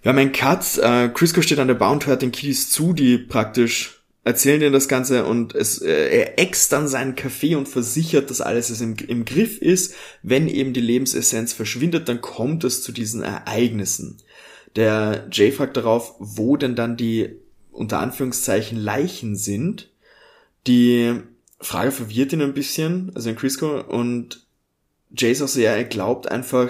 Wir 0.01 0.09
haben 0.09 0.17
einen 0.17 0.31
Cut. 0.31 0.79
Äh, 0.79 1.09
Crisco 1.09 1.41
steht 1.41 1.59
an 1.59 1.67
der 1.67 1.75
Bar 1.75 1.91
und 1.91 2.07
hört 2.07 2.21
den 2.21 2.31
Kiddies 2.31 2.71
zu, 2.71 2.93
die 2.93 3.17
praktisch 3.17 4.00
erzählen 4.23 4.59
denen 4.59 4.73
das 4.73 4.87
Ganze 4.87 5.25
und 5.25 5.55
es, 5.55 5.81
äh, 5.81 6.09
er 6.09 6.39
ext 6.39 6.71
dann 6.71 6.87
seinen 6.87 7.15
Kaffee 7.15 7.55
und 7.55 7.67
versichert, 7.67 8.29
dass 8.29 8.41
alles 8.41 8.81
im, 8.81 8.95
im 9.07 9.25
Griff 9.25 9.57
ist. 9.59 9.95
Wenn 10.21 10.47
eben 10.47 10.73
die 10.73 10.81
Lebensessenz 10.81 11.53
verschwindet, 11.53 12.07
dann 12.07 12.21
kommt 12.21 12.63
es 12.63 12.83
zu 12.83 12.91
diesen 12.91 13.23
Ereignissen. 13.23 14.17
Der 14.75 15.27
Jay 15.31 15.51
fragt 15.51 15.77
darauf, 15.77 16.15
wo 16.19 16.55
denn 16.55 16.75
dann 16.75 16.97
die 16.97 17.35
unter 17.71 17.99
Anführungszeichen 17.99 18.77
Leichen 18.77 19.35
sind. 19.35 19.89
Die 20.67 21.15
Frage 21.59 21.91
verwirrt 21.91 22.33
ihn 22.33 22.41
ein 22.41 22.53
bisschen, 22.53 23.11
also 23.15 23.29
in 23.29 23.35
Crisco, 23.35 23.81
und 23.81 24.45
Jay 25.15 25.31
ist 25.31 25.41
auch 25.41 25.47
sehr, 25.47 25.75
er 25.75 25.83
glaubt 25.83 26.29
einfach, 26.29 26.69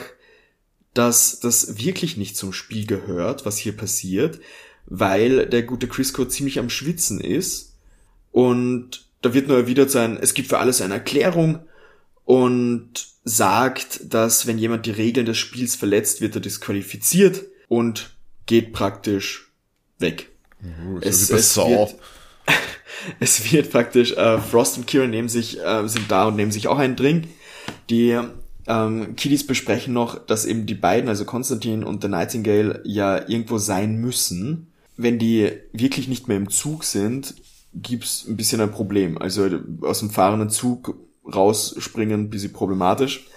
dass 0.94 1.40
das 1.40 1.78
wirklich 1.78 2.18
nicht 2.18 2.36
zum 2.36 2.54
Spiel 2.54 2.86
gehört, 2.86 3.46
was 3.46 3.58
hier 3.58 3.76
passiert, 3.76 4.40
weil 4.94 5.46
der 5.46 5.64
gute 5.64 5.88
Crisco 5.88 6.26
ziemlich 6.26 6.60
am 6.60 6.70
Schwitzen 6.70 7.22
ist 7.22 7.78
und 8.32 9.08
da 9.22 9.34
wird 9.34 9.48
nur 9.48 9.56
erwidert 9.56 9.90
sein, 9.90 10.18
es 10.20 10.34
gibt 10.34 10.50
für 10.50 10.60
alles 10.60 10.82
eine 10.82 10.96
Erklärung 10.96 11.60
und 12.26 13.08
sagt, 13.24 14.14
dass 14.14 14.48
wenn 14.48 14.58
jemand 14.58 14.86
die 14.86 14.92
Regeln 14.92 15.26
des 15.26 15.38
Spiels 15.38 15.78
verletzt, 15.78 16.20
wird 16.20 16.36
er 16.36 16.42
disqualifiziert 16.42 17.44
und 17.70 18.18
geht 18.48 18.74
praktisch 18.74 19.54
weg. 19.98 20.30
Uh, 20.62 21.00
es, 21.00 21.30
es, 21.30 21.56
wird, 21.56 21.96
es 23.22 23.50
wird 23.50 23.72
praktisch, 23.72 24.12
äh, 24.12 24.40
Frost 24.40 24.78
und 24.78 24.88
Kira 24.88 25.08
nehmen 25.08 25.30
sich, 25.30 25.58
äh, 25.60 25.88
sind 25.88 26.12
da 26.12 26.26
und 26.26 26.36
nehmen 26.36 26.52
sich 26.52 26.68
auch 26.68 26.80
einen 26.80 26.98
Drink. 26.98 27.28
Die 27.90 28.20
ähm, 28.68 29.16
Kiddies 29.16 29.48
besprechen 29.48 29.94
noch, 29.94 30.26
dass 30.26 30.44
eben 30.44 30.66
die 30.66 30.76
beiden, 30.76 31.08
also 31.08 31.24
Konstantin 31.24 31.86
und 31.86 32.04
der 32.04 32.10
Nightingale, 32.10 32.82
ja 32.84 33.18
irgendwo 33.30 33.58
sein 33.58 33.96
müssen. 33.96 34.71
Wenn 35.02 35.20
die 35.20 35.52
wirklich 35.74 36.08
nicht 36.08 36.28
mehr 36.28 36.38
im 36.38 36.50
Zug 36.50 36.84
sind, 36.84 37.36
gibt's 37.74 38.26
ein 38.28 38.38
bisschen 38.38 38.62
ein 38.62 38.72
Problem. 38.72 39.18
Also 39.18 39.50
aus 39.82 40.00
dem 40.00 40.10
fahrenden 40.10 40.50
Zug 40.50 40.96
rausspringen, 41.26 42.22
ein 42.22 42.30
bisschen 42.30 42.54
problematisch. 42.54 43.28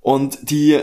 Und 0.00 0.50
die 0.50 0.80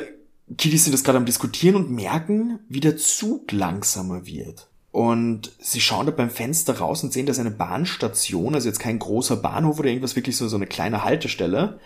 Kiddies 0.57 0.85
sind 0.85 0.93
das 0.93 1.03
gerade 1.03 1.17
am 1.17 1.25
Diskutieren 1.25 1.75
und 1.75 1.91
merken, 1.91 2.59
wie 2.69 2.79
der 2.79 2.97
Zug 2.97 3.51
langsamer 3.51 4.25
wird. 4.25 4.67
Und 4.91 5.51
sie 5.59 5.81
schauen 5.81 6.05
da 6.05 6.11
beim 6.11 6.29
Fenster 6.29 6.77
raus 6.77 7.03
und 7.03 7.13
sehen, 7.13 7.25
da 7.25 7.31
ist 7.31 7.39
eine 7.39 7.51
Bahnstation, 7.51 8.55
also 8.55 8.67
jetzt 8.67 8.79
kein 8.79 8.97
großer 8.99 9.35
Bahnhof 9.35 9.79
oder 9.79 9.89
irgendwas, 9.89 10.15
wirklich 10.15 10.37
so, 10.37 10.47
so 10.47 10.55
eine 10.55 10.65
kleine 10.65 11.03
Haltestelle. 11.03 11.79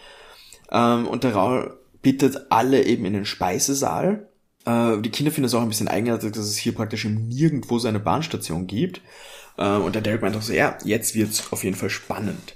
Ähm, 0.71 1.07
und 1.07 1.23
der 1.23 1.33
Raul 1.33 1.77
bittet 2.01 2.47
alle 2.51 2.83
eben 2.85 3.05
in 3.05 3.13
den 3.13 3.25
Speisesaal. 3.25 4.29
Äh, 4.65 5.01
die 5.01 5.09
Kinder 5.09 5.31
finden 5.31 5.45
es 5.45 5.53
auch 5.53 5.61
ein 5.61 5.69
bisschen 5.69 5.87
eigenartig, 5.87 6.31
dass 6.31 6.45
es 6.45 6.57
hier 6.57 6.73
praktisch 6.73 7.05
Nirgendwo 7.05 7.79
so 7.79 7.87
eine 7.87 7.99
Bahnstation 7.99 8.67
gibt. 8.67 9.01
Äh, 9.57 9.75
und 9.75 9.95
der 9.95 10.01
Derek 10.01 10.21
meint 10.21 10.35
auch 10.35 10.41
so, 10.41 10.53
ja, 10.53 10.77
jetzt 10.83 11.15
wird's 11.15 11.51
auf 11.51 11.63
jeden 11.63 11.75
Fall 11.75 11.89
spannend. 11.89 12.55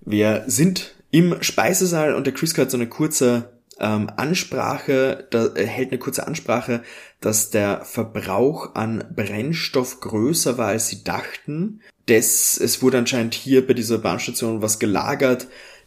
Wir 0.00 0.44
sind 0.46 0.94
im 1.10 1.42
Speisesaal 1.42 2.14
und 2.14 2.26
der 2.26 2.34
Chris 2.34 2.56
hat 2.56 2.70
so 2.70 2.76
eine 2.76 2.88
kurze 2.88 3.50
ähm, 3.80 4.10
Ansprache, 4.16 5.26
da, 5.30 5.46
er 5.54 5.66
hält 5.66 5.90
eine 5.90 5.98
kurze 5.98 6.26
Ansprache, 6.26 6.82
dass 7.20 7.50
der 7.50 7.84
Verbrauch 7.84 8.74
an 8.74 9.04
Brennstoff 9.14 10.00
größer 10.00 10.58
war, 10.58 10.68
als 10.68 10.88
sie 10.88 11.04
dachten. 11.04 11.80
Des, 12.08 12.58
es 12.58 12.82
wurde 12.82 12.98
anscheinend 12.98 13.34
hier 13.34 13.66
bei 13.66 13.74
dieser 13.74 13.98
Bahnstation 13.98 14.62
was 14.62 14.78
gelagert, 14.78 15.46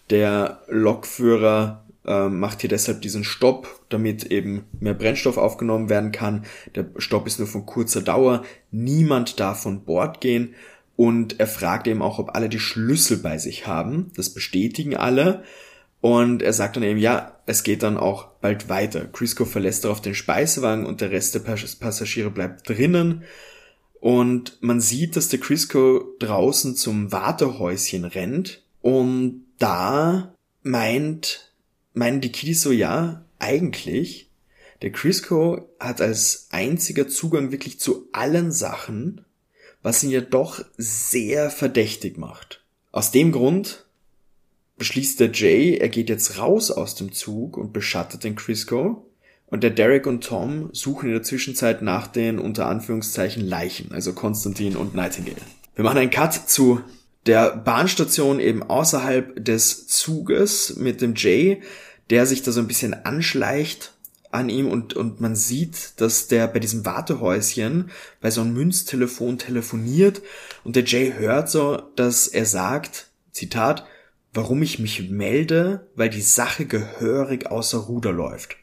der 0.10 0.62
Lokführer 0.68 1.84
äh, 2.06 2.30
macht 2.30 2.62
hier 2.62 2.70
deshalb 2.70 3.02
diesen 3.02 3.24
Stopp, 3.24 3.82
damit 3.90 4.26
eben 4.26 4.66
mehr 4.80 4.94
Brennstoff 4.94 5.38
aufgenommen 5.38 5.90
werden 5.90 6.12
kann. 6.12 6.46
Der 6.76 6.88
Stopp 6.98 7.28
ist 7.28 7.40
nur 7.40 7.48
von 7.48 7.66
kurzer 7.66 8.02
Dauer. 8.02 8.44
Niemand 8.72 9.40
darf 9.40 9.64
von 9.64 9.84
Bord 9.84 10.22
gehen. 10.22 10.56
Und 10.96 11.40
er 11.40 11.48
fragt 11.48 11.88
eben 11.88 12.02
auch, 12.02 12.20
ob 12.20 12.36
alle 12.36 12.50
die 12.50 12.60
Schlüssel 12.60 13.18
bei 13.18 13.38
sich 13.38 13.68
haben. 13.68 14.12
Das 14.16 14.30
bestätigen 14.30 14.96
alle. 14.96 15.44
Und 16.02 16.42
er 16.42 16.54
sagt 16.54 16.76
dann 16.76 16.84
eben, 16.84 17.00
ja, 17.00 17.40
es 17.46 17.64
geht 17.64 17.84
dann 17.84 17.98
auch 17.98 18.28
bald 18.42 18.70
weiter. 18.70 19.06
Crisco 19.06 19.46
verlässt 19.46 19.86
darauf 19.86 20.02
den 20.02 20.16
Speisewagen 20.16 20.86
und 20.86 21.02
der 21.02 21.12
Rest 21.12 21.36
der 21.36 21.40
Passagiere 21.40 22.32
bleibt 22.32 22.68
drinnen. 22.68 23.24
Und 24.00 24.58
man 24.62 24.82
sieht, 24.82 25.16
dass 25.16 25.30
der 25.30 25.40
Crisco 25.40 26.16
draußen 26.20 26.76
zum 26.76 27.12
Wartehäuschen 27.12 28.04
rennt 28.04 28.64
und 28.82 29.46
da 29.60 30.34
meint, 30.64 31.51
meinen 31.94 32.22
die 32.22 32.32
Kiddies 32.32 32.62
so, 32.62 32.72
ja, 32.72 33.26
eigentlich, 33.40 34.30
der 34.82 34.92
Crisco 34.92 35.70
hat 35.80 36.02
als 36.02 36.48
einziger 36.52 37.08
Zugang 37.08 37.52
wirklich 37.52 37.80
zu 37.80 38.08
allen 38.12 38.52
Sachen, 38.52 39.26
was 39.84 40.04
ihn 40.04 40.10
ja 40.10 40.22
doch 40.22 40.64
sehr 40.78 41.50
verdächtig 41.50 42.18
macht. 42.18 42.64
Aus 42.92 43.12
dem 43.12 43.32
Grund 43.32 43.86
beschließt 44.78 45.20
der 45.20 45.32
Jay, 45.32 45.78
er 45.78 45.90
geht 45.90 46.10
jetzt 46.10 46.40
raus 46.40 46.72
aus 46.72 46.96
dem 46.96 47.12
Zug 47.12 47.58
und 47.58 47.74
beschattet 47.74 48.24
den 48.24 48.36
Crisco. 48.36 49.08
Und 49.46 49.64
der 49.64 49.70
Derek 49.70 50.08
und 50.08 50.24
Tom 50.24 50.70
suchen 50.72 51.08
in 51.08 51.14
der 51.14 51.24
Zwischenzeit 51.24 51.82
nach 51.82 52.08
den 52.08 52.40
unter 52.40 52.68
Anführungszeichen 52.68 53.46
Leichen, 53.46 53.92
also 53.92 54.14
Konstantin 54.14 54.78
und 54.78 54.96
Nightingale. 54.96 55.42
Wir 55.76 55.84
machen 55.84 55.98
einen 55.98 56.10
Cut 56.10 56.34
zu 56.50 56.82
der 57.26 57.56
Bahnstation 57.56 58.40
eben 58.40 58.64
außerhalb 58.64 59.44
des 59.44 59.88
Zuges 59.88 60.76
mit 60.78 61.02
dem 61.02 61.14
Jay, 61.16 61.62
der 62.10 62.26
sich 62.26 62.42
da 62.42 62.52
so 62.52 62.60
ein 62.60 62.68
bisschen 62.68 62.94
anschleicht 62.94 63.94
an 64.32 64.50
ihm 64.50 64.70
und, 64.70 64.94
und 64.94 65.20
man 65.22 65.36
sieht, 65.36 66.00
dass 66.00 66.28
der 66.28 66.48
bei 66.48 66.60
diesem 66.60 66.86
Wartehäuschen 66.86 67.92
bei 68.22 68.32
so 68.32 68.42
einem 68.42 68.54
Münztelefon 68.54 69.38
telefoniert 69.38 70.22
und 70.64 70.76
der 70.76 70.86
Jay 70.86 71.14
hört 71.18 71.50
so, 71.50 71.78
dass 71.96 72.28
er 72.28 72.46
sagt, 72.46 73.12
Zitat, 73.32 73.86
warum 74.34 74.62
ich 74.64 74.80
mich 74.80 75.10
melde, 75.10 75.90
weil 75.96 76.10
die 76.10 76.22
Sache 76.22 76.66
gehörig 76.66 77.48
außer 77.48 77.78
Ruder 77.78 78.14
läuft. 78.14 78.56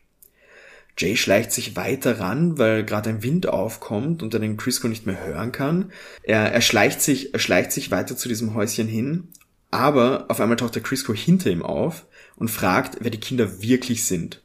Jay 0.98 1.16
schleicht 1.16 1.52
sich 1.52 1.76
weiter 1.76 2.18
ran, 2.18 2.58
weil 2.58 2.84
gerade 2.84 3.10
ein 3.10 3.22
Wind 3.22 3.46
aufkommt 3.46 4.22
und 4.22 4.34
er 4.34 4.40
den 4.40 4.56
Crisco 4.56 4.88
nicht 4.88 5.06
mehr 5.06 5.24
hören 5.24 5.52
kann. 5.52 5.92
Er, 6.22 6.52
er, 6.52 6.60
schleicht 6.60 7.00
sich, 7.00 7.32
er 7.32 7.38
schleicht 7.38 7.72
sich 7.72 7.90
weiter 7.90 8.16
zu 8.16 8.28
diesem 8.28 8.54
Häuschen 8.54 8.88
hin, 8.88 9.28
aber 9.70 10.26
auf 10.28 10.40
einmal 10.40 10.56
taucht 10.56 10.74
der 10.74 10.82
Crisco 10.82 11.14
hinter 11.14 11.50
ihm 11.50 11.62
auf 11.62 12.04
und 12.36 12.50
fragt, 12.50 12.98
wer 13.00 13.10
die 13.10 13.20
Kinder 13.20 13.62
wirklich 13.62 14.04
sind. 14.04 14.42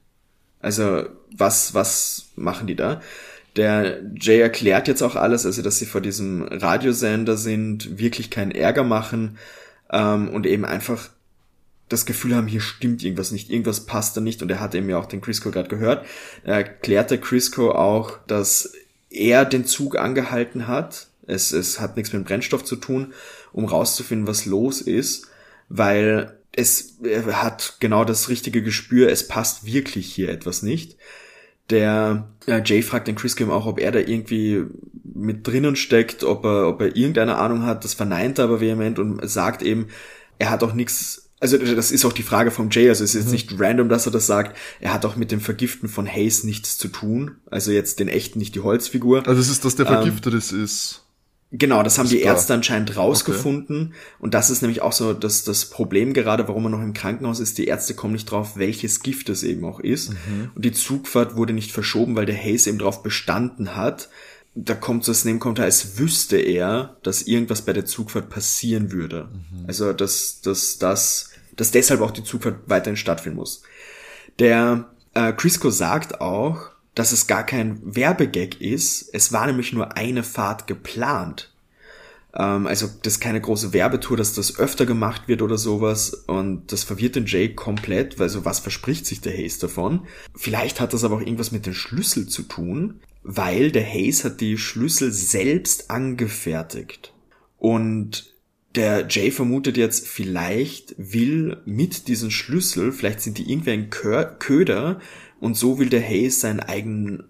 Also, 0.59 1.05
was, 1.35 1.73
was 1.73 2.27
machen 2.35 2.67
die 2.67 2.75
da? 2.75 3.01
Der 3.55 4.01
Jay 4.15 4.39
erklärt 4.39 4.87
jetzt 4.87 5.01
auch 5.01 5.15
alles, 5.15 5.45
also 5.45 5.61
dass 5.61 5.77
sie 5.77 5.85
vor 5.85 6.01
diesem 6.01 6.43
Radiosender 6.43 7.37
sind, 7.37 7.99
wirklich 7.99 8.29
keinen 8.29 8.51
Ärger 8.51 8.83
machen 8.83 9.37
ähm, 9.91 10.29
und 10.29 10.45
eben 10.45 10.65
einfach 10.65 11.09
das 11.93 12.05
Gefühl 12.05 12.35
haben, 12.35 12.47
hier 12.47 12.61
stimmt 12.61 13.03
irgendwas 13.03 13.31
nicht, 13.31 13.49
irgendwas 13.49 13.85
passt 13.85 14.17
da 14.17 14.21
nicht 14.21 14.41
und 14.41 14.51
er 14.51 14.59
hat 14.59 14.75
eben 14.75 14.89
ja 14.89 14.97
auch 14.97 15.05
den 15.05 15.21
Crisco 15.21 15.51
gerade 15.51 15.69
gehört. 15.69 16.05
Er 16.43 16.55
erklärte 16.55 17.17
Crisco 17.17 17.71
auch, 17.71 18.17
dass 18.27 18.73
er 19.09 19.45
den 19.45 19.65
Zug 19.65 19.97
angehalten 19.97 20.67
hat. 20.67 21.07
Es, 21.25 21.51
es 21.51 21.79
hat 21.79 21.95
nichts 21.95 22.11
mit 22.11 22.21
dem 22.21 22.25
Brennstoff 22.25 22.65
zu 22.65 22.75
tun, 22.75 23.13
um 23.53 23.65
rauszufinden, 23.65 24.27
was 24.27 24.45
los 24.45 24.81
ist, 24.81 25.27
weil 25.69 26.37
es 26.51 26.97
hat 27.31 27.77
genau 27.79 28.03
das 28.05 28.29
richtige 28.29 28.61
Gespür, 28.61 29.09
es 29.09 29.27
passt 29.27 29.65
wirklich 29.65 30.13
hier 30.13 30.29
etwas 30.29 30.61
nicht. 30.61 30.97
Der 31.69 32.27
äh, 32.45 32.61
Jay 32.63 32.81
fragt 32.81 33.07
den 33.07 33.15
Chris 33.15 33.35
Kim 33.35 33.49
auch, 33.49 33.65
ob 33.65 33.79
er 33.79 33.91
da 33.91 33.99
irgendwie 33.99 34.65
mit 35.03 35.47
drinnen 35.47 35.75
steckt, 35.75 36.23
ob 36.23 36.43
er, 36.43 36.67
ob 36.67 36.81
er 36.81 36.95
irgendeine 36.95 37.37
Ahnung 37.37 37.65
hat. 37.65 37.83
Das 37.83 37.93
verneint 37.93 38.37
er 38.37 38.45
aber 38.45 38.59
vehement 38.59 38.99
und 38.99 39.27
sagt 39.27 39.61
eben, 39.61 39.87
er 40.39 40.49
hat 40.49 40.63
auch 40.63 40.73
nichts 40.73 41.22
also 41.43 41.57
das 41.57 41.91
ist 41.91 42.05
auch 42.05 42.13
die 42.13 42.23
Frage 42.23 42.51
vom 42.51 42.69
Jay, 42.71 42.87
also 42.87 43.03
es 43.03 43.13
ist 43.13 43.21
jetzt 43.21 43.25
mhm. 43.25 43.31
nicht 43.33 43.59
random, 43.59 43.89
dass 43.89 44.05
er 44.05 44.13
das 44.13 44.25
sagt. 44.25 44.55
Er 44.79 44.93
hat 44.93 45.03
auch 45.03 45.17
mit 45.17 45.29
dem 45.29 45.41
Vergiften 45.41 45.89
von 45.89 46.07
Hayes 46.07 46.45
nichts 46.45 46.77
zu 46.77 46.87
tun. 46.87 47.35
Also 47.51 47.71
jetzt 47.71 47.99
den 47.99 48.07
echten, 48.07 48.39
nicht 48.39 48.55
die 48.55 48.61
Holzfigur. 48.61 49.27
Also 49.27 49.41
es 49.41 49.49
ist, 49.49 49.65
dass 49.65 49.75
der 49.75 49.85
vergiftet 49.85 50.33
ähm, 50.33 50.63
ist. 50.63 51.01
Genau, 51.51 51.83
das 51.83 51.99
haben 51.99 52.07
die 52.07 52.21
Ärzte 52.21 52.53
anscheinend 52.53 52.95
rausgefunden. 52.95 53.87
Okay. 53.87 53.95
Und 54.19 54.33
das 54.33 54.49
ist 54.49 54.61
nämlich 54.61 54.81
auch 54.81 54.93
so 54.93 55.13
das, 55.13 55.43
das 55.43 55.65
Problem 55.65 56.13
gerade, 56.13 56.47
warum 56.47 56.65
er 56.65 56.69
noch 56.69 56.81
im 56.81 56.93
Krankenhaus 56.93 57.41
ist. 57.41 57.57
Die 57.57 57.67
Ärzte 57.67 57.93
kommen 57.93 58.13
nicht 58.13 58.31
drauf, 58.31 58.55
welches 58.55 59.01
Gift 59.01 59.27
es 59.27 59.43
eben 59.43 59.65
auch 59.65 59.81
ist. 59.81 60.11
Mhm. 60.11 60.51
Und 60.55 60.63
die 60.63 60.71
Zugfahrt 60.71 61.35
wurde 61.35 61.51
nicht 61.51 61.73
verschoben, 61.73 62.15
weil 62.15 62.25
der 62.25 62.37
Hayes 62.37 62.67
eben 62.67 62.79
darauf 62.79 63.03
bestanden 63.03 63.75
hat. 63.75 64.07
Da 64.55 64.75
kommt 64.75 65.03
so 65.03 65.11
das 65.11 65.25
Nebenkommentar, 65.25 65.65
als 65.65 65.97
wüsste 65.99 66.37
er, 66.37 66.95
dass 67.03 67.23
irgendwas 67.23 67.63
bei 67.63 67.73
der 67.73 67.85
Zugfahrt 67.85 68.29
passieren 68.29 68.93
würde. 68.93 69.27
Mhm. 69.51 69.65
Also, 69.67 69.91
dass, 69.91 70.39
dass, 70.39 70.77
dass, 70.77 71.32
dass 71.55 71.71
deshalb 71.71 72.01
auch 72.01 72.11
die 72.11 72.23
Zugfahrt 72.23 72.61
weiterhin 72.67 72.97
stattfinden 72.97 73.37
muss. 73.37 73.63
Der 74.39 74.89
äh, 75.13 75.33
Crisco 75.33 75.69
sagt 75.69 76.21
auch, 76.21 76.71
dass 76.95 77.11
es 77.11 77.27
gar 77.27 77.45
kein 77.45 77.79
Werbegag 77.83 78.61
ist. 78.61 79.09
Es 79.13 79.33
war 79.33 79.47
nämlich 79.47 79.73
nur 79.73 79.97
eine 79.97 80.23
Fahrt 80.23 80.67
geplant. 80.67 81.51
Ähm, 82.35 82.67
also 82.67 82.87
das 83.01 83.13
ist 83.13 83.19
keine 83.19 83.41
große 83.41 83.73
Werbetour, 83.73 84.17
dass 84.17 84.33
das 84.33 84.59
öfter 84.59 84.85
gemacht 84.85 85.27
wird 85.27 85.41
oder 85.41 85.57
sowas. 85.57 86.13
Und 86.27 86.71
das 86.71 86.83
verwirrt 86.83 87.15
den 87.15 87.25
Jay 87.25 87.53
komplett, 87.53 88.19
weil 88.19 88.29
so 88.29 88.45
was 88.45 88.59
verspricht 88.59 89.05
sich 89.05 89.21
der 89.21 89.33
Hayes 89.33 89.59
davon. 89.59 90.05
Vielleicht 90.35 90.79
hat 90.79 90.93
das 90.93 91.03
aber 91.03 91.17
auch 91.17 91.21
irgendwas 91.21 91.51
mit 91.51 91.65
den 91.65 91.73
Schlüssel 91.73 92.27
zu 92.27 92.43
tun, 92.43 92.99
weil 93.23 93.71
der 93.71 93.85
Hayes 93.85 94.23
hat 94.23 94.41
die 94.41 94.57
Schlüssel 94.57 95.11
selbst 95.11 95.89
angefertigt. 95.89 97.13
Und 97.57 98.32
der 98.75 99.07
Jay 99.07 99.31
vermutet 99.31 99.77
jetzt, 99.77 100.07
vielleicht 100.07 100.95
will 100.97 101.57
mit 101.65 102.07
diesen 102.07 102.31
Schlüssel, 102.31 102.91
vielleicht 102.91 103.21
sind 103.21 103.37
die 103.37 103.51
irgendwie 103.51 103.71
ein 103.71 103.89
Köder, 103.89 104.99
und 105.39 105.55
so 105.55 105.77
will 105.77 105.89
der 105.89 106.01
Hayes 106.01 106.41
seinen 106.41 106.61
eigenen 106.61 107.23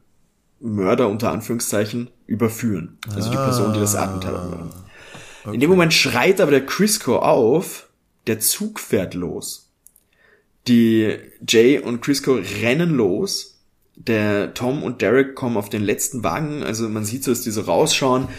Mörder 0.60 1.10
unter 1.10 1.32
Anführungszeichen 1.32 2.10
überführen. 2.26 2.98
Also 3.14 3.30
ah, 3.30 3.32
die 3.32 3.38
Person, 3.38 3.74
die 3.74 3.80
das 3.80 3.96
Attentat 3.96 4.34
anmördet. 4.34 4.74
Okay. 5.44 5.56
In 5.56 5.60
dem 5.60 5.70
Moment 5.70 5.94
schreit 5.94 6.40
aber 6.40 6.52
der 6.52 6.66
Crisco 6.66 7.18
auf, 7.18 7.90
der 8.28 8.40
Zug 8.40 8.80
fährt 8.80 9.14
los. 9.14 9.72
Die 10.68 11.18
Jay 11.46 11.80
und 11.80 12.02
Crisco 12.02 12.40
rennen 12.62 12.96
los. 12.96 13.60
Der 13.96 14.54
Tom 14.54 14.82
und 14.82 15.02
Derek 15.02 15.36
kommen 15.36 15.58
auf 15.58 15.70
den 15.70 15.84
letzten 15.84 16.24
Wagen. 16.24 16.64
Also 16.64 16.88
man 16.88 17.04
sieht 17.04 17.24
so, 17.24 17.32
dass 17.32 17.42
die 17.42 17.52
so 17.52 17.62
rausschauen. 17.62 18.30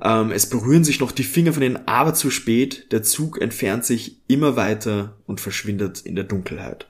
Ähm, 0.00 0.30
es 0.30 0.48
berühren 0.48 0.84
sich 0.84 1.00
noch 1.00 1.12
die 1.12 1.24
Finger 1.24 1.52
von 1.52 1.60
denen, 1.60 1.88
aber 1.88 2.14
zu 2.14 2.30
spät. 2.30 2.92
Der 2.92 3.02
Zug 3.02 3.40
entfernt 3.40 3.84
sich 3.84 4.16
immer 4.28 4.56
weiter 4.56 5.16
und 5.26 5.40
verschwindet 5.40 6.02
in 6.02 6.14
der 6.14 6.24
Dunkelheit. 6.24 6.86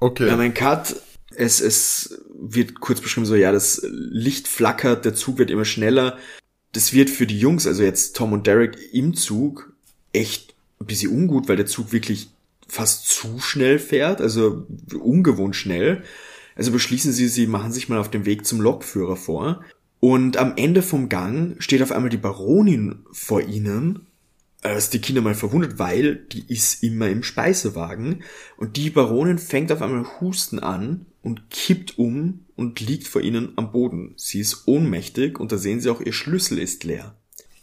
Okay. 0.00 0.24
Wir 0.24 0.32
haben 0.32 0.40
einen 0.40 0.54
Cut. 0.54 0.96
Es, 1.36 1.60
es 1.60 2.22
wird 2.32 2.80
kurz 2.80 3.00
beschrieben 3.00 3.26
so, 3.26 3.34
ja, 3.34 3.50
das 3.50 3.84
Licht 3.90 4.46
flackert, 4.46 5.04
der 5.04 5.14
Zug 5.14 5.38
wird 5.38 5.50
immer 5.50 5.64
schneller. 5.64 6.18
Das 6.72 6.92
wird 6.92 7.10
für 7.10 7.26
die 7.26 7.38
Jungs, 7.38 7.66
also 7.66 7.82
jetzt 7.82 8.16
Tom 8.16 8.32
und 8.32 8.46
Derek 8.46 8.76
im 8.92 9.14
Zug, 9.14 9.72
echt 10.12 10.54
ein 10.80 10.86
bisschen 10.86 11.12
ungut, 11.12 11.48
weil 11.48 11.56
der 11.56 11.66
Zug 11.66 11.92
wirklich 11.92 12.30
fast 12.68 13.08
zu 13.08 13.40
schnell 13.40 13.78
fährt, 13.78 14.20
also 14.20 14.66
ungewohnt 14.92 15.56
schnell. 15.56 16.02
Also 16.56 16.70
beschließen 16.70 17.12
sie, 17.12 17.28
sie 17.28 17.46
machen 17.46 17.72
sich 17.72 17.88
mal 17.88 17.98
auf 17.98 18.10
den 18.10 18.26
Weg 18.26 18.46
zum 18.46 18.60
Lokführer 18.60 19.16
vor. 19.16 19.64
Und 20.04 20.36
am 20.36 20.52
Ende 20.56 20.82
vom 20.82 21.08
Gang 21.08 21.56
steht 21.60 21.80
auf 21.80 21.90
einmal 21.90 22.10
die 22.10 22.18
Baronin 22.18 23.06
vor 23.10 23.40
ihnen 23.40 24.06
äh, 24.62 24.76
ist 24.76 24.92
die 24.92 24.98
Kinder 24.98 25.22
mal 25.22 25.34
verwundert, 25.34 25.78
weil 25.78 26.16
die 26.16 26.44
ist 26.46 26.82
immer 26.82 27.08
im 27.08 27.22
Speisewagen 27.22 28.22
und 28.58 28.76
die 28.76 28.90
Baronin 28.90 29.38
fängt 29.38 29.72
auf 29.72 29.80
einmal 29.80 30.04
Husten 30.20 30.58
an 30.58 31.06
und 31.22 31.48
kippt 31.48 31.98
um 31.98 32.40
und 32.54 32.80
liegt 32.80 33.08
vor 33.08 33.22
ihnen 33.22 33.54
am 33.56 33.72
Boden. 33.72 34.12
Sie 34.18 34.40
ist 34.40 34.64
ohnmächtig 34.68 35.40
und 35.40 35.52
da 35.52 35.56
sehen 35.56 35.80
sie 35.80 35.88
auch, 35.88 36.02
ihr 36.02 36.12
Schlüssel 36.12 36.58
ist 36.58 36.84
leer. 36.84 37.14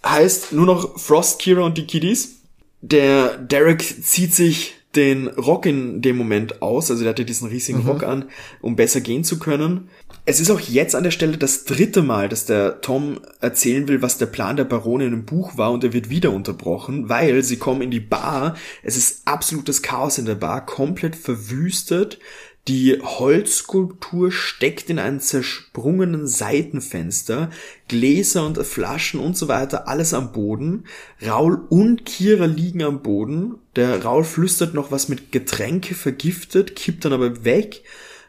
Heißt 0.03 0.51
nur 0.51 0.65
noch 0.65 0.97
Frost, 0.99 1.37
Kira 1.37 1.61
und 1.61 1.77
die 1.77 1.85
Kiddies. 1.85 2.37
Der 2.81 3.37
Derek 3.37 3.83
zieht 4.03 4.33
sich 4.33 4.73
den 4.95 5.27
Rock 5.27 5.65
in 5.65 6.01
dem 6.01 6.17
Moment 6.17 6.61
aus, 6.61 6.91
also 6.91 7.03
der 7.03 7.11
hatte 7.11 7.25
diesen 7.25 7.47
riesigen 7.47 7.83
mhm. 7.83 7.87
Rock 7.87 8.03
an, 8.03 8.25
um 8.61 8.75
besser 8.75 9.01
gehen 9.01 9.23
zu 9.23 9.39
können. 9.39 9.89
Es 10.23 10.39
ist 10.39 10.51
auch 10.51 10.59
jetzt 10.59 10.93
an 10.95 11.03
der 11.03 11.11
Stelle 11.11 11.37
das 11.37 11.65
dritte 11.65 12.03
Mal, 12.03 12.29
dass 12.29 12.45
der 12.45 12.81
Tom 12.81 13.21
erzählen 13.39 13.87
will, 13.87 14.03
was 14.03 14.19
der 14.19 14.27
Plan 14.27 14.55
der 14.55 14.65
Baronin 14.65 15.13
im 15.13 15.25
Buch 15.25 15.57
war 15.57 15.71
und 15.71 15.83
er 15.83 15.93
wird 15.93 16.11
wieder 16.11 16.31
unterbrochen, 16.31 17.09
weil 17.09 17.41
sie 17.41 17.57
kommen 17.57 17.81
in 17.81 17.89
die 17.89 17.99
Bar, 17.99 18.55
es 18.83 18.97
ist 18.97 19.27
absolutes 19.27 19.81
Chaos 19.81 20.19
in 20.19 20.25
der 20.25 20.35
Bar, 20.35 20.65
komplett 20.65 21.15
verwüstet, 21.15 22.19
die 22.67 23.01
Holzskulptur 23.01 24.31
steckt 24.31 24.91
in 24.91 24.99
einem 24.99 25.19
zersprungenen 25.19 26.27
Seitenfenster, 26.27 27.49
Gläser 27.87 28.45
und 28.45 28.59
Flaschen 28.59 29.19
und 29.19 29.35
so 29.35 29.47
weiter, 29.47 29.87
alles 29.87 30.13
am 30.13 30.31
Boden. 30.31 30.85
Raul 31.25 31.65
und 31.69 32.05
Kira 32.05 32.45
liegen 32.45 32.83
am 32.83 33.01
Boden. 33.01 33.55
Der 33.75 34.03
Raul 34.03 34.23
flüstert 34.23 34.75
noch 34.75 34.91
was 34.91 35.09
mit 35.09 35.31
Getränke 35.31 35.95
vergiftet, 35.95 36.75
kippt 36.75 37.03
dann 37.03 37.13
aber 37.13 37.43
weg. 37.43 37.81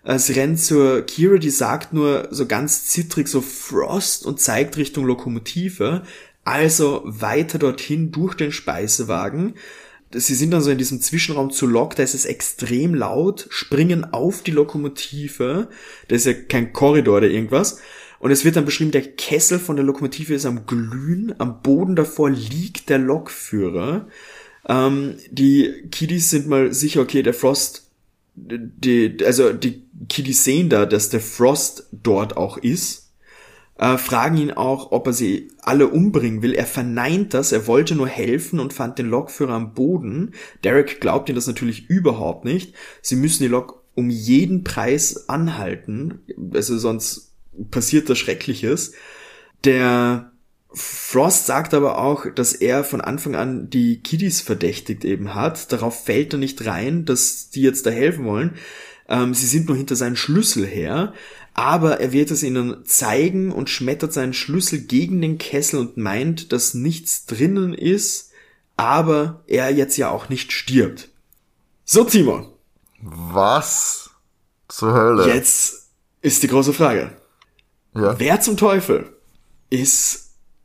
Sie 0.05 0.33
rennt 0.33 0.61
zur 0.61 1.03
Kira, 1.03 1.37
die 1.39 1.51
sagt 1.51 1.93
nur 1.93 2.29
so 2.31 2.47
ganz 2.47 2.87
zittrig 2.87 3.29
so 3.29 3.41
Frost 3.41 4.27
und 4.27 4.41
zeigt 4.41 4.77
Richtung 4.77 5.05
Lokomotive. 5.05 6.03
Also 6.45 7.03
weiter 7.05 7.59
dorthin 7.59 8.11
durch 8.11 8.35
den 8.35 8.51
Speisewagen 8.51 9.55
sie 10.15 10.35
sind 10.35 10.51
dann 10.51 10.63
so 10.63 10.71
in 10.71 10.79
diesem 10.79 11.01
Zwischenraum 11.01 11.51
zu 11.51 11.67
Lok, 11.67 11.97
da 11.97 12.03
ist 12.03 12.15
es 12.15 12.25
extrem 12.25 12.95
laut, 12.95 13.47
springen 13.51 14.13
auf 14.13 14.43
die 14.43 14.51
Lokomotive, 14.51 15.69
da 16.09 16.15
ist 16.15 16.27
ja 16.27 16.35
kein 16.35 16.73
Korridor 16.73 17.19
oder 17.19 17.29
irgendwas, 17.29 17.81
und 18.19 18.31
es 18.31 18.45
wird 18.45 18.57
dann 18.57 18.65
beschrieben, 18.65 18.93
der 18.93 19.03
Kessel 19.03 19.59
von 19.59 19.77
der 19.77 19.85
Lokomotive 19.85 20.35
ist 20.35 20.47
am 20.47 20.67
Glühen, 20.67 21.35
am 21.39 21.61
Boden 21.61 21.97
davor 21.97 22.31
liegt 22.31 22.89
der 22.89 22.99
Lokführer. 22.99 24.07
Ähm, 24.69 25.17
die 25.29 25.89
Kiddies 25.91 26.31
sind 26.31 26.47
mal 26.47 26.73
sicher, 26.73 27.01
okay, 27.01 27.25
der 27.25 27.35
Frost, 27.35 27.91
die, 28.35 29.17
also 29.25 29.53
die 29.53 29.85
Kiddies 30.09 30.45
sehen 30.45 30.69
da, 30.69 30.87
dass 30.87 31.11
der 31.11 31.21
Frost 31.21 31.89
dort 31.93 32.37
auch 32.37 32.57
ist 32.57 33.03
äh, 33.79 33.99
fragen 33.99 34.37
ihn 34.37 34.53
auch, 34.53 34.93
ob 34.93 35.09
er 35.09 35.13
sie 35.13 35.51
alle 35.61 35.89
umbringen 35.89 36.43
will. 36.43 36.55
Er 36.55 36.67
verneint 36.67 37.35
das, 37.35 37.53
er 37.53 37.67
wollte 37.67 37.95
nur 37.95 38.07
helfen 38.07 38.61
und 38.61 38.73
fand 38.73 38.99
den 38.99 39.09
Lokführer 39.09 39.55
am 39.55 39.75
Boden. 39.75 40.35
Derek 40.63 41.01
glaubt 41.01 41.29
ihm 41.29 41.35
das 41.35 41.47
natürlich 41.47 41.89
überhaupt 41.89 42.45
nicht. 42.45 42.75
Sie 43.01 43.17
müssen 43.17 43.43
die 43.43 43.49
Lok 43.49 43.83
um 43.95 44.09
jeden 44.09 44.65
Preis 44.65 45.29
anhalten, 45.29 46.21
also 46.55 46.79
sonst 46.79 47.33
passiert 47.71 48.09
das 48.09 48.19
Schreckliches. 48.19 48.93
Der 49.65 50.32
Frost 50.75 51.47
sagt 51.47 51.75
aber 51.75 51.99
auch, 51.99 52.27
dass 52.35 52.55
er 52.55 52.85
von 52.85 53.01
Anfang 53.01 53.35
an 53.35 53.71
die 53.71 54.01
Kiddies 54.01 54.41
verdächtigt 54.41 55.05
eben 55.05 55.35
hat. 55.35 55.73
Darauf 55.73 56.05
fällt 56.05 56.33
er 56.33 56.39
nicht 56.39 56.65
rein, 56.65 57.05
dass 57.05 57.51
die 57.51 57.63
jetzt 57.63 57.87
da 57.87 57.91
helfen 57.91 58.25
wollen. 58.25 58.55
Ähm, 59.09 59.35
sie 59.35 59.47
sind 59.47 59.69
nur 59.69 59.77
hinter 59.77 59.97
seinen 59.97 60.17
Schlüssel 60.17 60.67
her 60.67 61.13
aber 61.55 62.01
er 62.01 62.13
wird 62.13 62.31
es 62.31 62.43
ihnen 62.43 62.85
zeigen 62.87 63.53
und 63.53 63.69
schmettert 63.69 64.13
seinen 64.13 64.33
Schlüssel 64.33 64.81
gegen 64.81 65.21
den 65.21 65.39
Kessel 65.39 65.81
und 65.81 65.97
meint, 65.97 66.53
dass 66.53 66.75
nichts 66.75 67.27
drinnen 67.27 67.75
ist, 67.75 68.31
aber 68.77 69.43
er 69.47 69.71
jetzt 69.71 69.97
ja 69.99 70.11
auch 70.11 70.29
nicht 70.29 70.53
stirbt. 70.53 71.11
So, 71.85 72.05
Timo. 72.05 72.59
Was 73.01 74.11
zur 74.69 74.95
Hölle? 74.95 75.27
Jetzt 75.29 75.89
ist 76.23 76.43
die 76.43 76.49
große 76.49 76.73
Frage. 76.73 77.17
Ja. 77.95 78.19
Wer 78.19 78.41
zum 78.41 78.57
Teufel 78.57 79.15
ist 79.69 80.22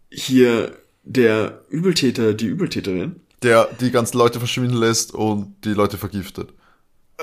hier 0.09 0.77
der 1.03 1.63
Übeltäter, 1.69 2.33
die 2.33 2.47
Übeltäterin? 2.47 3.21
Der 3.43 3.69
die 3.79 3.91
ganzen 3.91 4.17
Leute 4.17 4.39
verschwinden 4.39 4.77
lässt 4.77 5.13
und 5.13 5.55
die 5.63 5.73
Leute 5.73 5.97
vergiftet. 5.97 6.53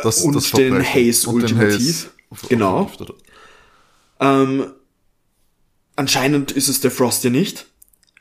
Das, 0.03 0.23
und 0.23 0.35
das 0.35 0.51
den 0.51 0.83
Haze 0.83 1.29
und 1.29 1.37
ultimativ. 1.43 2.11
Den 2.31 2.41
Haze 2.41 2.49
genau. 2.49 2.91
Ähm, 4.21 4.73
anscheinend 5.97 6.53
ist 6.53 6.69
es 6.69 6.81
der 6.81 6.91
Frosty 6.91 7.31
nicht. 7.31 7.67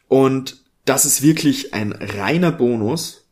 Und 0.07 0.63
das 0.85 1.05
ist 1.05 1.21
wirklich 1.21 1.73
ein 1.73 1.91
reiner 1.93 2.51
Bonus, 2.51 3.25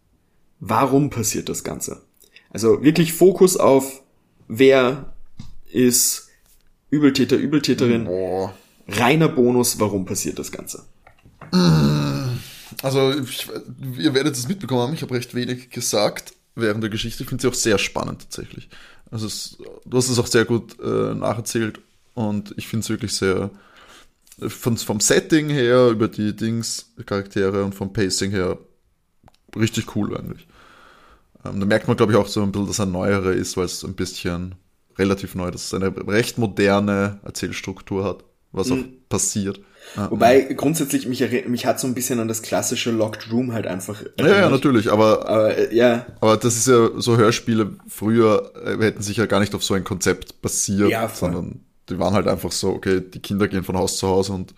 warum 0.59 1.09
passiert 1.09 1.49
das 1.49 1.63
Ganze? 1.63 2.03
Also 2.49 2.83
wirklich 2.83 3.13
Fokus 3.13 3.57
auf, 3.57 4.01
wer 4.47 5.13
ist 5.69 6.29
Übeltäter, 6.89 7.37
Übeltäterin. 7.37 8.05
Boah. 8.05 8.53
Reiner 8.87 9.29
Bonus, 9.29 9.79
warum 9.79 10.05
passiert 10.05 10.39
das 10.39 10.51
Ganze? 10.51 10.85
Also, 12.83 13.13
ich, 13.19 13.47
ihr 13.97 14.13
werdet 14.13 14.35
es 14.35 14.47
mitbekommen 14.47 14.81
haben, 14.81 14.93
ich 14.93 15.01
habe 15.01 15.13
recht 15.13 15.35
wenig 15.35 15.69
gesagt 15.69 16.33
während 16.55 16.83
der 16.83 16.89
Geschichte. 16.89 17.23
Ich 17.23 17.29
finde 17.29 17.41
sie 17.41 17.47
auch 17.47 17.53
sehr 17.53 17.77
spannend 17.77 18.21
tatsächlich. 18.21 18.69
Also, 19.11 19.27
es, 19.27 19.57
du 19.85 19.97
hast 19.97 20.09
es 20.09 20.19
auch 20.19 20.27
sehr 20.27 20.45
gut 20.45 20.79
äh, 20.79 21.13
nacherzählt 21.13 21.79
und 22.13 22.53
ich 22.57 22.67
finde 22.67 22.83
es 22.83 22.89
wirklich 22.89 23.13
sehr, 23.13 23.51
von, 24.39 24.77
vom 24.77 24.99
Setting 24.99 25.49
her, 25.49 25.89
über 25.89 26.07
die 26.07 26.35
Dings, 26.35 26.91
Charaktere 27.05 27.63
und 27.63 27.75
vom 27.75 27.93
Pacing 27.93 28.31
her, 28.31 28.57
richtig 29.55 29.95
cool 29.95 30.15
eigentlich. 30.17 30.47
Ähm, 31.45 31.59
da 31.59 31.65
merkt 31.65 31.87
man, 31.87 31.97
glaube 31.97 32.13
ich, 32.13 32.17
auch 32.17 32.27
so 32.27 32.41
ein 32.43 32.51
bisschen, 32.51 32.67
dass 32.67 32.79
er 32.79 32.85
neuere 32.85 33.33
ist, 33.33 33.57
weil 33.57 33.65
es 33.65 33.83
ein 33.83 33.95
bisschen 33.95 34.55
relativ 34.97 35.35
neu, 35.35 35.51
dass 35.51 35.65
es 35.65 35.73
eine 35.73 35.95
recht 36.07 36.37
moderne 36.37 37.19
Erzählstruktur 37.23 38.03
hat, 38.05 38.23
was 38.51 38.69
Mhm. 38.69 38.73
auch 38.73 39.09
passiert. 39.09 39.59
Ja. 39.95 40.09
Wobei 40.09 40.41
grundsätzlich 40.55 41.07
mich, 41.07 41.21
mich 41.47 41.65
hat 41.65 41.79
so 41.79 41.87
ein 41.87 41.93
bisschen 41.93 42.19
an 42.19 42.27
das 42.27 42.41
klassische 42.41 42.91
Locked 42.91 43.31
Room 43.31 43.51
halt 43.53 43.67
einfach. 43.67 44.01
Ja, 44.17 44.25
ja, 44.25 44.31
erinnert. 44.33 44.51
natürlich, 44.51 44.91
aber, 44.91 45.27
Aber 45.27 45.57
äh, 45.57 45.75
ja, 45.75 46.05
aber 46.21 46.37
das 46.37 46.55
ist 46.55 46.67
ja 46.67 46.89
so 46.97 47.17
Hörspiele 47.17 47.71
früher 47.87 48.53
äh, 48.65 48.81
hätten 48.81 49.01
sich 49.01 49.17
ja 49.17 49.25
gar 49.25 49.39
nicht 49.39 49.53
auf 49.53 49.63
so 49.63 49.73
ein 49.73 49.83
Konzept 49.83 50.41
basiert, 50.41 50.89
Ja, 50.89 51.09
sondern 51.09 51.61
die 51.89 51.99
waren 51.99 52.13
halt 52.13 52.27
einfach 52.27 52.51
so, 52.51 52.69
okay, 52.69 53.01
die 53.01 53.19
Kinder 53.19 53.47
gehen 53.49 53.63
von 53.63 53.75
Haus 53.77 53.97
zu 53.97 54.07
Haus 54.07 54.29
und 54.29 54.53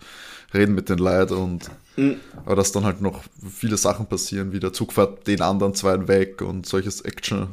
reden 0.53 0.75
mit 0.75 0.89
den 0.89 0.99
Leuten 0.99 1.33
und 1.35 1.69
Mhm. 1.95 2.15
aber 2.45 2.55
dass 2.55 2.71
dann 2.71 2.85
halt 2.85 3.01
noch 3.01 3.21
viele 3.51 3.77
Sachen 3.77 4.07
passieren, 4.07 4.51
wie 4.51 4.59
der 4.59 4.73
Zug 4.73 4.93
fährt 4.93 5.27
den 5.27 5.41
anderen 5.41 5.75
zwei 5.75 6.07
weg 6.07 6.41
und 6.41 6.65
solches 6.65 7.01
Action, 7.01 7.49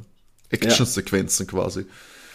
Action-Sequenzen 0.49 1.47
quasi. 1.47 1.85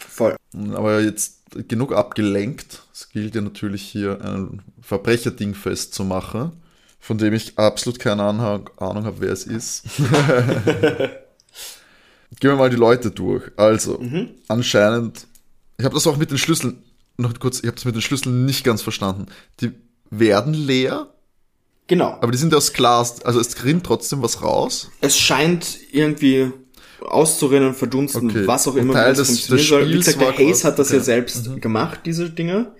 voll. 0.08 0.36
Aber 0.74 1.00
jetzt 1.00 1.40
genug 1.68 1.92
abgelenkt. 1.92 2.82
Es 2.98 3.10
gilt 3.10 3.34
ja 3.34 3.42
natürlich 3.42 3.82
hier 3.82 4.18
ein 4.24 4.62
Verbrecherding 4.80 5.52
festzumachen, 5.54 6.52
von 6.98 7.18
dem 7.18 7.34
ich 7.34 7.58
absolut 7.58 7.98
keine 7.98 8.22
Ahnung, 8.22 8.70
Ahnung 8.78 9.04
habe, 9.04 9.16
wer 9.20 9.32
es 9.32 9.44
ist. 9.44 9.82
Gehen 12.40 12.50
wir 12.50 12.56
mal 12.56 12.70
die 12.70 12.76
Leute 12.76 13.10
durch. 13.10 13.42
Also, 13.58 14.00
anscheinend, 14.48 15.26
ich 15.76 15.84
habe 15.84 15.94
das 15.94 16.06
auch 16.06 16.16
mit 16.16 16.30
den 16.30 16.38
Schlüsseln, 16.38 16.82
noch 17.18 17.38
kurz, 17.38 17.58
ich 17.60 17.66
habe 17.66 17.74
das 17.74 17.84
mit 17.84 17.94
den 17.96 18.00
Schlüsseln 18.00 18.46
nicht 18.46 18.64
ganz 18.64 18.80
verstanden. 18.80 19.26
Die 19.60 19.72
werden 20.08 20.54
leer, 20.54 21.08
Genau. 21.88 22.12
aber 22.22 22.32
die 22.32 22.38
sind 22.38 22.54
aus 22.54 22.72
Glas, 22.72 23.22
also 23.26 23.40
es 23.40 23.62
rinnt 23.62 23.84
trotzdem 23.84 24.22
was 24.22 24.42
raus. 24.42 24.90
es 25.02 25.18
scheint 25.18 25.78
irgendwie 25.92 26.50
auszurinnen, 27.02 27.74
verdunsten, 27.74 28.30
Okay. 28.30 28.46
was 28.46 28.66
auch 28.66 28.74
immer, 28.76 28.94
wie 28.94 28.96
Teil 28.96 29.14
das 29.14 29.28
des- 29.28 29.46
funktionieren 29.46 29.66
soll. 29.68 29.88
Wie 29.90 29.98
gesagt, 29.98 30.18
der 30.20 30.32
quasi- 30.32 30.62
hat 30.64 30.78
das 30.78 30.88
ja 30.88 30.96
okay. 30.96 31.04
selbst 31.04 31.60
gemacht, 31.60 32.00
diese 32.06 32.30
Dinge. 32.30 32.72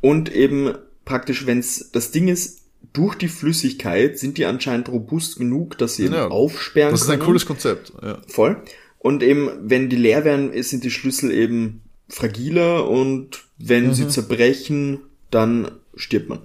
Und 0.00 0.32
eben 0.34 0.74
praktisch, 1.04 1.46
wenn's 1.46 1.90
das 1.92 2.10
Ding 2.10 2.28
ist, 2.28 2.62
durch 2.92 3.14
die 3.16 3.28
Flüssigkeit 3.28 4.18
sind 4.18 4.38
die 4.38 4.44
anscheinend 4.46 4.88
robust 4.88 5.36
genug, 5.38 5.76
dass 5.78 5.96
sie 5.96 6.04
eben 6.04 6.14
Ja. 6.14 6.28
aufsperren 6.28 6.92
Das 6.92 7.02
ist 7.02 7.06
können. 7.08 7.20
ein 7.20 7.26
cooles 7.26 7.46
Konzept. 7.46 7.92
Ja. 8.02 8.18
Voll. 8.28 8.62
Und 8.98 9.22
eben, 9.22 9.50
wenn 9.62 9.88
die 9.88 9.96
leer 9.96 10.24
werden, 10.24 10.50
sind 10.62 10.84
die 10.84 10.90
Schlüssel 10.90 11.30
eben 11.30 11.82
fragiler 12.08 12.88
und 12.88 13.44
wenn 13.58 13.88
Mhm. 13.88 13.94
sie 13.94 14.08
zerbrechen, 14.08 15.00
dann 15.30 15.70
stirbt 15.96 16.28
man. 16.28 16.40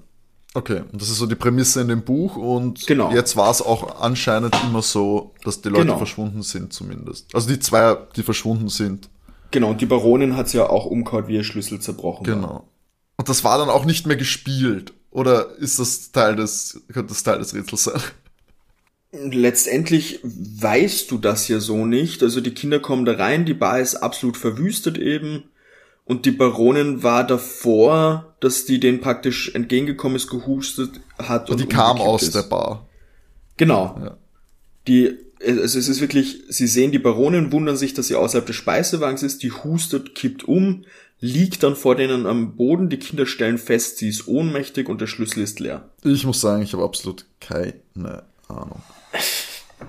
Okay, 0.54 0.82
und 0.92 1.02
das 1.02 1.10
ist 1.10 1.18
so 1.18 1.28
die 1.28 1.36
Prämisse 1.36 1.80
in 1.82 1.88
dem 1.88 2.02
Buch 2.04 2.36
und 2.36 2.86
Genau. 2.88 3.14
jetzt 3.14 3.38
war 3.38 3.50
es 3.52 3.62
auch 3.62 4.02
anscheinend 4.02 4.54
immer 4.68 4.82
so, 4.82 5.34
dass 5.46 5.62
die 5.62 5.70
Leute 5.70 5.84
Genau. 5.86 5.98
verschwunden 5.98 6.42
sind 6.42 6.74
zumindest. 6.74 7.34
Also 7.34 7.48
die 7.48 7.60
zwei, 7.60 7.96
die 8.18 8.24
verschwunden 8.24 8.68
sind. 8.68 9.10
Genau, 9.52 9.70
und 9.70 9.80
die 9.82 9.86
Baronin 9.86 10.36
hat's 10.36 10.52
ja 10.54 10.70
auch 10.70 10.86
umgehauen, 10.86 11.28
wie 11.28 11.36
ihr 11.36 11.44
Schlüssel 11.44 11.80
zerbrochen 11.80 12.28
war. 12.28 12.36
Genau. 12.36 12.68
Und 13.18 13.30
das 13.30 13.44
war 13.44 13.58
dann 13.58 13.70
auch 13.70 13.86
nicht 13.86 14.08
mehr 14.08 14.18
gespielt. 14.18 14.94
Oder 15.12 15.58
ist 15.58 15.78
das 15.78 16.12
Teil 16.12 16.36
des, 16.36 16.82
könnte 16.92 17.10
das 17.10 17.24
Teil 17.24 17.40
des 17.40 17.54
Rätsels 17.54 17.84
sein? 17.84 18.02
Letztendlich 19.12 20.20
weißt 20.24 21.12
du 21.12 21.18
das 21.18 21.50
ja 21.50 21.60
so 21.60 21.86
nicht. 21.86 22.24
Also 22.24 22.40
die 22.40 22.54
Kinder 22.54 22.80
kommen 22.80 23.04
da 23.04 23.14
rein, 23.14 23.46
die 23.46 23.54
Bar 23.54 23.80
ist 23.82 23.96
absolut 23.96 24.38
verwüstet 24.38 24.98
eben. 24.98 25.44
Und 26.06 26.26
die 26.26 26.32
Baronin 26.32 27.04
war 27.04 27.26
davor, 27.28 28.36
dass 28.40 28.66
die 28.66 28.80
den 28.80 29.02
praktisch 29.02 29.54
entgegengekommen 29.54 30.16
ist, 30.16 30.30
gehustet 30.30 31.02
hat. 31.18 31.50
Und 31.50 31.60
die 31.60 31.68
kam 31.68 32.00
aus 32.00 32.32
der 32.32 32.44
Bar. 32.44 32.88
Genau. 33.58 34.00
Ja. 34.02 34.18
Die, 34.88 35.18
also 35.46 35.78
es 35.78 35.88
ist 35.88 36.02
wirklich, 36.02 36.44
sie 36.50 36.68
sehen 36.68 36.92
die 36.92 37.00
Baronin, 37.00 37.52
wundern 37.52 37.78
sich, 37.78 37.94
dass 37.94 38.08
sie 38.08 38.16
außerhalb 38.16 38.46
des 38.46 38.56
Speisewagens 38.56 39.24
ist, 39.24 39.44
die 39.44 39.52
hustet, 39.52 40.16
kippt 40.16 40.44
um, 40.46 40.86
liegt 41.22 41.62
dann 41.64 41.76
vor 41.76 41.96
denen 41.96 42.26
am 42.26 42.56
Boden, 42.56 42.90
die 42.90 42.98
Kinder 42.98 43.26
stellen 43.26 43.60
fest, 43.60 44.00
sie 44.00 44.10
ist 44.10 44.28
ohnmächtig 44.28 44.90
und 44.90 45.00
der 45.00 45.08
Schlüssel 45.08 45.44
ist 45.44 45.60
leer. 45.60 45.88
Ich 46.04 46.26
muss 46.26 46.42
sagen, 46.42 46.64
ich 46.64 46.74
habe 46.74 46.84
absolut 46.84 47.26
keine 47.40 48.24
Ahnung. 48.48 48.82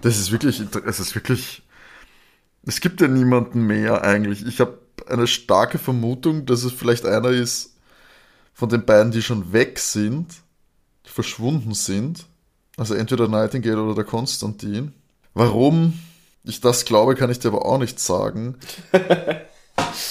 Das 0.02 0.18
ist 0.18 0.30
wirklich, 0.30 0.62
es 0.86 1.00
ist 1.00 1.14
wirklich, 1.14 1.62
es 2.64 2.80
gibt 2.80 3.00
ja 3.00 3.08
niemanden 3.08 3.66
mehr 3.66 4.02
eigentlich. 4.04 4.46
Ich 4.46 4.60
habe 4.60 4.78
eine 5.08 5.26
starke 5.26 5.78
Vermutung, 5.78 6.46
dass 6.46 6.64
es 6.64 6.72
vielleicht 6.72 7.06
einer 7.06 7.30
ist 7.30 7.76
von 8.52 8.68
den 8.68 8.84
beiden, 8.84 9.10
die 9.10 9.22
schon 9.22 9.52
weg 9.52 9.78
sind, 9.78 10.34
die 11.06 11.10
verschwunden 11.10 11.74
sind. 11.74 12.26
Also 12.76 12.94
entweder 12.94 13.26
Nightingale 13.28 13.82
oder 13.82 13.94
der 13.94 14.04
Konstantin. 14.04 14.92
Warum 15.34 15.98
ich 16.44 16.60
das 16.60 16.84
glaube, 16.84 17.14
kann 17.14 17.30
ich 17.30 17.38
dir 17.38 17.48
aber 17.48 17.64
auch 17.64 17.78
nicht 17.78 17.98
sagen. 18.00 18.56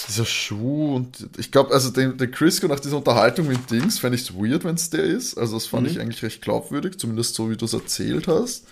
Dieser 0.08 0.26
Schuh 0.26 0.96
und 0.96 1.30
ich 1.38 1.52
glaube, 1.52 1.74
also 1.74 1.90
den, 1.90 2.18
den 2.18 2.32
Crisco 2.32 2.68
nach 2.68 2.80
dieser 2.80 2.98
Unterhaltung 2.98 3.48
mit 3.48 3.70
Dings 3.72 4.00
fände 4.00 4.16
ich 4.16 4.24
es 4.24 4.36
weird, 4.36 4.64
wenn 4.64 4.76
es 4.76 4.90
der 4.90 5.04
ist. 5.04 5.38
Also 5.38 5.56
das 5.56 5.66
fand 5.66 5.88
ich 5.88 6.00
eigentlich 6.00 6.24
recht 6.24 6.42
glaubwürdig, 6.42 6.98
zumindest 6.98 7.36
so 7.36 7.50
wie 7.50 7.58
du 7.58 7.66
es 7.66 7.74
erzählt 7.74 8.28
hast. 8.28 8.66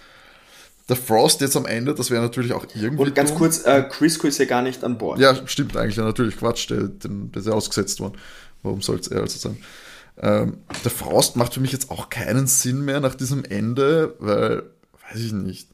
Der 0.89 0.95
Frost 0.95 1.41
jetzt 1.41 1.55
am 1.55 1.67
Ende, 1.67 1.93
das 1.93 2.09
wäre 2.09 2.21
natürlich 2.21 2.53
auch 2.53 2.65
irgendwie. 2.73 3.03
Und 3.03 3.15
ganz 3.15 3.29
dumm. 3.29 3.37
kurz, 3.37 3.63
äh, 3.63 3.83
Crisco 3.87 4.27
ist 4.27 4.39
ja 4.39 4.45
gar 4.45 4.63
nicht 4.63 4.83
an 4.83 4.97
Bord. 4.97 5.19
Ja, 5.19 5.47
stimmt 5.47 5.77
eigentlich, 5.77 5.97
ja, 5.97 6.03
natürlich, 6.03 6.35
Quatsch, 6.37 6.69
der, 6.69 6.87
der, 6.87 7.11
ist 7.35 7.45
ja 7.45 7.53
ausgesetzt 7.53 7.99
worden. 7.99 8.17
Warum 8.63 8.81
soll 8.81 8.99
es 8.99 9.07
er 9.07 9.21
also 9.21 9.37
sein? 9.37 9.57
Ähm, 10.17 10.57
der 10.83 10.91
Frost 10.91 11.35
macht 11.35 11.53
für 11.53 11.59
mich 11.59 11.71
jetzt 11.71 11.91
auch 11.91 12.09
keinen 12.09 12.47
Sinn 12.47 12.83
mehr 12.83 12.99
nach 12.99 13.13
diesem 13.13 13.45
Ende, 13.45 14.15
weil, 14.19 14.63
weiß 15.09 15.21
ich 15.21 15.31
nicht. 15.31 15.69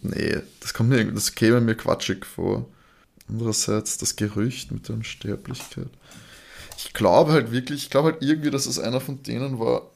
Nee, 0.00 0.36
das 0.60 0.72
kommt 0.72 0.90
mir, 0.90 1.04
das 1.04 1.34
käme 1.34 1.60
mir 1.60 1.74
quatschig 1.74 2.24
vor. 2.24 2.66
Andererseits 3.28 3.98
das 3.98 4.16
Gerücht 4.16 4.70
mit 4.72 4.88
der 4.88 4.96
Unsterblichkeit. 4.96 5.88
Ich 6.76 6.92
glaube 6.92 7.32
halt 7.32 7.52
wirklich, 7.52 7.84
ich 7.84 7.90
glaube 7.90 8.12
halt 8.12 8.22
irgendwie, 8.22 8.50
dass 8.50 8.66
es 8.66 8.78
einer 8.78 9.00
von 9.00 9.22
denen 9.22 9.58
war. 9.58 9.90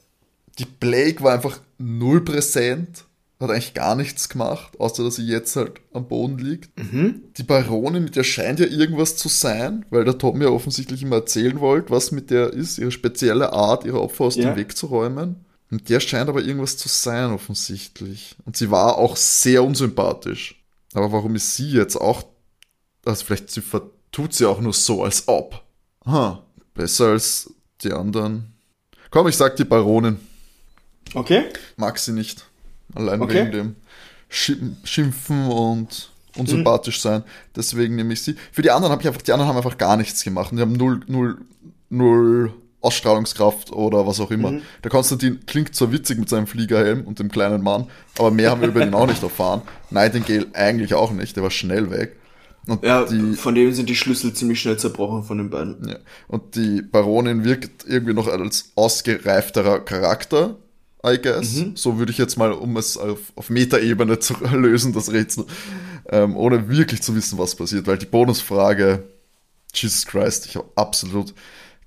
Die 0.59 0.65
Blake 0.65 1.23
war 1.23 1.35
einfach 1.35 1.61
null 1.79 2.25
präsent, 2.25 3.05
hat 3.39 3.51
eigentlich 3.51 3.75
gar 3.75 3.95
nichts 3.95 4.29
gemacht, 4.29 4.81
außer 4.81 5.05
dass 5.05 5.17
sie 5.17 5.27
jetzt 5.27 5.55
halt 5.57 5.81
am 5.93 6.09
Boden 6.09 6.39
liegt. 6.39 6.71
Die 7.37 7.43
Baronin, 7.45 8.03
mit 8.03 8.17
der 8.17 8.25
scheint 8.25 8.59
ja 8.59 8.67
irgendwas 8.67 9.17
zu 9.17 9.29
sein, 9.29 9.85
weil 9.91 10.05
der 10.05 10.19
Tom 10.19 10.41
ja 10.43 10.49
offensichtlich 10.49 11.03
immer 11.03 11.17
erzählen 11.17 11.61
wollte, 11.61 11.91
was 11.91 12.11
mit 12.11 12.31
der 12.31 12.53
ist, 12.53 12.79
ihre 12.79 12.91
spezielle 12.91 13.53
Art, 13.53 13.85
ihre 13.85 14.01
Opfer 14.01 14.25
aus 14.25 14.37
Ja. 14.37 14.51
dem 14.51 14.57
Weg 14.57 14.77
zu 14.77 14.87
räumen. 14.87 15.45
Und 15.71 15.89
der 15.91 16.01
scheint 16.01 16.29
aber 16.31 16.43
irgendwas 16.43 16.77
zu 16.79 16.89
sein, 16.89 17.31
offensichtlich. 17.31 18.35
Und 18.47 18.57
sie 18.57 18.71
war 18.71 18.97
auch 18.99 19.17
sehr 19.17 19.63
unsympathisch. 19.63 20.61
Aber 20.95 21.13
warum 21.13 21.37
ist 21.37 21.55
sie 21.55 21.71
jetzt 21.71 21.97
auch, 21.97 22.25
also 23.05 23.25
vielleicht 23.25 23.51
sie 23.51 23.63
tut 24.13 24.35
sie 24.35 24.47
auch 24.47 24.61
nur 24.61 24.73
so, 24.73 25.05
als 25.05 25.27
ob. 25.29 25.63
Ha, 26.07 26.43
besser 26.75 27.09
als 27.09 27.53
die 27.83 27.93
anderen. 27.93 28.53
Komm, 29.11 29.29
ich 29.29 29.37
sag 29.37 29.57
die 29.57 29.65
Baronin. 29.65 30.19
Okay? 31.15 31.45
Mag 31.77 31.99
sie 31.99 32.13
nicht. 32.13 32.45
Allein 32.95 33.21
Okay. 33.23 33.35
wegen 33.43 33.53
dem 33.53 33.77
Schim- 34.29 34.77
Schimpfen 34.85 35.47
und 35.47 36.11
unsympathisch 36.37 37.01
sein. 37.01 37.25
Deswegen 37.57 37.97
nehme 37.97 38.13
ich 38.13 38.23
sie. 38.23 38.37
Für 38.53 38.63
die 38.63 38.71
anderen 38.71 38.93
habe 38.93 39.03
ich 39.03 39.09
einfach, 39.09 39.23
die 39.23 39.33
anderen 39.33 39.49
haben 39.49 39.57
einfach 39.57 39.79
gar 39.79 39.97
nichts 39.97 40.23
gemacht. 40.23 40.51
Die 40.53 40.61
haben 40.61 40.73
null, 40.75 41.01
null, 41.07 41.39
null 41.89 42.53
Ausstrahlungskraft 42.81 43.73
oder 43.73 44.07
was 44.07 44.21
auch 44.21 44.31
immer. 44.31 44.53
Der 44.85 44.91
Konstantin 44.91 45.45
klingt 45.47 45.75
zwar 45.75 45.91
witzig 45.93 46.19
mit 46.19 46.29
seinem 46.29 46.47
Fliegerhelm 46.47 47.03
und 47.07 47.19
dem 47.19 47.29
kleinen 47.31 47.63
Mann, 47.63 47.89
aber 48.19 48.31
mehr 48.31 48.51
haben 48.51 48.61
wir 48.61 48.69
über 48.69 48.83
ihn 48.87 48.95
auch 48.95 49.07
nicht 49.09 49.23
erfahren. 49.23 49.63
Nightingale 49.91 50.47
eigentlich 50.55 50.95
auch 50.95 51.11
nicht, 51.11 51.35
der 51.37 51.43
war 51.43 51.51
schnell 51.51 51.91
weg. 51.91 52.17
Und 52.69 52.85
Ja, 52.85 53.05
die, 53.05 53.35
von 53.35 53.55
dem 53.55 53.73
sind 53.73 53.89
die 53.89 53.97
Schlüssel 53.97 54.33
ziemlich 54.35 54.61
schnell 54.61 54.77
zerbrochen 54.79 55.25
von 55.25 55.39
den 55.39 55.51
beiden. 55.51 55.89
ja. 55.89 55.97
Und 56.29 56.55
die 56.55 56.83
Baronin 56.83 57.45
wirkt 57.45 57.85
irgendwie 57.87 58.15
noch 58.15 58.29
als 58.29 58.73
ausgereifterer 58.77 59.81
Charakter, 59.81 60.57
I 61.05 61.19
guess. 61.21 61.65
So 61.75 61.99
würde 61.99 62.13
ich 62.13 62.19
jetzt 62.19 62.37
mal, 62.37 62.53
um 62.53 62.77
es 62.77 62.97
auf, 62.97 63.19
auf 63.37 63.51
Metaebene 63.51 64.19
zu 64.19 64.35
lösen, 64.53 64.93
das 64.93 65.11
Rätsel, 65.13 65.47
ähm, 66.11 66.37
ohne 66.37 66.69
wirklich 66.69 67.03
zu 67.03 67.15
wissen, 67.15 67.39
was 67.39 67.55
passiert, 67.55 67.87
weil 67.87 67.99
die 67.99 68.07
Bonusfrage, 68.07 69.05
Jesus 69.75 70.07
Christ, 70.07 70.47
ich 70.47 70.57
habe 70.57 70.69
absolut, 70.77 71.35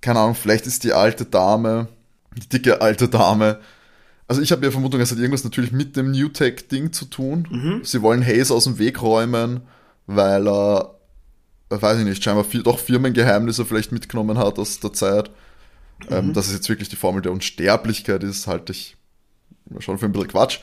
keine 0.02 0.20
Ahnung, 0.20 0.36
vielleicht 0.36 0.66
ist 0.66 0.84
die 0.84 0.94
alte 0.94 1.26
Dame, 1.26 1.88
die 2.38 2.48
dicke 2.48 2.82
alte 2.82 3.08
Dame, 3.10 3.60
Also 4.28 4.42
ich 4.42 4.52
habe 4.54 4.64
ja 4.66 4.72
Vermutung, 4.72 5.02
es 5.02 5.12
hat 5.12 5.18
irgendwas 5.18 5.44
natürlich 5.44 5.74
mit 5.74 5.98
dem 5.98 6.12
New 6.12 6.30
Tech-Ding 6.30 6.94
zu 6.94 7.06
tun. 7.06 7.82
Sie 7.84 8.02
wollen 8.02 8.26
Hayes 8.26 8.50
aus 8.50 8.64
dem 8.64 8.80
Weg 8.80 9.02
räumen, 9.02 9.62
weil 10.16 10.48
er, 10.48 10.96
weiß 11.70 12.00
ich 12.00 12.06
nicht, 12.06 12.24
scheinbar 12.24 12.44
viel, 12.44 12.64
doch 12.64 12.80
Firmengeheimnisse 12.80 13.66
vielleicht 13.66 13.92
mitgenommen 13.92 14.38
hat 14.38 14.60
aus 14.60 14.80
der 14.80 14.94
Zeit. 14.94 15.32
Ähm, 16.10 16.34
dass 16.34 16.48
es 16.48 16.54
jetzt 16.54 16.70
wirklich 16.70 16.90
die 16.90 16.96
Formel 16.96 17.22
der 17.22 17.32
Unsterblichkeit 17.32 18.24
ist, 18.24 18.48
halte 18.48 18.72
ich 18.72 18.98
schon 19.80 20.00
für 20.00 20.06
ein 20.06 20.12
bisschen 20.12 20.30
Quatsch. 20.30 20.60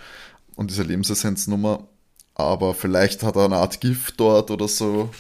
Und 0.57 0.71
diese 0.71 0.83
Lebensessenznummer. 0.83 1.87
Aber 2.35 2.75
vielleicht 2.75 3.23
hat 3.23 3.37
er 3.37 3.45
eine 3.45 3.57
Art 3.57 3.81
Gift 3.81 4.19
dort 4.19 4.51
oder 4.51 4.67
so. 4.69 5.11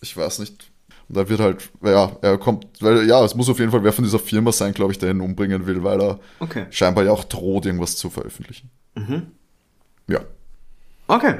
Ich 0.00 0.16
weiß 0.16 0.40
nicht. 0.40 0.70
Und 1.08 1.16
da 1.16 1.28
wird 1.28 1.40
halt, 1.40 1.70
ja, 1.84 2.16
er 2.22 2.38
kommt, 2.38 2.66
weil, 2.80 3.06
ja, 3.08 3.24
es 3.24 3.34
muss 3.34 3.48
auf 3.48 3.58
jeden 3.58 3.70
Fall 3.70 3.82
wer 3.84 3.92
von 3.92 4.04
dieser 4.04 4.18
Firma 4.18 4.52
sein, 4.52 4.72
glaube 4.72 4.92
ich, 4.92 4.98
der 4.98 5.10
ihn 5.10 5.20
umbringen 5.20 5.66
will, 5.66 5.82
weil 5.82 6.00
er 6.00 6.20
Okay. 6.38 6.66
scheinbar 6.70 7.04
ja 7.04 7.12
auch 7.12 7.24
droht, 7.24 7.66
irgendwas 7.66 7.96
zu 7.96 8.10
veröffentlichen. 8.10 8.70
Ja. 10.08 10.20
Okay. 11.06 11.34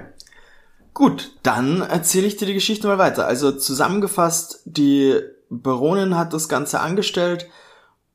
Gut, 0.94 1.32
dann 1.42 1.82
erzähle 1.82 2.26
ich 2.26 2.36
dir 2.36 2.46
die 2.46 2.54
Geschichte 2.54 2.86
mal 2.86 2.98
weiter. 2.98 3.26
Also 3.26 3.52
zusammengefasst, 3.52 4.60
die 4.64 5.14
Baronin 5.48 6.16
hat 6.16 6.32
das 6.32 6.48
Ganze 6.48 6.80
angestellt, 6.80 7.46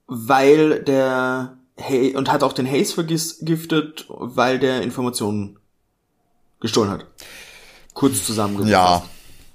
weil 0.08 0.84
der 0.84 1.58
Hay 1.80 2.16
und 2.16 2.32
hat 2.32 2.44
auch 2.44 2.54
den 2.54 2.68
Hayes 2.70 2.94
vergiftet, 2.94 4.06
weil 4.10 4.60
der 4.60 4.82
Informationen 4.82 5.58
gestohlen 6.60 6.90
hat. 6.90 7.06
Kurz 7.94 8.26
zusammengefasst. 8.26 8.72
Ja, 8.72 9.04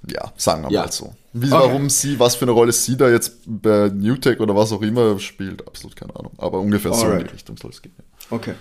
ja, 0.07 0.31
sagen 0.35 0.63
wir 0.63 0.71
Ja. 0.71 0.81
mal 0.81 0.91
so. 0.91 1.13
Wie, 1.33 1.45
Okay. 1.47 1.51
Warum 1.55 1.89
sie, 1.89 2.19
was 2.19 2.35
für 2.35 2.43
eine 2.45 2.51
Rolle 2.51 2.71
sie 2.73 2.97
da 2.97 3.07
jetzt 3.09 3.37
bei 3.45 3.89
Newtech 3.89 4.39
oder 4.39 4.55
was 4.55 4.71
auch 4.73 4.81
immer 4.81 5.17
spielt, 5.19 5.65
absolut 5.67 5.95
keine 5.95 6.13
Ahnung. 6.15 6.33
Aber 6.37 6.59
ungefähr 6.59 6.93
so 6.93 7.03
in 7.05 7.11
Alright. 7.11 7.27
die 7.29 7.33
Richtung 7.33 7.55
soll 7.57 7.71
es 7.71 7.81
gehen. 7.81 7.93
Okay. 8.29 8.55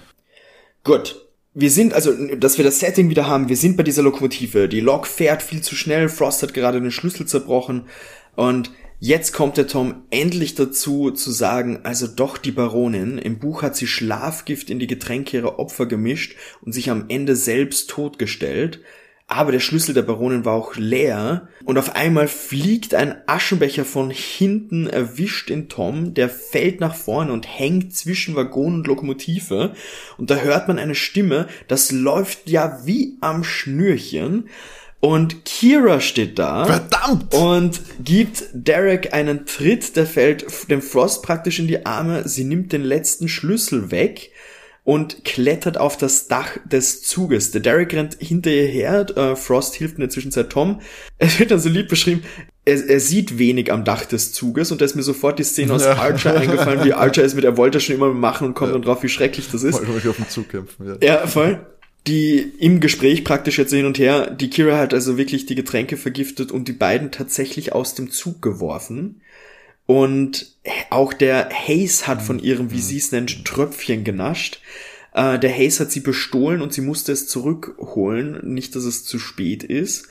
Gut. 0.84 1.16
Wir 1.52 1.70
sind, 1.70 1.94
also, 1.94 2.12
dass 2.36 2.58
wir 2.58 2.64
das 2.64 2.78
Setting 2.78 3.10
wieder 3.10 3.26
haben, 3.26 3.48
wir 3.48 3.56
sind 3.56 3.76
bei 3.76 3.82
dieser 3.82 4.02
Lokomotive. 4.02 4.68
Die 4.68 4.80
Lok 4.80 5.06
fährt 5.06 5.42
viel 5.42 5.62
zu 5.62 5.74
schnell, 5.74 6.08
Frost 6.08 6.42
hat 6.44 6.54
gerade 6.54 6.80
den 6.80 6.92
Schlüssel 6.92 7.26
zerbrochen 7.26 7.86
und 8.36 8.70
jetzt 9.00 9.32
kommt 9.32 9.56
der 9.56 9.66
Tom 9.66 10.04
endlich 10.10 10.54
dazu 10.54 11.10
zu 11.10 11.32
sagen, 11.32 11.80
also 11.82 12.06
doch 12.06 12.38
die 12.38 12.52
Baronin, 12.52 13.18
im 13.18 13.40
Buch 13.40 13.62
hat 13.62 13.74
sie 13.74 13.88
Schlafgift 13.88 14.70
in 14.70 14.78
die 14.78 14.86
Getränke 14.86 15.38
ihrer 15.38 15.58
Opfer 15.58 15.86
gemischt 15.86 16.36
und 16.60 16.72
sich 16.72 16.88
am 16.88 17.06
Ende 17.08 17.34
selbst 17.34 17.90
totgestellt. 17.90 18.80
Aber 19.32 19.52
der 19.52 19.60
Schlüssel 19.60 19.94
der 19.94 20.02
Baronin 20.02 20.44
war 20.44 20.54
auch 20.54 20.74
leer. 20.74 21.48
Und 21.64 21.78
auf 21.78 21.94
einmal 21.94 22.26
fliegt 22.26 22.96
ein 22.96 23.14
Aschenbecher 23.26 23.84
von 23.84 24.10
hinten, 24.10 24.88
erwischt 24.88 25.50
den 25.50 25.68
Tom, 25.68 26.14
der 26.14 26.28
fällt 26.28 26.80
nach 26.80 26.96
vorne 26.96 27.32
und 27.32 27.46
hängt 27.46 27.94
zwischen 27.94 28.34
Waggon 28.34 28.74
und 28.74 28.88
Lokomotive. 28.88 29.72
Und 30.18 30.30
da 30.30 30.34
hört 30.34 30.66
man 30.66 30.80
eine 30.80 30.96
Stimme, 30.96 31.46
das 31.68 31.92
läuft 31.92 32.50
ja 32.50 32.80
wie 32.84 33.18
am 33.20 33.44
Schnürchen. 33.44 34.48
Und 34.98 35.44
Kira 35.44 36.00
steht 36.00 36.36
da. 36.40 36.64
Verdammt! 36.64 37.32
und 37.32 37.80
gibt 38.04 38.44
Derek 38.52 39.14
einen 39.14 39.46
Tritt, 39.46 39.96
der 39.96 40.06
fällt 40.06 40.44
dem 40.68 40.82
Frost 40.82 41.22
praktisch 41.22 41.58
in 41.58 41.68
die 41.68 41.86
Arme, 41.86 42.28
sie 42.28 42.44
nimmt 42.44 42.72
den 42.72 42.82
letzten 42.82 43.28
Schlüssel 43.28 43.90
weg 43.92 44.32
und 44.84 45.24
klettert 45.24 45.78
auf 45.78 45.96
das 45.96 46.28
Dach 46.28 46.56
des 46.64 47.02
Zuges. 47.02 47.50
Der 47.50 47.60
Derek 47.60 47.92
rennt 47.92 48.16
hinter 48.18 48.50
ihr 48.50 48.66
her, 48.66 49.06
äh, 49.16 49.36
Frost 49.36 49.74
hilft 49.74 49.94
in 49.94 50.00
der 50.00 50.10
Zwischenzeit 50.10 50.50
Tom. 50.50 50.80
Es 51.18 51.38
wird 51.38 51.50
dann 51.50 51.60
so 51.60 51.68
lieb 51.68 51.88
beschrieben, 51.88 52.22
er, 52.64 52.88
er 52.88 53.00
sieht 53.00 53.38
wenig 53.38 53.72
am 53.72 53.84
Dach 53.84 54.04
des 54.04 54.32
Zuges 54.32 54.72
und 54.72 54.80
da 54.80 54.84
ist 54.84 54.96
mir 54.96 55.02
sofort 55.02 55.38
die 55.38 55.44
Szene 55.44 55.74
aus 55.74 55.84
Ja. 55.84 55.96
Archer 55.96 56.36
eingefallen, 56.36 56.84
wie 56.84 56.92
Archer 56.92 57.22
ist 57.22 57.34
mit, 57.34 57.44
er 57.44 57.56
wollte 57.56 57.76
das 57.76 57.84
schon 57.84 57.96
immer 57.96 58.12
machen 58.12 58.48
und 58.48 58.54
kommt 58.54 58.74
dann 58.74 58.82
drauf, 58.82 59.02
wie 59.02 59.08
schrecklich 59.08 59.48
das 59.50 59.62
ist. 59.62 59.74
Wollte 59.74 59.92
mich 59.92 60.08
auf 60.08 60.16
den 60.16 60.28
Zug 60.28 60.48
kämpfen. 60.48 60.86
Ja. 61.00 61.06
Ja, 61.06 61.26
voll. 61.26 61.66
Die 62.06 62.38
im 62.58 62.80
Gespräch 62.80 63.24
praktisch 63.24 63.58
jetzt 63.58 63.72
hin 63.72 63.84
und 63.84 63.98
her, 63.98 64.30
die 64.30 64.48
Kira 64.48 64.78
hat 64.78 64.94
also 64.94 65.18
wirklich 65.18 65.44
die 65.44 65.54
Getränke 65.54 65.98
vergiftet 65.98 66.50
und 66.50 66.66
die 66.66 66.72
beiden 66.72 67.10
tatsächlich 67.10 67.74
aus 67.74 67.94
dem 67.94 68.10
Zug 68.10 68.40
geworfen. 68.40 69.20
Und 69.90 70.46
auch 70.90 71.12
der 71.12 71.48
Hayes 71.50 72.06
hat 72.06 72.22
von 72.22 72.38
ihrem, 72.38 72.70
wie 72.70 72.78
sie 72.78 72.98
es 72.98 73.10
nennt, 73.10 73.44
Tröpfchen 73.44 74.04
genascht. 74.04 74.60
Äh, 75.12 75.40
der 75.40 75.50
Hayes 75.50 75.80
hat 75.80 75.90
sie 75.90 75.98
bestohlen 75.98 76.62
und 76.62 76.72
sie 76.72 76.80
musste 76.80 77.10
es 77.10 77.26
zurückholen, 77.26 78.38
nicht, 78.54 78.76
dass 78.76 78.84
es 78.84 79.02
zu 79.02 79.18
spät 79.18 79.64
ist. 79.64 80.06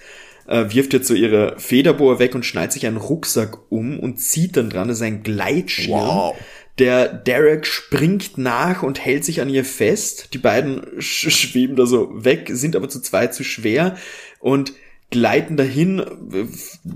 Äh, 0.47 0.65
wirft 0.73 0.91
jetzt 0.91 1.07
so 1.07 1.13
ihre 1.13 1.57
Federbohr 1.59 2.19
weg 2.19 2.35
und 2.35 2.45
schneidet 2.45 2.73
sich 2.73 2.87
einen 2.87 2.97
Rucksack 2.97 3.71
um 3.71 3.97
und 4.01 4.19
zieht 4.19 4.57
dann 4.57 4.69
dran, 4.69 4.89
das 4.89 4.97
ist 4.97 5.03
ein 5.03 5.23
Gleitschirm. 5.23 5.93
Wow. 5.93 6.35
Der 6.77 7.07
Derek 7.07 7.65
springt 7.65 8.37
nach 8.37 8.83
und 8.83 8.99
hält 8.99 9.23
sich 9.23 9.39
an 9.39 9.47
ihr 9.47 9.63
fest. 9.63 10.33
Die 10.33 10.39
beiden 10.39 11.01
sch 11.01 11.29
schweben 11.29 11.77
da 11.77 11.85
so 11.85 12.25
weg, 12.25 12.49
sind 12.51 12.75
aber 12.75 12.89
zu 12.89 12.99
zweit 12.99 13.33
zu 13.33 13.45
schwer 13.45 13.95
und 14.41 14.73
gleiten 15.11 15.57
dahin, 15.57 15.99
äh, 15.99 16.45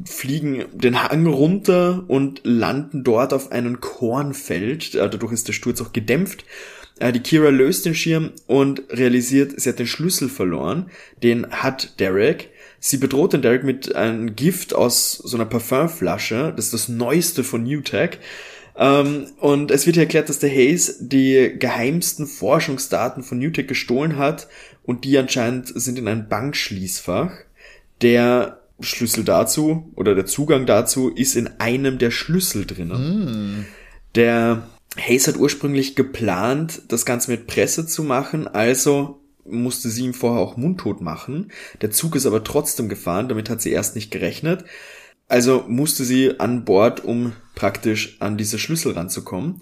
fliegen 0.05 0.65
den 0.73 1.01
Hang 1.01 1.25
runter 1.25 2.03
und 2.07 2.41
landen 2.43 3.03
dort 3.03 3.33
auf 3.33 3.51
einem 3.51 3.81
Kornfeld. 3.81 4.95
Äh, 4.95 5.09
Dadurch 5.09 5.33
ist 5.33 5.47
der 5.47 5.53
Sturz 5.53 5.81
auch 5.81 5.93
gedämpft. 5.93 6.45
Äh, 6.99 7.11
Die 7.11 7.21
Kira 7.21 7.49
löst 7.49 7.85
den 7.85 7.95
Schirm 7.95 8.31
und 8.47 8.83
realisiert, 8.89 9.59
sie 9.59 9.69
hat 9.69 9.79
den 9.79 9.87
Schlüssel 9.87 10.29
verloren. 10.29 10.89
Den 11.23 11.49
hat 11.51 11.99
Derek. 11.99 12.49
Sie 12.79 12.97
bedroht 12.97 13.33
den 13.33 13.41
Derek 13.41 13.63
mit 13.63 13.95
einem 13.95 14.35
Gift 14.35 14.75
aus 14.75 15.13
so 15.13 15.37
einer 15.37 15.45
Parfümflasche. 15.45 16.53
Das 16.55 16.65
ist 16.65 16.73
das 16.73 16.89
Neueste 16.89 17.43
von 17.43 17.63
Newtech. 17.63 18.19
Ähm, 18.75 19.27
und 19.39 19.71
es 19.71 19.85
wird 19.85 19.95
hier 19.95 20.03
erklärt, 20.03 20.29
dass 20.29 20.39
der 20.39 20.49
Hayes 20.49 20.97
die 20.99 21.55
geheimsten 21.57 22.27
Forschungsdaten 22.27 23.23
von 23.23 23.39
Newtech 23.39 23.67
gestohlen 23.67 24.17
hat 24.17 24.47
und 24.83 25.05
die 25.05 25.17
anscheinend 25.17 25.71
sind 25.73 25.97
in 25.97 26.07
einem 26.07 26.27
Bankschließfach. 26.27 27.31
Der 28.03 28.59
Schlüssel 28.81 29.23
dazu 29.23 29.91
oder 29.95 30.13
der 30.13 30.25
Zugang 30.25 30.65
dazu 30.65 31.09
ist 31.09 31.35
in 31.35 31.47
einem 31.59 31.97
der 31.97 32.11
Schlüssel 32.11 32.65
drinnen. 32.65 33.65
Der 34.15 34.67
Hayes 34.97 35.27
hat 35.27 35.37
ursprünglich 35.37 35.95
geplant, 35.95 36.83
das 36.89 37.05
Ganze 37.05 37.31
mit 37.31 37.47
Presse 37.47 37.87
zu 37.87 38.03
machen, 38.03 38.47
also 38.47 39.21
musste 39.45 39.89
sie 39.89 40.05
ihm 40.05 40.13
vorher 40.13 40.41
auch 40.41 40.57
mundtot 40.57 41.01
machen. 41.01 41.51
Der 41.81 41.91
Zug 41.91 42.15
ist 42.15 42.25
aber 42.25 42.43
trotzdem 42.43 42.89
gefahren, 42.89 43.27
damit 43.27 43.49
hat 43.49 43.61
sie 43.61 43.71
erst 43.71 43.95
nicht 43.95 44.11
gerechnet. 44.11 44.65
Also 45.27 45.65
musste 45.67 46.03
sie 46.03 46.39
an 46.39 46.65
Bord, 46.65 47.03
um 47.03 47.33
praktisch 47.55 48.17
an 48.19 48.37
diese 48.37 48.59
Schlüssel 48.59 48.93
ranzukommen. 48.93 49.61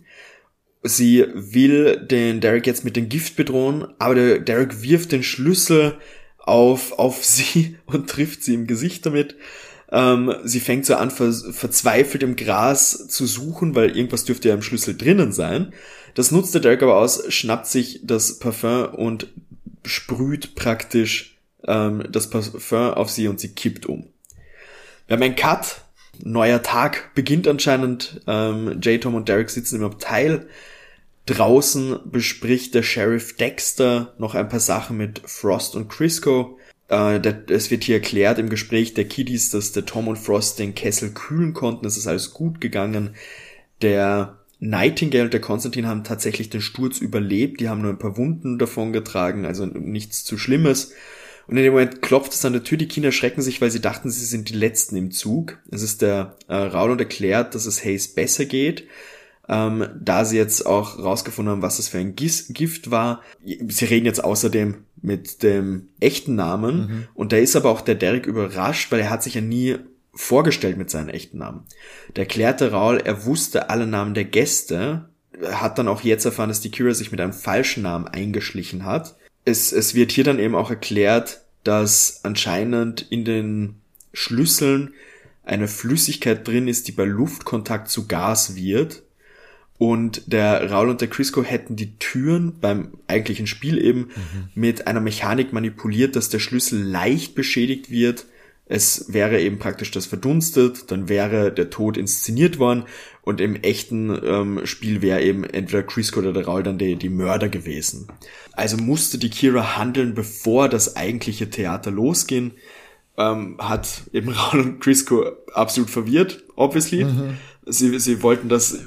Sie 0.83 1.25
will 1.33 2.07
den 2.07 2.41
Derek 2.41 2.65
jetzt 2.65 2.83
mit 2.83 2.95
dem 2.95 3.07
Gift 3.07 3.35
bedrohen, 3.35 3.87
aber 3.99 4.15
der 4.15 4.39
Derek 4.39 4.81
wirft 4.81 5.11
den 5.11 5.23
Schlüssel 5.23 5.97
auf, 6.41 6.93
auf 6.99 7.23
sie 7.25 7.77
und 7.85 8.09
trifft 8.09 8.43
sie 8.43 8.53
im 8.53 8.67
Gesicht 8.67 9.05
damit. 9.05 9.35
Ähm, 9.91 10.33
sie 10.43 10.61
fängt 10.61 10.85
so 10.85 10.95
an, 10.95 11.11
ver 11.11 11.33
verzweifelt 11.33 12.23
im 12.23 12.35
Gras 12.35 13.07
zu 13.09 13.25
suchen, 13.25 13.75
weil 13.75 13.95
irgendwas 13.95 14.23
dürfte 14.23 14.49
ja 14.49 14.55
im 14.55 14.61
Schlüssel 14.61 14.95
drinnen 14.95 15.33
sein. 15.33 15.73
Das 16.13 16.31
nutzt 16.31 16.53
der 16.53 16.61
Derek 16.61 16.83
aber 16.83 16.97
aus, 16.97 17.23
schnappt 17.33 17.67
sich 17.67 17.99
das 18.03 18.39
Parfum 18.39 18.93
und 18.93 19.27
sprüht 19.85 20.55
praktisch 20.55 21.37
ähm, 21.67 22.03
das 22.09 22.29
Parfum 22.29 22.93
auf 22.93 23.09
sie 23.09 23.27
und 23.27 23.39
sie 23.39 23.53
kippt 23.53 23.85
um. 23.85 24.07
Wir 25.07 25.15
haben 25.15 25.23
einen 25.23 25.35
Cut. 25.35 25.81
Neuer 26.23 26.61
Tag 26.61 27.15
beginnt 27.15 27.47
anscheinend. 27.47 28.21
Ähm, 28.27 28.79
J. 28.81 29.01
Tom 29.01 29.15
und 29.15 29.27
Derek 29.27 29.49
sitzen 29.49 29.77
im 29.77 29.83
Abteil. 29.83 30.47
Draußen 31.31 31.99
bespricht 32.05 32.75
der 32.75 32.83
Sheriff 32.83 33.37
Dexter 33.37 34.13
noch 34.17 34.35
ein 34.35 34.49
paar 34.49 34.59
Sachen 34.59 34.97
mit 34.97 35.21
Frost 35.25 35.75
und 35.75 35.87
Crisco. 35.87 36.57
Äh, 36.89 37.21
es 37.49 37.71
wird 37.71 37.85
hier 37.85 37.95
erklärt 37.95 38.37
im 38.37 38.49
Gespräch 38.49 38.93
der 38.93 39.05
Kiddies, 39.05 39.49
dass 39.49 39.71
der 39.71 39.85
Tom 39.85 40.09
und 40.09 40.17
Frost 40.17 40.59
den 40.59 40.75
Kessel 40.75 41.11
kühlen 41.11 41.53
konnten. 41.53 41.85
Es 41.85 41.95
ist 41.95 42.07
alles 42.07 42.33
gut 42.33 42.59
gegangen. 42.59 43.15
Der 43.81 44.39
Nightingale 44.59 45.23
und 45.23 45.33
der 45.33 45.39
Konstantin 45.41 45.87
haben 45.87 46.03
tatsächlich 46.03 46.49
den 46.49 46.59
Sturz 46.59 46.99
überlebt. 46.99 47.61
Die 47.61 47.69
haben 47.69 47.81
nur 47.81 47.91
ein 47.91 47.99
paar 47.99 48.17
Wunden 48.17 48.59
davon 48.59 48.91
getragen, 48.91 49.45
also 49.45 49.65
nichts 49.65 50.25
zu 50.25 50.37
Schlimmes. 50.37 50.91
Und 51.47 51.55
in 51.57 51.63
dem 51.63 51.73
Moment 51.73 52.01
klopft 52.01 52.33
es 52.33 52.43
an 52.43 52.53
der 52.53 52.63
Tür. 52.63 52.77
Die 52.77 52.89
Kinder 52.89 53.13
schrecken 53.13 53.41
sich, 53.41 53.61
weil 53.61 53.71
sie 53.71 53.81
dachten, 53.81 54.11
sie 54.11 54.25
sind 54.25 54.49
die 54.49 54.53
Letzten 54.53 54.97
im 54.97 55.11
Zug. 55.11 55.59
Es 55.71 55.81
ist 55.81 56.01
der 56.01 56.35
äh, 56.49 56.55
Raul 56.55 56.91
und 56.91 56.99
erklärt, 56.99 57.55
dass 57.55 57.65
es 57.65 57.85
Hayes 57.85 58.13
besser 58.13 58.45
geht. 58.45 58.87
Ähm, 59.53 59.85
da 59.99 60.23
sie 60.23 60.37
jetzt 60.37 60.65
auch 60.65 60.97
rausgefunden 60.97 61.51
haben, 61.51 61.61
was 61.61 61.75
das 61.75 61.89
für 61.89 61.97
ein 61.97 62.15
Gift 62.15 62.89
war. 62.89 63.21
Sie 63.43 63.85
reden 63.85 64.05
jetzt 64.05 64.23
außerdem 64.23 64.85
mit 65.01 65.43
dem 65.43 65.89
echten 65.99 66.35
Namen. 66.35 67.07
Und 67.13 67.33
da 67.33 67.37
ist 67.37 67.57
aber 67.57 67.69
auch 67.69 67.81
der 67.81 67.95
Derek 67.95 68.25
überrascht, 68.25 68.91
weil 68.91 69.01
er 69.01 69.09
hat 69.09 69.23
sich 69.23 69.33
ja 69.33 69.41
nie 69.41 69.77
vorgestellt 70.13 70.77
mit 70.77 70.89
seinen 70.89 71.09
echten 71.09 71.39
Namen. 71.39 71.63
Da 72.13 72.21
erklärte 72.21 72.71
Raul, 72.71 73.01
er 73.03 73.25
wusste 73.25 73.69
alle 73.69 73.87
Namen 73.87 74.13
der 74.13 74.25
Gäste, 74.25 75.09
Er 75.41 75.61
hat 75.61 75.77
dann 75.77 75.87
auch 75.87 76.01
jetzt 76.01 76.25
erfahren, 76.25 76.49
dass 76.49 76.61
die 76.61 76.71
Kira 76.71 76.93
sich 76.93 77.11
mit 77.11 77.19
einem 77.19 77.33
falschen 77.33 77.83
Namen 77.83 78.07
eingeschlichen 78.07 78.85
hat. 78.85 79.15
Es, 79.43 79.71
es 79.71 79.95
wird 79.95 80.11
hier 80.11 80.23
dann 80.23 80.39
eben 80.39 80.55
auch 80.55 80.69
erklärt, 80.69 81.41
dass 81.63 82.21
anscheinend 82.23 83.01
in 83.09 83.25
den 83.25 83.75
Schlüsseln 84.13 84.93
eine 85.43 85.67
Flüssigkeit 85.67 86.47
drin 86.47 86.67
ist, 86.67 86.87
die 86.87 86.91
bei 86.91 87.05
Luftkontakt 87.05 87.89
zu 87.89 88.07
Gas 88.07 88.55
wird. 88.55 89.03
Und 89.81 90.31
der 90.31 90.69
Raul 90.69 90.89
und 90.89 91.01
der 91.01 91.07
Crisco 91.07 91.41
hätten 91.41 91.75
die 91.75 91.97
Türen 91.97 92.59
beim 92.61 92.89
eigentlichen 93.07 93.47
Spiel 93.47 93.83
eben 93.83 94.01
mhm. 94.01 94.49
mit 94.53 94.85
einer 94.85 94.99
Mechanik 94.99 95.53
manipuliert, 95.53 96.15
dass 96.15 96.29
der 96.29 96.37
Schlüssel 96.37 96.83
leicht 96.83 97.33
beschädigt 97.33 97.89
wird. 97.89 98.27
Es 98.67 99.11
wäre 99.11 99.41
eben 99.41 99.57
praktisch 99.57 99.89
das 99.89 100.05
verdunstet, 100.05 100.91
dann 100.91 101.09
wäre 101.09 101.51
der 101.51 101.71
Tod 101.71 101.97
inszeniert 101.97 102.59
worden 102.59 102.83
und 103.23 103.41
im 103.41 103.55
echten 103.55 104.15
ähm, 104.23 104.61
Spiel 104.65 105.01
wäre 105.01 105.23
eben 105.23 105.43
entweder 105.45 105.81
Crisco 105.81 106.19
oder 106.19 106.31
der 106.31 106.45
Raul 106.45 106.61
dann 106.61 106.77
die, 106.77 106.95
die 106.95 107.09
Mörder 107.09 107.49
gewesen. 107.49 108.07
Also 108.51 108.77
musste 108.77 109.17
die 109.17 109.31
Kira 109.31 109.77
handeln, 109.77 110.13
bevor 110.13 110.69
das 110.69 110.95
eigentliche 110.95 111.49
Theater 111.49 111.89
losging. 111.89 112.51
Ähm, 113.17 113.57
hat 113.57 114.03
eben 114.13 114.29
Raul 114.29 114.59
und 114.59 114.79
Crisco 114.79 115.25
absolut 115.55 115.89
verwirrt, 115.89 116.43
obviously. 116.55 117.03
Mhm. 117.03 117.37
Sie, 117.65 117.97
sie 117.99 118.21
wollten 118.21 118.47
das 118.47 118.77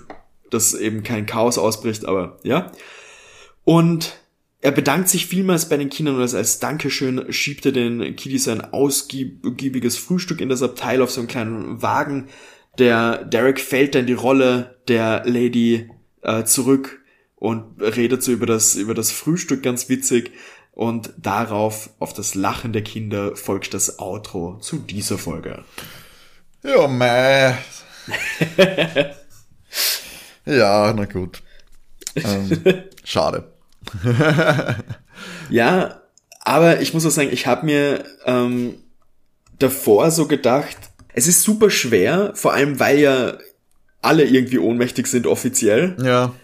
dass 0.54 0.74
eben 0.74 1.02
kein 1.02 1.26
Chaos 1.26 1.58
ausbricht, 1.58 2.06
aber 2.06 2.38
ja. 2.42 2.72
Und 3.64 4.18
er 4.60 4.72
bedankt 4.72 5.10
sich 5.10 5.26
vielmals 5.26 5.68
bei 5.68 5.76
den 5.76 5.90
Kindern 5.90 6.16
und 6.16 6.34
als 6.34 6.58
Dankeschön 6.58 7.30
schiebt 7.30 7.66
er 7.66 7.72
den 7.72 8.16
Kiddies 8.16 8.48
ein 8.48 8.62
ausgiebiges 8.72 9.98
Frühstück 9.98 10.40
in 10.40 10.48
das 10.48 10.62
Abteil 10.62 11.02
auf 11.02 11.10
so 11.10 11.20
einen 11.20 11.28
kleinen 11.28 11.82
Wagen. 11.82 12.28
Der 12.78 13.24
Derek 13.24 13.60
fällt 13.60 13.94
dann 13.94 14.06
die 14.06 14.14
Rolle 14.14 14.80
der 14.88 15.22
Lady 15.26 15.90
äh, 16.22 16.44
zurück 16.44 17.02
und 17.36 17.80
redet 17.82 18.22
so 18.22 18.32
über 18.32 18.46
das, 18.46 18.74
über 18.76 18.94
das 18.94 19.12
Frühstück 19.12 19.62
ganz 19.62 19.90
witzig. 19.90 20.32
Und 20.72 21.12
darauf, 21.18 21.90
auf 21.98 22.14
das 22.14 22.34
Lachen 22.34 22.72
der 22.72 22.82
Kinder, 22.82 23.36
folgt 23.36 23.74
das 23.74 23.98
Outro 23.98 24.58
zu 24.60 24.78
dieser 24.78 25.18
Folge. 25.18 25.62
Ja, 26.62 26.88
mei. 26.88 27.58
Ja, 30.46 30.92
na 30.92 31.04
gut. 31.04 31.42
Ähm, 32.16 32.50
schade. 33.04 33.52
ja, 35.50 36.00
aber 36.40 36.80
ich 36.80 36.94
muss 36.94 37.06
auch 37.06 37.10
sagen, 37.10 37.30
ich 37.32 37.46
habe 37.46 37.66
mir 37.66 38.04
ähm, 38.24 38.74
davor 39.58 40.10
so 40.10 40.26
gedacht, 40.26 40.76
es 41.14 41.26
ist 41.26 41.42
super 41.42 41.70
schwer, 41.70 42.32
vor 42.34 42.52
allem 42.52 42.80
weil 42.80 42.98
ja 42.98 43.38
alle 44.02 44.24
irgendwie 44.24 44.58
ohnmächtig 44.58 45.06
sind 45.06 45.26
offiziell. 45.26 45.96
Ja. 46.02 46.34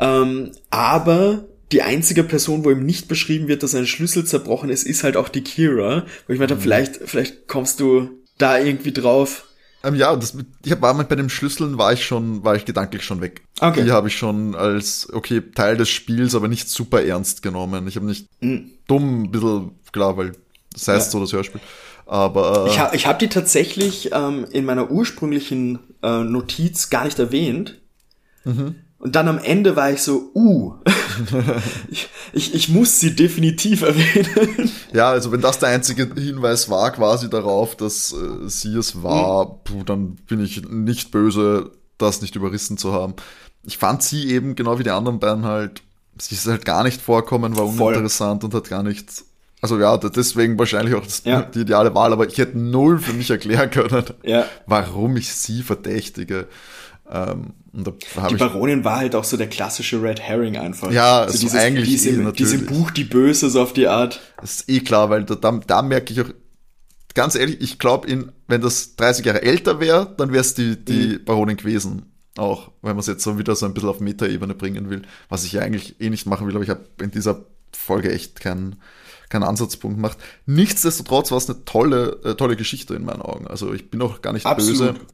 Ähm, 0.00 0.52
aber 0.70 1.44
die 1.70 1.82
einzige 1.82 2.24
Person, 2.24 2.64
wo 2.64 2.70
ihm 2.70 2.84
nicht 2.84 3.08
beschrieben 3.08 3.48
wird, 3.48 3.62
dass 3.62 3.74
ein 3.74 3.86
Schlüssel 3.86 4.24
zerbrochen 4.24 4.70
ist, 4.70 4.84
ist 4.84 5.04
halt 5.04 5.16
auch 5.16 5.28
die 5.28 5.42
Kira. 5.42 6.06
Wo 6.26 6.32
ich 6.32 6.38
mir 6.38 6.52
mhm. 6.52 6.60
vielleicht, 6.60 6.96
vielleicht 7.04 7.46
kommst 7.46 7.80
du 7.80 8.10
da 8.38 8.58
irgendwie 8.58 8.92
drauf. 8.92 9.44
Ähm, 9.84 9.94
ja, 9.94 10.14
das, 10.16 10.36
ich 10.64 10.80
war 10.80 10.94
bei 11.04 11.14
den 11.14 11.30
Schlüsseln 11.30 11.78
war 11.78 11.92
ich 11.92 12.04
schon, 12.04 12.42
war 12.42 12.56
ich 12.56 12.64
gedanklich 12.64 13.04
schon 13.04 13.20
weg. 13.20 13.42
Okay. 13.60 13.84
Die 13.84 13.92
habe 13.92 14.08
ich 14.08 14.16
schon 14.16 14.54
als, 14.54 15.08
okay, 15.12 15.40
Teil 15.54 15.76
des 15.76 15.88
Spiels, 15.88 16.34
aber 16.34 16.48
nicht 16.48 16.68
super 16.68 17.02
ernst 17.02 17.42
genommen. 17.42 17.86
Ich 17.86 17.96
habe 17.96 18.06
nicht 18.06 18.28
mhm. 18.40 18.72
dumm, 18.88 19.22
ein 19.24 19.30
bisschen, 19.30 19.72
klar, 19.92 20.16
weil 20.16 20.32
das 20.72 20.88
heißt 20.88 21.06
ja. 21.06 21.10
so 21.12 21.20
das 21.20 21.32
Hörspiel. 21.32 21.60
Aber. 22.06 22.66
Äh, 22.66 22.70
ich 22.70 22.78
habe 22.78 22.96
ich 22.96 23.06
hab 23.06 23.18
die 23.18 23.28
tatsächlich 23.28 24.10
ähm, 24.12 24.46
in 24.50 24.64
meiner 24.64 24.90
ursprünglichen 24.90 25.78
äh, 26.02 26.24
Notiz 26.24 26.90
gar 26.90 27.04
nicht 27.04 27.18
erwähnt. 27.18 27.80
Mhm. 28.44 28.76
Und 28.98 29.14
dann 29.14 29.28
am 29.28 29.38
Ende 29.38 29.76
war 29.76 29.92
ich 29.92 30.02
so, 30.02 30.30
uh, 30.34 30.74
ich, 31.90 32.08
ich, 32.32 32.54
ich 32.54 32.68
muss 32.68 33.00
sie 33.00 33.14
definitiv 33.14 33.82
erwähnen. 33.82 34.70
Ja, 34.92 35.10
also 35.10 35.32
wenn 35.32 35.40
das 35.40 35.58
der 35.58 35.70
einzige 35.70 36.08
Hinweis 36.14 36.68
war 36.68 36.90
quasi 36.92 37.28
darauf, 37.30 37.76
dass 37.76 38.12
äh, 38.12 38.48
sie 38.48 38.76
es 38.76 39.02
war, 39.02 39.60
mhm. 39.70 39.84
dann 39.84 40.16
bin 40.28 40.40
ich 40.40 40.68
nicht 40.68 41.10
böse, 41.10 41.70
das 41.98 42.22
nicht 42.22 42.36
überrissen 42.36 42.78
zu 42.78 42.92
haben. 42.92 43.14
Ich 43.64 43.78
fand 43.78 44.02
sie 44.02 44.30
eben, 44.30 44.54
genau 44.54 44.78
wie 44.78 44.84
die 44.84 44.90
anderen 44.90 45.18
beiden 45.18 45.44
halt, 45.44 45.82
sie 46.18 46.34
ist 46.34 46.46
halt 46.46 46.64
gar 46.64 46.84
nicht 46.84 47.00
vorkommen, 47.00 47.56
war 47.56 47.66
uninteressant 47.66 48.42
Voll. 48.42 48.50
und 48.50 48.54
hat 48.54 48.68
gar 48.68 48.82
nichts 48.82 49.24
also 49.60 49.78
ja, 49.78 49.96
deswegen 49.96 50.58
wahrscheinlich 50.58 50.94
auch 50.94 51.02
das, 51.02 51.22
ja. 51.24 51.42
die 51.42 51.60
ideale 51.60 51.94
Wahl, 51.94 52.12
aber 52.12 52.26
ich 52.26 52.38
hätte 52.38 52.56
null 52.58 52.98
für 53.00 53.12
mich 53.12 53.30
erklären 53.30 53.70
können, 53.70 54.04
ja. 54.22 54.44
warum 54.66 55.16
ich 55.16 55.34
sie 55.34 55.62
verdächtige. 55.62 56.46
Ähm, 57.10 57.54
die 57.72 58.36
Baronin 58.36 58.84
war 58.84 58.96
halt 58.96 59.14
auch 59.14 59.24
so 59.24 59.36
der 59.36 59.48
klassische 59.48 60.02
Red 60.02 60.20
Herring 60.20 60.56
einfach. 60.56 60.90
Ja, 60.90 61.26
so 61.28 61.38
dieses, 61.38 61.54
eigentlich 61.54 61.88
diese, 61.88 62.10
eh, 62.10 62.32
diese 62.32 62.58
Buch, 62.58 62.90
die 62.90 63.04
Böse 63.04 63.50
so 63.50 63.62
auf 63.62 63.72
die 63.72 63.86
Art. 63.86 64.20
Das 64.40 64.56
ist 64.56 64.68
eh 64.68 64.80
klar, 64.80 65.10
weil 65.10 65.24
da, 65.24 65.34
da, 65.34 65.60
da 65.66 65.82
merke 65.82 66.12
ich 66.12 66.20
auch, 66.20 66.30
ganz 67.14 67.34
ehrlich, 67.34 67.60
ich 67.60 67.78
glaube, 67.78 68.08
wenn 68.46 68.60
das 68.60 68.96
30 68.96 69.26
Jahre 69.26 69.42
älter 69.42 69.80
wäre, 69.80 70.14
dann 70.16 70.32
wäre 70.32 70.40
es 70.40 70.54
die, 70.54 70.82
die 70.82 71.18
mhm. 71.18 71.24
Baronin 71.24 71.56
gewesen. 71.56 72.12
Auch, 72.36 72.70
wenn 72.82 72.92
man 72.92 73.00
es 73.00 73.06
jetzt 73.06 73.24
so 73.24 73.38
wieder 73.38 73.56
so 73.56 73.66
ein 73.66 73.74
bisschen 73.74 73.88
auf 73.88 74.00
Metaebene 74.00 74.54
bringen 74.54 74.90
will, 74.90 75.02
was 75.28 75.44
ich 75.44 75.52
ja 75.52 75.60
eigentlich 75.60 76.00
eh 76.00 76.10
nicht 76.10 76.26
machen 76.26 76.46
will, 76.46 76.54
aber 76.54 76.64
ich 76.64 76.70
habe 76.70 76.84
in 77.02 77.10
dieser 77.10 77.44
Folge 77.72 78.12
echt 78.12 78.40
keinen 78.40 78.76
keinen 79.28 79.42
Ansatzpunkt 79.42 79.98
gemacht. 79.98 80.16
Nichtsdestotrotz 80.46 81.30
war 81.30 81.36
es 81.38 81.50
eine 81.50 81.62
tolle, 81.66 82.18
äh, 82.24 82.34
tolle 82.34 82.56
Geschichte 82.56 82.94
in 82.94 83.04
meinen 83.04 83.20
Augen. 83.20 83.46
Also 83.46 83.74
ich 83.74 83.90
bin 83.90 84.00
auch 84.00 84.22
gar 84.22 84.32
nicht 84.32 84.46
Absolut. 84.46 84.94
böse 84.94 85.06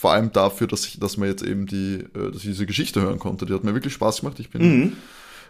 vor 0.00 0.12
allem 0.12 0.32
dafür, 0.32 0.66
dass 0.66 0.86
ich, 0.86 0.98
dass 0.98 1.18
man 1.18 1.28
jetzt 1.28 1.42
eben 1.42 1.66
die, 1.66 1.96
äh, 2.14 2.30
dass 2.30 2.36
ich 2.36 2.48
diese 2.48 2.64
Geschichte 2.64 3.02
hören 3.02 3.18
konnte. 3.18 3.44
Die 3.44 3.52
hat 3.52 3.64
mir 3.64 3.74
wirklich 3.74 3.92
Spaß 3.92 4.20
gemacht. 4.20 4.40
Ich 4.40 4.48
bin 4.48 4.62
mhm. 4.62 4.92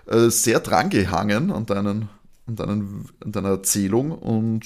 äh, 0.07 0.29
sehr 0.29 0.59
dran 0.59 0.91
gehangen 0.91 1.53
an 1.53 1.67
deinen, 1.67 2.09
an 2.49 2.57
deinen, 2.57 3.05
an 3.25 3.31
deiner 3.31 3.51
Erzählung 3.51 4.11
und 4.11 4.63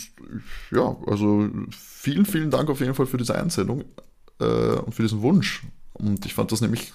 ja, 0.70 0.96
also 1.06 1.50
vielen, 1.70 2.24
vielen 2.24 2.50
Dank 2.50 2.70
auf 2.70 2.80
jeden 2.80 2.94
Fall 2.94 3.04
für 3.04 3.18
diese 3.18 3.34
Einsendung 3.34 3.84
äh, 4.40 4.44
und 4.46 4.94
für 4.94 5.02
diesen 5.02 5.20
Wunsch. 5.20 5.64
Und 5.92 6.24
ich 6.24 6.32
fand 6.32 6.50
das 6.50 6.62
nämlich 6.62 6.94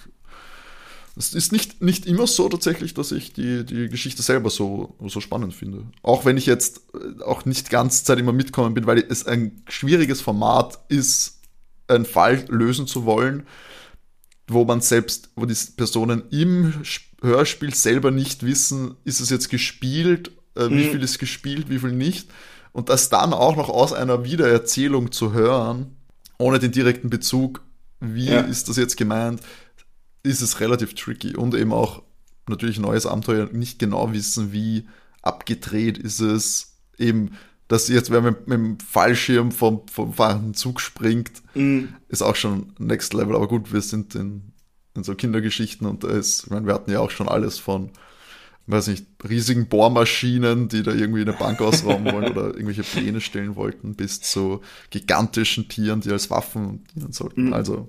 es 1.16 1.32
ist 1.32 1.52
nicht, 1.52 1.82
nicht 1.82 2.06
immer 2.06 2.26
so 2.26 2.48
tatsächlich, 2.48 2.94
dass 2.94 3.12
ich 3.12 3.32
die, 3.32 3.64
die 3.64 3.88
Geschichte 3.88 4.22
selber 4.22 4.50
so, 4.50 4.96
so 5.06 5.20
spannend 5.20 5.54
finde. 5.54 5.84
Auch 6.02 6.24
wenn 6.24 6.36
ich 6.36 6.46
jetzt 6.46 6.82
äh, 6.94 7.22
auch 7.22 7.44
nicht 7.44 7.70
ganz 7.70 8.02
Zeit 8.02 8.18
immer 8.18 8.32
mitkommen 8.32 8.74
bin, 8.74 8.86
weil 8.86 8.98
es 8.98 9.26
ein 9.26 9.62
schwieriges 9.68 10.20
Format 10.20 10.80
ist, 10.88 11.39
einen 11.90 12.04
Fall 12.04 12.44
lösen 12.48 12.86
zu 12.86 13.04
wollen, 13.04 13.46
wo 14.48 14.64
man 14.64 14.80
selbst, 14.80 15.30
wo 15.36 15.46
die 15.46 15.56
Personen 15.76 16.24
im 16.30 16.72
Hörspiel 17.22 17.74
selber 17.74 18.10
nicht 18.10 18.44
wissen, 18.44 18.96
ist 19.04 19.20
es 19.20 19.30
jetzt 19.30 19.48
gespielt, 19.48 20.32
äh, 20.56 20.68
wie 20.70 20.86
mhm. 20.86 20.90
viel 20.90 21.02
ist 21.02 21.18
gespielt, 21.18 21.68
wie 21.68 21.78
viel 21.78 21.92
nicht. 21.92 22.30
Und 22.72 22.88
das 22.88 23.08
dann 23.08 23.32
auch 23.32 23.56
noch 23.56 23.68
aus 23.68 23.92
einer 23.92 24.24
Wiedererzählung 24.24 25.12
zu 25.12 25.32
hören, 25.32 25.96
ohne 26.38 26.58
den 26.58 26.72
direkten 26.72 27.10
Bezug, 27.10 27.62
wie 28.00 28.30
ja. 28.30 28.40
ist 28.40 28.68
das 28.68 28.76
jetzt 28.76 28.96
gemeint, 28.96 29.40
ist 30.22 30.40
es 30.40 30.60
relativ 30.60 30.94
tricky. 30.94 31.36
Und 31.36 31.54
eben 31.54 31.72
auch 31.72 32.02
natürlich 32.48 32.78
neues 32.78 33.06
Abenteuer 33.06 33.48
nicht 33.52 33.78
genau 33.78 34.12
wissen, 34.12 34.52
wie 34.52 34.88
abgedreht 35.22 35.98
ist 35.98 36.20
es, 36.20 36.78
eben 36.98 37.32
dass 37.70 37.86
jetzt 37.86 38.10
wer 38.10 38.20
mit, 38.20 38.48
mit 38.48 38.58
dem 38.58 38.80
Fallschirm 38.80 39.52
vom, 39.52 39.82
vom 39.86 40.12
fahrenden 40.12 40.54
Zug 40.54 40.80
springt, 40.80 41.30
mm. 41.54 41.84
ist 42.08 42.20
auch 42.20 42.34
schon 42.34 42.72
Next 42.78 43.14
Level. 43.14 43.36
Aber 43.36 43.46
gut, 43.46 43.72
wir 43.72 43.80
sind 43.80 44.16
in, 44.16 44.52
in 44.96 45.04
so 45.04 45.14
Kindergeschichten 45.14 45.86
und 45.86 46.02
da 46.02 46.08
ist, 46.08 46.46
ich 46.46 46.50
meine, 46.50 46.66
wir 46.66 46.74
hatten 46.74 46.90
ja 46.90 46.98
auch 46.98 47.12
schon 47.12 47.28
alles 47.28 47.60
von, 47.60 47.90
weiß 48.66 48.88
nicht, 48.88 49.06
riesigen 49.28 49.68
Bohrmaschinen, 49.68 50.66
die 50.66 50.82
da 50.82 50.92
irgendwie 50.92 51.20
eine 51.20 51.32
Bank 51.32 51.60
ausrauben 51.60 52.12
wollen 52.12 52.32
oder 52.32 52.46
irgendwelche 52.46 52.82
Pläne 52.82 53.20
stellen 53.20 53.54
wollten, 53.54 53.94
bis 53.94 54.20
zu 54.20 54.62
gigantischen 54.90 55.68
Tieren, 55.68 56.00
die 56.00 56.10
als 56.10 56.28
Waffen 56.28 56.84
dienen 56.96 57.12
sollten. 57.12 57.50
Mm. 57.50 57.52
Also 57.52 57.88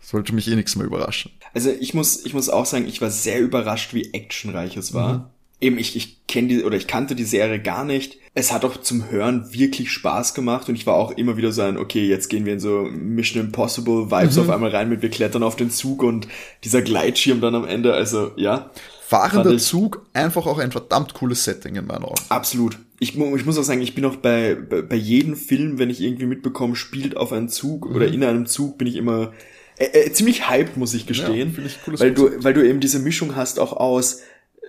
sollte 0.00 0.34
mich 0.34 0.50
eh 0.50 0.56
nichts 0.56 0.74
mehr 0.74 0.86
überraschen. 0.86 1.30
Also 1.54 1.70
ich 1.70 1.94
muss, 1.94 2.26
ich 2.26 2.34
muss 2.34 2.48
auch 2.48 2.66
sagen, 2.66 2.88
ich 2.88 3.00
war 3.00 3.12
sehr 3.12 3.40
überrascht, 3.40 3.94
wie 3.94 4.12
actionreich 4.12 4.76
es 4.76 4.92
war. 4.92 5.18
Mhm 5.18 5.24
eben 5.60 5.78
ich, 5.78 5.96
ich 5.96 6.26
kenne 6.26 6.48
die 6.48 6.64
oder 6.64 6.76
ich 6.76 6.86
kannte 6.86 7.14
die 7.14 7.24
Serie 7.24 7.60
gar 7.60 7.84
nicht. 7.84 8.18
Es 8.38 8.52
hat 8.52 8.64
auch 8.64 8.76
zum 8.76 9.10
Hören 9.10 9.52
wirklich 9.52 9.90
Spaß 9.90 10.32
gemacht 10.32 10.68
und 10.68 10.76
ich 10.76 10.86
war 10.86 10.94
auch 10.94 11.10
immer 11.10 11.36
wieder 11.36 11.50
so 11.50 11.62
ein, 11.62 11.76
okay, 11.76 12.06
jetzt 12.06 12.28
gehen 12.28 12.46
wir 12.46 12.52
in 12.52 12.60
so 12.60 12.88
Mission 12.90 13.42
Impossible 13.42 14.10
Vibes 14.10 14.36
mhm. 14.36 14.42
auf 14.42 14.50
einmal 14.50 14.70
rein 14.70 14.88
mit 14.88 15.02
wir 15.02 15.10
klettern 15.10 15.42
auf 15.42 15.56
den 15.56 15.70
Zug 15.70 16.02
und 16.02 16.28
dieser 16.64 16.82
Gleitschirm 16.82 17.40
dann 17.40 17.54
am 17.54 17.64
Ende, 17.64 17.94
also 17.94 18.30
ja. 18.36 18.70
Fahrender 19.06 19.58
Zug, 19.58 20.06
einfach 20.12 20.46
auch 20.46 20.58
ein 20.58 20.70
verdammt 20.70 21.14
cooles 21.14 21.44
Setting 21.44 21.74
in 21.76 21.86
meinen 21.86 22.04
Augen. 22.04 22.22
Absolut. 22.28 22.78
Ich, 23.00 23.16
ich 23.18 23.46
muss 23.46 23.58
auch 23.58 23.62
sagen, 23.62 23.80
ich 23.80 23.94
bin 23.94 24.04
auch 24.04 24.16
bei, 24.16 24.54
bei, 24.54 24.82
bei 24.82 24.96
jedem 24.96 25.34
Film, 25.34 25.78
wenn 25.78 25.90
ich 25.90 26.00
irgendwie 26.00 26.26
mitbekomme, 26.26 26.76
spielt 26.76 27.16
auf 27.16 27.32
einen 27.32 27.48
Zug 27.48 27.88
mhm. 27.88 27.96
oder 27.96 28.06
in 28.06 28.22
einem 28.22 28.46
Zug, 28.46 28.78
bin 28.78 28.86
ich 28.86 28.96
immer 28.96 29.32
äh, 29.78 29.86
äh, 29.86 30.12
ziemlich 30.12 30.48
hyped, 30.48 30.76
muss 30.76 30.94
ich 30.94 31.06
gestehen. 31.06 31.54
Ja, 31.56 31.64
ich 31.64 32.00
weil 32.00 32.12
du, 32.12 32.30
weil 32.44 32.54
du 32.54 32.66
eben 32.66 32.80
diese 32.80 32.98
Mischung 32.98 33.34
hast 33.34 33.58
auch 33.58 33.72
aus 33.72 34.20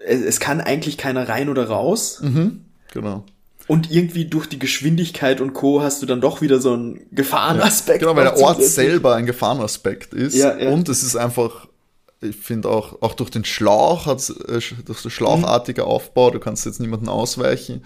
es, 0.06 0.22
es 0.22 0.40
kann 0.40 0.62
eigentlich 0.62 0.98
keiner 0.98 1.28
rein 1.28 1.50
oder 1.50 1.68
raus. 1.68 2.22
Mhm, 2.22 2.66
genau. 2.92 3.26
Und 3.70 3.92
irgendwie 3.92 4.26
durch 4.26 4.48
die 4.48 4.58
Geschwindigkeit 4.58 5.40
und 5.40 5.54
Co. 5.54 5.84
hast 5.84 6.02
du 6.02 6.08
dann 6.08 6.22
doch 6.22 6.42
wieder 6.42 6.60
so 6.60 6.74
einen 6.74 7.02
Gefahrenaspekt. 7.12 8.02
Ja, 8.02 8.08
genau, 8.08 8.20
weil 8.20 8.24
der 8.24 8.44
Ort 8.44 8.64
selber 8.64 9.14
ein 9.14 9.28
Gefahrenaspekt 9.28 10.12
ist. 10.12 10.36
Ja, 10.36 10.58
ja. 10.58 10.72
Und 10.72 10.90
es 10.90 11.04
ist 11.04 11.16
einfach, 11.16 11.68
ich 12.20 12.36
finde 12.36 12.68
auch, 12.68 13.00
auch 13.04 13.14
durch 13.14 13.30
den 13.30 13.46
Schlauch, 13.46 14.08
hat 14.08 14.28
äh, 14.28 14.60
durch 14.86 15.04
das 15.04 15.14
schlauchartige 15.14 15.84
mhm. 15.84 15.88
Aufbau, 15.88 16.32
du 16.32 16.40
kannst 16.40 16.66
jetzt 16.66 16.80
niemanden 16.80 17.10
ausweichen. 17.10 17.84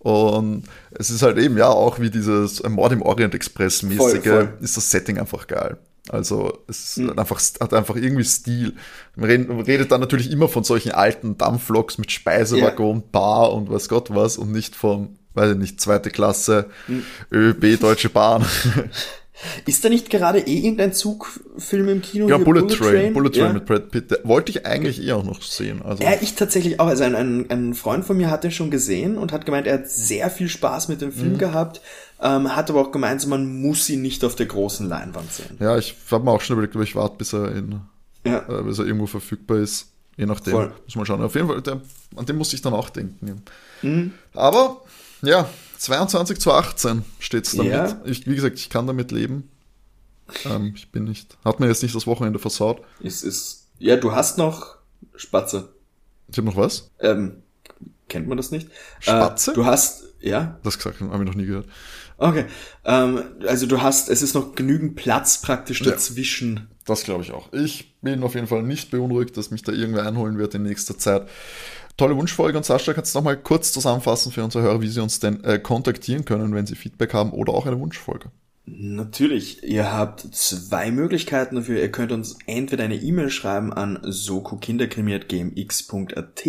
Und 0.00 0.64
es 0.90 1.08
ist 1.08 1.22
halt 1.22 1.38
eben, 1.38 1.56
ja, 1.56 1.68
auch 1.68 1.98
wie 1.98 2.10
dieses 2.10 2.62
Mord 2.64 2.92
im 2.92 3.00
Orient 3.00 3.34
Express 3.34 3.82
mäßige, 3.82 3.96
voll, 3.96 4.20
voll. 4.20 4.58
ist 4.60 4.76
das 4.76 4.90
Setting 4.90 5.16
einfach 5.16 5.46
geil. 5.46 5.78
Also 6.10 6.58
es 6.68 6.98
mhm. 6.98 7.08
hat, 7.08 7.20
einfach, 7.20 7.40
hat 7.58 7.72
einfach 7.72 7.96
irgendwie 7.96 8.24
Stil. 8.24 8.74
Man 9.16 9.30
redet, 9.30 9.48
man 9.48 9.60
redet 9.60 9.92
dann 9.92 10.02
natürlich 10.02 10.30
immer 10.30 10.48
von 10.48 10.62
solchen 10.62 10.92
alten 10.92 11.38
Dampfloks 11.38 11.96
mit 11.96 12.12
Speisewaggon, 12.12 12.96
ja. 12.98 13.04
Bar 13.12 13.54
und 13.54 13.70
was 13.70 13.88
Gott 13.88 14.14
was 14.14 14.36
und 14.36 14.52
nicht 14.52 14.76
von, 14.76 15.16
weiß 15.34 15.52
ich 15.52 15.58
nicht, 15.58 15.80
zweite 15.80 16.10
Klasse, 16.10 16.66
mhm. 16.88 17.04
ÖB, 17.32 17.80
Deutsche 17.80 18.08
Bahn. 18.08 18.44
Ist 19.66 19.84
da 19.84 19.88
nicht 19.88 20.08
gerade 20.08 20.38
eh 20.38 20.58
irgendein 20.58 20.92
Zugfilm 20.92 21.88
im 21.88 22.02
Kino? 22.02 22.28
Ja, 22.28 22.38
Bullet, 22.38 22.60
Bullet, 22.60 22.76
Train. 22.76 22.92
Train. 22.92 23.12
Bullet 23.12 23.30
Train 23.30 23.46
ja. 23.46 23.52
mit 23.54 23.66
Brad 23.66 23.90
Pitt. 23.90 24.20
Wollte 24.24 24.50
ich 24.50 24.66
eigentlich 24.66 25.02
eh 25.02 25.12
auch 25.12 25.24
noch 25.24 25.42
sehen. 25.42 25.82
Also. 25.82 26.02
Ja, 26.02 26.12
ich 26.20 26.34
tatsächlich 26.34 26.78
auch. 26.78 26.86
Also 26.86 27.04
ein, 27.04 27.16
ein, 27.16 27.50
ein 27.50 27.74
Freund 27.74 28.04
von 28.04 28.16
mir 28.16 28.30
hat 28.30 28.44
den 28.44 28.52
schon 28.52 28.70
gesehen 28.70 29.18
und 29.18 29.32
hat 29.32 29.44
gemeint, 29.44 29.66
er 29.66 29.74
hat 29.74 29.88
sehr 29.88 30.30
viel 30.30 30.48
Spaß 30.48 30.88
mit 30.88 31.00
dem 31.00 31.12
Film 31.12 31.34
mhm. 31.34 31.38
gehabt. 31.38 31.80
Ähm, 32.20 32.54
hat 32.54 32.70
aber 32.70 32.80
auch 32.80 32.92
gemeint, 32.92 33.26
man 33.26 33.60
muss 33.60 33.88
ihn 33.90 34.02
nicht 34.02 34.24
auf 34.24 34.36
der 34.36 34.46
großen 34.46 34.88
Leinwand 34.88 35.32
sehen. 35.32 35.56
Ja, 35.58 35.76
ich 35.76 35.96
habe 36.10 36.24
mir 36.24 36.30
auch 36.30 36.40
schon 36.40 36.54
überlegt, 36.54 36.76
aber 36.76 36.84
ich 36.84 36.94
warte, 36.94 37.16
bis 37.18 37.32
er 37.32 37.50
in, 37.52 37.80
ja. 38.24 38.44
äh, 38.48 38.62
bis 38.62 38.78
er 38.78 38.84
irgendwo 38.84 39.06
verfügbar 39.06 39.58
ist. 39.58 39.88
Je 40.16 40.26
nachdem. 40.26 40.52
Voll. 40.52 40.72
Muss 40.84 40.94
man 40.94 41.06
schauen. 41.06 41.22
Auf 41.22 41.34
jeden 41.34 41.48
Fall, 41.48 41.62
der, 41.62 41.80
an 42.16 42.26
dem 42.26 42.36
muss 42.36 42.52
ich 42.52 42.60
dann 42.60 42.74
auch 42.74 42.90
denken. 42.90 43.42
Mhm. 43.80 44.12
Aber, 44.34 44.82
ja, 45.22 45.48
22 45.78 46.38
zu 46.38 46.52
18 46.52 47.04
steht 47.18 47.46
es 47.46 47.52
damit. 47.52 47.72
Ja. 47.72 48.00
Ich, 48.04 48.26
wie 48.26 48.34
gesagt, 48.34 48.56
ich 48.58 48.70
kann 48.70 48.86
damit 48.86 49.10
leben. 49.10 49.50
Ähm, 50.44 50.72
ich 50.74 50.90
bin 50.90 51.04
nicht. 51.04 51.36
Hat 51.44 51.60
mir 51.60 51.66
jetzt 51.68 51.82
nicht 51.82 51.94
das 51.94 52.06
Wochenende 52.06 52.38
versaut. 52.38 52.82
Es 53.02 53.22
ist. 53.22 53.68
Ja, 53.78 53.96
du 53.96 54.12
hast 54.12 54.38
noch 54.38 54.76
Spatze. 55.16 55.74
Ich 56.28 56.38
habe 56.38 56.46
noch 56.46 56.56
was? 56.56 56.90
Ähm, 57.00 57.42
kennt 58.08 58.28
man 58.28 58.36
das 58.36 58.50
nicht? 58.50 58.68
Spatze? 59.00 59.52
Äh, 59.52 59.54
du 59.54 59.66
hast. 59.66 60.04
Ja. 60.20 60.58
Das 60.62 60.78
gesagt, 60.78 61.00
habe 61.00 61.24
ich 61.24 61.28
noch 61.28 61.34
nie 61.34 61.46
gehört. 61.46 61.66
Okay. 62.16 62.44
Ähm, 62.84 63.22
also 63.48 63.66
du 63.66 63.82
hast, 63.82 64.08
es 64.08 64.22
ist 64.22 64.34
noch 64.34 64.54
genügend 64.54 64.94
Platz 64.94 65.42
praktisch 65.42 65.82
dazwischen. 65.82 66.56
Ja, 66.56 66.62
das 66.84 67.02
glaube 67.02 67.24
ich 67.24 67.32
auch. 67.32 67.52
Ich 67.52 67.96
bin 68.00 68.22
auf 68.22 68.36
jeden 68.36 68.46
Fall 68.46 68.62
nicht 68.62 68.92
beunruhigt, 68.92 69.36
dass 69.36 69.50
mich 69.50 69.62
da 69.62 69.72
irgendwer 69.72 70.06
einholen 70.06 70.38
wird 70.38 70.54
in 70.54 70.62
nächster 70.62 70.96
Zeit. 70.96 71.28
Tolle 71.96 72.16
Wunschfolge 72.16 72.56
und 72.56 72.64
Sascha, 72.64 72.94
kannst 72.94 73.14
du 73.14 73.18
noch 73.18 73.24
mal 73.24 73.36
kurz 73.36 73.72
zusammenfassen 73.72 74.32
für 74.32 74.42
unsere 74.42 74.64
Hörer, 74.64 74.80
wie 74.80 74.88
sie 74.88 75.02
uns 75.02 75.20
denn 75.20 75.44
äh, 75.44 75.58
kontaktieren 75.58 76.24
können, 76.24 76.54
wenn 76.54 76.66
sie 76.66 76.74
Feedback 76.74 77.12
haben 77.12 77.32
oder 77.32 77.52
auch 77.52 77.66
eine 77.66 77.78
Wunschfolge? 77.78 78.30
Natürlich, 78.64 79.64
ihr 79.64 79.92
habt 79.92 80.20
zwei 80.34 80.92
Möglichkeiten 80.92 81.56
dafür. 81.56 81.80
Ihr 81.80 81.90
könnt 81.90 82.12
uns 82.12 82.36
entweder 82.46 82.84
eine 82.84 82.94
E-Mail 82.94 83.30
schreiben 83.30 83.72
an 83.72 83.98
sokokinderkrimi.gmx.at 84.02 86.44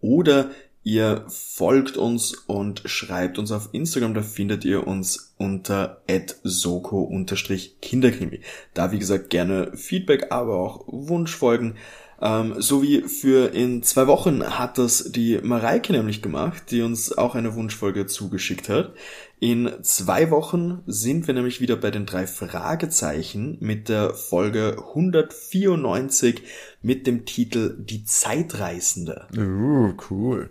oder 0.00 0.50
ihr 0.84 1.24
folgt 1.28 1.96
uns 1.96 2.32
und 2.32 2.82
schreibt 2.86 3.38
uns 3.38 3.50
auf 3.50 3.70
Instagram, 3.72 4.14
da 4.14 4.22
findet 4.22 4.64
ihr 4.64 4.86
uns 4.86 5.34
unter 5.36 6.00
soko-kinderkrimi. 6.44 8.38
Da 8.74 8.92
wie 8.92 9.00
gesagt 9.00 9.30
gerne 9.30 9.76
Feedback, 9.76 10.30
aber 10.30 10.58
auch 10.58 10.84
Wunschfolgen 10.86 11.74
ähm, 12.22 12.54
so 12.58 12.82
wie 12.82 13.02
für 13.02 13.52
in 13.52 13.82
zwei 13.82 14.06
Wochen 14.06 14.44
hat 14.44 14.78
das 14.78 15.10
die 15.10 15.40
Mareike 15.42 15.92
nämlich 15.92 16.22
gemacht, 16.22 16.70
die 16.70 16.82
uns 16.82 17.18
auch 17.18 17.34
eine 17.34 17.56
Wunschfolge 17.56 18.06
zugeschickt 18.06 18.68
hat. 18.68 18.94
In 19.40 19.72
zwei 19.82 20.30
Wochen 20.30 20.82
sind 20.86 21.26
wir 21.26 21.34
nämlich 21.34 21.60
wieder 21.60 21.74
bei 21.74 21.90
den 21.90 22.06
drei 22.06 22.28
Fragezeichen 22.28 23.56
mit 23.58 23.88
der 23.88 24.14
Folge 24.14 24.76
194 24.90 26.42
mit 26.80 27.08
dem 27.08 27.24
Titel 27.24 27.76
Die 27.76 28.04
Zeitreisende. 28.04 29.26
Uh, 29.36 29.92
cool. 30.08 30.50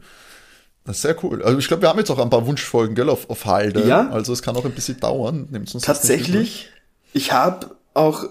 Das 0.84 0.97
ist 0.97 1.03
sehr 1.03 1.24
cool. 1.24 1.41
Also 1.41 1.57
ich 1.57 1.69
glaube, 1.69 1.84
wir 1.84 1.89
haben 1.89 1.99
jetzt 1.99 2.11
auch 2.11 2.19
ein 2.19 2.30
paar 2.30 2.45
Wunschfolgen, 2.47 2.95
gell, 2.95 3.07
auf, 3.07 3.30
auf 3.30 3.45
Halde. 3.45 3.88
Ja. 3.88 4.09
Also 4.09 4.34
es 4.34 4.41
kann 4.41 4.57
auch 4.57 4.65
ein 4.65 4.74
bisschen 4.74 4.99
dauern. 4.99 5.47
Tatsächlich. 5.82 6.69
Ich 7.13 7.32
habe 7.32 7.78
auch 7.93 8.26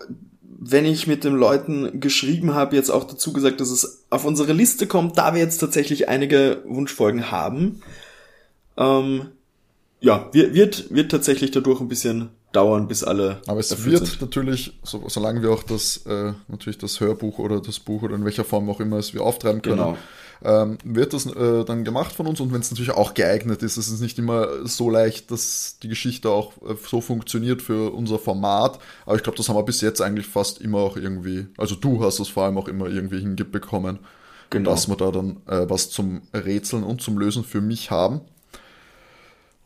wenn 0.63 0.85
ich 0.85 1.07
mit 1.07 1.25
den 1.25 1.35
Leuten 1.35 2.01
geschrieben 2.01 2.55
habe, 2.55 2.77
jetzt 2.77 2.91
auch 2.91 3.05
dazu 3.05 3.33
gesagt, 3.33 3.61
dass 3.61 3.71
es 3.71 4.05
auf 4.11 4.27
unsere 4.27 4.53
Liste 4.53 4.87
kommt, 4.87 5.17
da 5.17 5.33
wir 5.33 5.41
jetzt 5.41 5.59
tatsächlich 5.59 6.09
einige 6.09 6.63
Wunschfolgen 6.67 7.31
haben. 7.31 7.81
Ähm, 8.77 9.29
ja, 10.01 10.29
wird, 10.33 10.93
wird 10.93 11.11
tatsächlich 11.11 11.51
dadurch 11.51 11.81
ein 11.81 11.89
bisschen 11.89 12.29
dauern, 12.53 12.89
bis 12.89 13.03
alle. 13.03 13.41
Aber 13.47 13.61
es 13.61 13.85
wird 13.85 14.07
sind. 14.07 14.21
natürlich, 14.21 14.79
so, 14.83 15.03
solange 15.09 15.43
wir 15.43 15.51
auch 15.51 15.63
das, 15.63 16.05
äh, 16.07 16.35
natürlich 16.49 16.79
das 16.79 17.01
Hörbuch 17.01 17.39
oder 17.39 17.61
das 17.61 17.81
Buch 17.81 18.03
oder 18.03 18.17
in 18.17 18.25
welcher 18.27 18.45
Form 18.45 18.69
auch 18.69 18.81
immer 18.81 18.99
es 18.99 19.15
wir 19.15 19.23
auftreiben 19.23 19.63
können, 19.63 19.77
genau 19.77 19.97
ähm, 20.45 20.79
wird 20.85 21.13
das 21.13 21.27
äh, 21.27 21.65
dann 21.65 21.85
gemacht 21.85 22.13
von 22.13 22.27
uns 22.27 22.41
und 22.41 22.53
wenn 22.53 22.61
es 22.61 22.71
natürlich 22.71 22.93
auch 22.93 23.15
geeignet 23.15 23.63
ist, 23.63 23.77
es 23.77 23.89
ist 23.89 24.01
nicht 24.01 24.19
immer 24.19 24.67
so 24.67 24.91
leicht, 24.91 25.31
dass 25.31 25.79
die 25.83 25.89
Geschichte 25.89 26.31
auch 26.31 26.53
äh, 26.63 26.75
so 26.87 27.01
funktioniert 27.01 27.63
für 27.63 27.93
unser 27.93 28.19
Format, 28.19 28.79
aber 29.07 29.17
ich 29.17 29.23
glaube, 29.23 29.37
das 29.37 29.49
haben 29.49 29.57
wir 29.57 29.63
bis 29.63 29.81
jetzt 29.81 30.01
eigentlich 30.01 30.27
fast 30.27 30.61
immer 30.61 30.79
auch 30.79 30.97
irgendwie, 30.97 31.47
also 31.57 31.75
du 31.75 32.03
hast 32.03 32.21
es 32.21 32.29
vor 32.29 32.45
allem 32.45 32.59
auch 32.59 32.69
immer 32.69 32.87
irgendwie 32.87 33.21
hingebekommen, 33.21 33.99
genau. 34.51 34.71
dass 34.71 34.89
wir 34.89 34.97
da 34.97 35.11
dann 35.11 35.37
äh, 35.47 35.69
was 35.69 35.91
zum 35.91 36.23
Rätseln 36.33 36.85
und 36.85 37.03
zum 37.03 37.19
Lösen 37.19 37.45
für 37.45 37.61
mich 37.61 37.91
haben. 37.91 38.23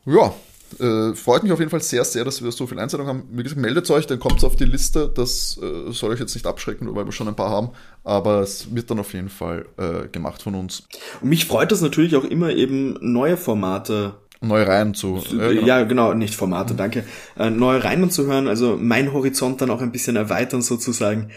Ja, 0.06 0.34
äh, 0.80 1.14
freut 1.14 1.42
mich 1.42 1.52
auf 1.52 1.58
jeden 1.58 1.70
Fall 1.70 1.80
sehr, 1.80 2.04
sehr, 2.04 2.24
dass 2.24 2.42
wir 2.42 2.50
so 2.52 2.66
viel 2.66 2.78
Einsendung 2.78 3.08
haben. 3.08 3.24
Wie 3.30 3.42
gesagt, 3.42 3.60
meldet 3.60 3.90
euch, 3.90 4.06
dann 4.06 4.18
kommt 4.18 4.38
es 4.38 4.44
auf 4.44 4.56
die 4.56 4.64
Liste. 4.64 5.10
Das 5.14 5.58
äh, 5.62 5.92
soll 5.92 6.12
euch 6.12 6.20
jetzt 6.20 6.34
nicht 6.34 6.46
abschrecken, 6.46 6.94
weil 6.94 7.04
wir 7.04 7.12
schon 7.12 7.28
ein 7.28 7.36
paar 7.36 7.50
haben. 7.50 7.70
Aber 8.02 8.40
es 8.40 8.74
wird 8.74 8.90
dann 8.90 8.98
auf 8.98 9.12
jeden 9.12 9.28
Fall 9.28 9.66
äh, 9.76 10.08
gemacht 10.08 10.42
von 10.42 10.54
uns. 10.54 10.86
Und 11.20 11.28
mich 11.28 11.46
freut 11.46 11.72
es 11.72 11.80
natürlich 11.80 12.16
auch 12.16 12.24
immer 12.24 12.50
eben 12.50 12.96
neue 13.00 13.36
Formate 13.36 14.14
neue 14.40 14.66
Reihen 14.66 14.92
zu. 14.92 15.22
Ja 15.32 15.48
genau. 15.48 15.66
ja, 15.66 15.82
genau, 15.84 16.12
nicht 16.12 16.34
Formate, 16.34 16.74
danke. 16.74 17.04
Äh, 17.38 17.48
neue 17.48 17.82
Reihen 17.82 18.10
zu 18.10 18.26
hören, 18.26 18.46
also 18.46 18.76
mein 18.78 19.14
Horizont 19.14 19.62
dann 19.62 19.70
auch 19.70 19.80
ein 19.80 19.90
bisschen 19.90 20.16
erweitern 20.16 20.60
sozusagen. 20.60 21.30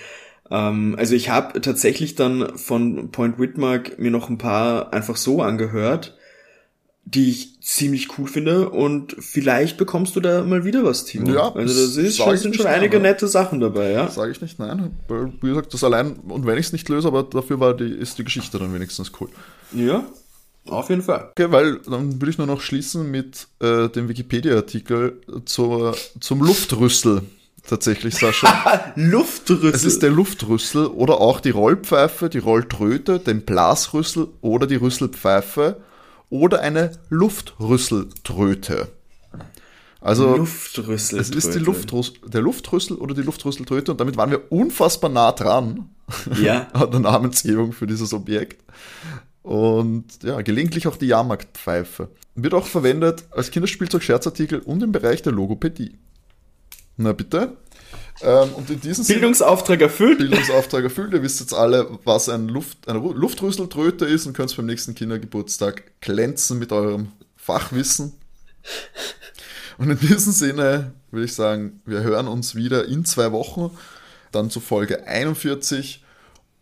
Ähm, 0.51 0.95
also 0.97 1.15
ich 1.15 1.29
habe 1.29 1.61
tatsächlich 1.61 2.15
dann 2.15 2.57
von 2.57 3.11
Point 3.11 3.39
Whitmark 3.39 3.97
mir 3.97 4.11
noch 4.11 4.29
ein 4.29 4.37
paar 4.37 4.93
einfach 4.93 5.15
so 5.15 5.41
angehört 5.41 6.16
die 7.13 7.29
ich 7.29 7.61
ziemlich 7.61 8.17
cool 8.17 8.27
finde 8.27 8.69
und 8.69 9.15
vielleicht 9.19 9.77
bekommst 9.77 10.17
du 10.17 10.19
da 10.19 10.43
mal 10.43 10.65
wieder 10.65 10.83
was, 10.83 11.05
Timo. 11.05 11.31
Ja, 11.31 11.53
also 11.53 11.81
das 11.81 11.95
ist 11.95 12.17
schon, 12.17 12.35
sind 12.35 12.55
schon 12.55 12.65
einige 12.65 12.97
nein, 12.97 13.13
nette 13.13 13.29
Sachen 13.29 13.61
dabei, 13.61 13.91
ja. 13.91 14.09
Sage 14.09 14.31
ich 14.31 14.41
nicht, 14.41 14.59
nein. 14.59 14.91
Wie 15.07 15.47
gesagt, 15.47 15.73
das 15.73 15.85
allein, 15.85 16.17
und 16.27 16.45
wenn 16.45 16.57
ich 16.57 16.65
es 16.67 16.73
nicht 16.73 16.89
löse, 16.89 17.07
aber 17.07 17.23
dafür 17.23 17.61
war 17.61 17.75
die, 17.75 17.85
ist 17.85 18.17
die 18.17 18.25
Geschichte 18.25 18.59
dann 18.59 18.73
wenigstens 18.73 19.13
cool. 19.21 19.29
Ja, 19.71 20.05
auf 20.65 20.89
jeden 20.89 21.01
Fall. 21.01 21.29
Okay, 21.31 21.49
weil 21.49 21.79
dann 21.79 22.19
würde 22.21 22.29
ich 22.29 22.37
nur 22.37 22.47
noch 22.47 22.59
schließen 22.59 23.09
mit 23.09 23.47
äh, 23.61 23.87
dem 23.87 24.09
Wikipedia-Artikel 24.09 25.21
zur, 25.45 25.95
zum 26.19 26.41
Luftrüssel. 26.41 27.21
Tatsächlich, 27.65 28.15
Sascha. 28.15 28.91
Luftrüssel. 28.95 29.73
Es 29.73 29.85
ist 29.85 30.03
der 30.03 30.09
Luftrüssel 30.09 30.87
oder 30.87 31.21
auch 31.21 31.39
die 31.39 31.51
Rollpfeife, 31.51 32.29
die 32.29 32.39
Rolltröte, 32.39 33.19
den 33.19 33.43
Blasrüssel 33.43 34.27
oder 34.41 34.67
die 34.67 34.75
Rüsselpfeife 34.75 35.77
oder 36.29 36.61
eine 36.61 36.91
Luftrüsseltröte. 37.09 38.89
Also 39.99 40.37
Luftrüsseltröte. 40.37 41.21
es 41.21 41.45
ist 41.45 41.55
die 41.55 41.59
Luftrüssel, 41.59 42.29
der 42.29 42.41
Luftrüssel 42.41 42.97
oder 42.97 43.15
die 43.15 43.23
Luftrüsseltröte 43.23 43.91
und 43.91 43.99
damit 43.99 44.17
waren 44.17 44.31
wir 44.31 44.51
unfassbar 44.51 45.09
nah 45.09 45.31
dran 45.31 45.89
ja. 46.39 46.67
an 46.73 46.91
der 46.91 46.99
Namensgebung 46.99 47.73
für 47.73 47.87
dieses 47.87 48.13
Objekt. 48.13 48.63
Und 49.41 50.23
ja, 50.23 50.41
gelegentlich 50.41 50.87
auch 50.87 50.97
die 50.97 51.07
Jahrmarktpfeife. 51.07 52.09
Wird 52.35 52.53
auch 52.53 52.67
verwendet 52.67 53.23
als 53.31 53.49
Kinderspielzeug, 53.49 54.03
Scherzartikel 54.03 54.59
und 54.59 54.83
im 54.83 54.91
Bereich 54.91 55.21
der 55.21 55.31
Logopädie. 55.31 55.97
Na 56.97 57.13
bitte. 57.13 57.55
Ähm, 58.21 58.53
und 58.55 58.69
in 58.69 58.81
diesem 58.81 59.05
Bildungsauftrag 59.05 59.81
erfüllt. 59.81 60.17
Bildungsauftrag 60.17 60.83
erfüllt. 60.83 61.13
Ihr 61.13 61.21
wisst 61.21 61.39
jetzt 61.39 61.53
alle, 61.53 61.99
was 62.03 62.29
ein 62.29 62.47
Luft, 62.47 62.87
eine 62.87 62.99
Luftrüsseltröte 62.99 64.05
ist 64.05 64.25
und 64.25 64.33
könnt 64.33 64.55
beim 64.55 64.65
nächsten 64.65 64.95
Kindergeburtstag 64.95 65.83
glänzen 66.01 66.59
mit 66.59 66.71
eurem 66.71 67.11
Fachwissen. 67.35 68.13
Und 69.77 69.91
in 69.91 69.99
diesem 69.99 70.33
Sinne 70.33 70.93
würde 71.11 71.25
ich 71.25 71.35
sagen, 71.35 71.81
wir 71.85 72.01
hören 72.01 72.27
uns 72.27 72.55
wieder 72.55 72.85
in 72.85 73.05
zwei 73.05 73.31
Wochen, 73.31 73.71
dann 74.31 74.49
zu 74.49 74.59
Folge 74.59 75.05
41. 75.07 76.03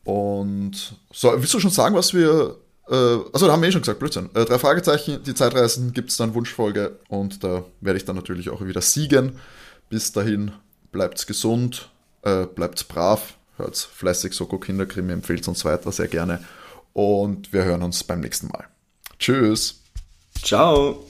Und 0.03 0.95
so, 1.11 1.33
willst 1.35 1.53
du 1.53 1.59
schon 1.59 1.71
sagen, 1.71 1.95
was 1.95 2.13
wir. 2.13 2.57
Äh, 2.87 2.93
also, 2.93 3.47
da 3.47 3.53
haben 3.53 3.61
wir 3.61 3.69
eh 3.69 3.71
schon 3.71 3.81
gesagt, 3.81 3.99
Blödsinn. 3.99 4.29
Äh, 4.35 4.45
drei 4.45 4.59
Fragezeichen, 4.59 5.23
die 5.23 5.33
Zeitreisen 5.33 5.93
gibt 5.93 6.11
es 6.11 6.17
dann 6.17 6.35
Wunschfolge 6.35 6.99
und 7.07 7.43
da 7.43 7.63
werde 7.81 7.97
ich 7.97 8.05
dann 8.05 8.15
natürlich 8.15 8.49
auch 8.49 8.63
wieder 8.63 8.81
siegen. 8.81 9.39
Bis 9.89 10.11
dahin, 10.11 10.51
bleibt 10.95 11.27
gesund, 11.27 11.89
äh, 12.21 12.45
bleibt 12.45 12.87
brav, 12.87 13.35
hört 13.57 13.75
fleißig 13.75 14.33
Soko 14.33 14.57
Kinderkrimi, 14.57 15.11
empfiehlt 15.11 15.45
uns 15.47 15.65
weiter 15.65 15.91
sehr 15.91 16.07
gerne 16.07 16.39
und 16.93 17.51
wir 17.51 17.65
hören 17.65 17.83
uns 17.83 18.01
beim 18.05 18.21
nächsten 18.21 18.47
Mal. 18.47 18.65
Tschüss. 19.19 19.81
Ciao. 20.41 21.05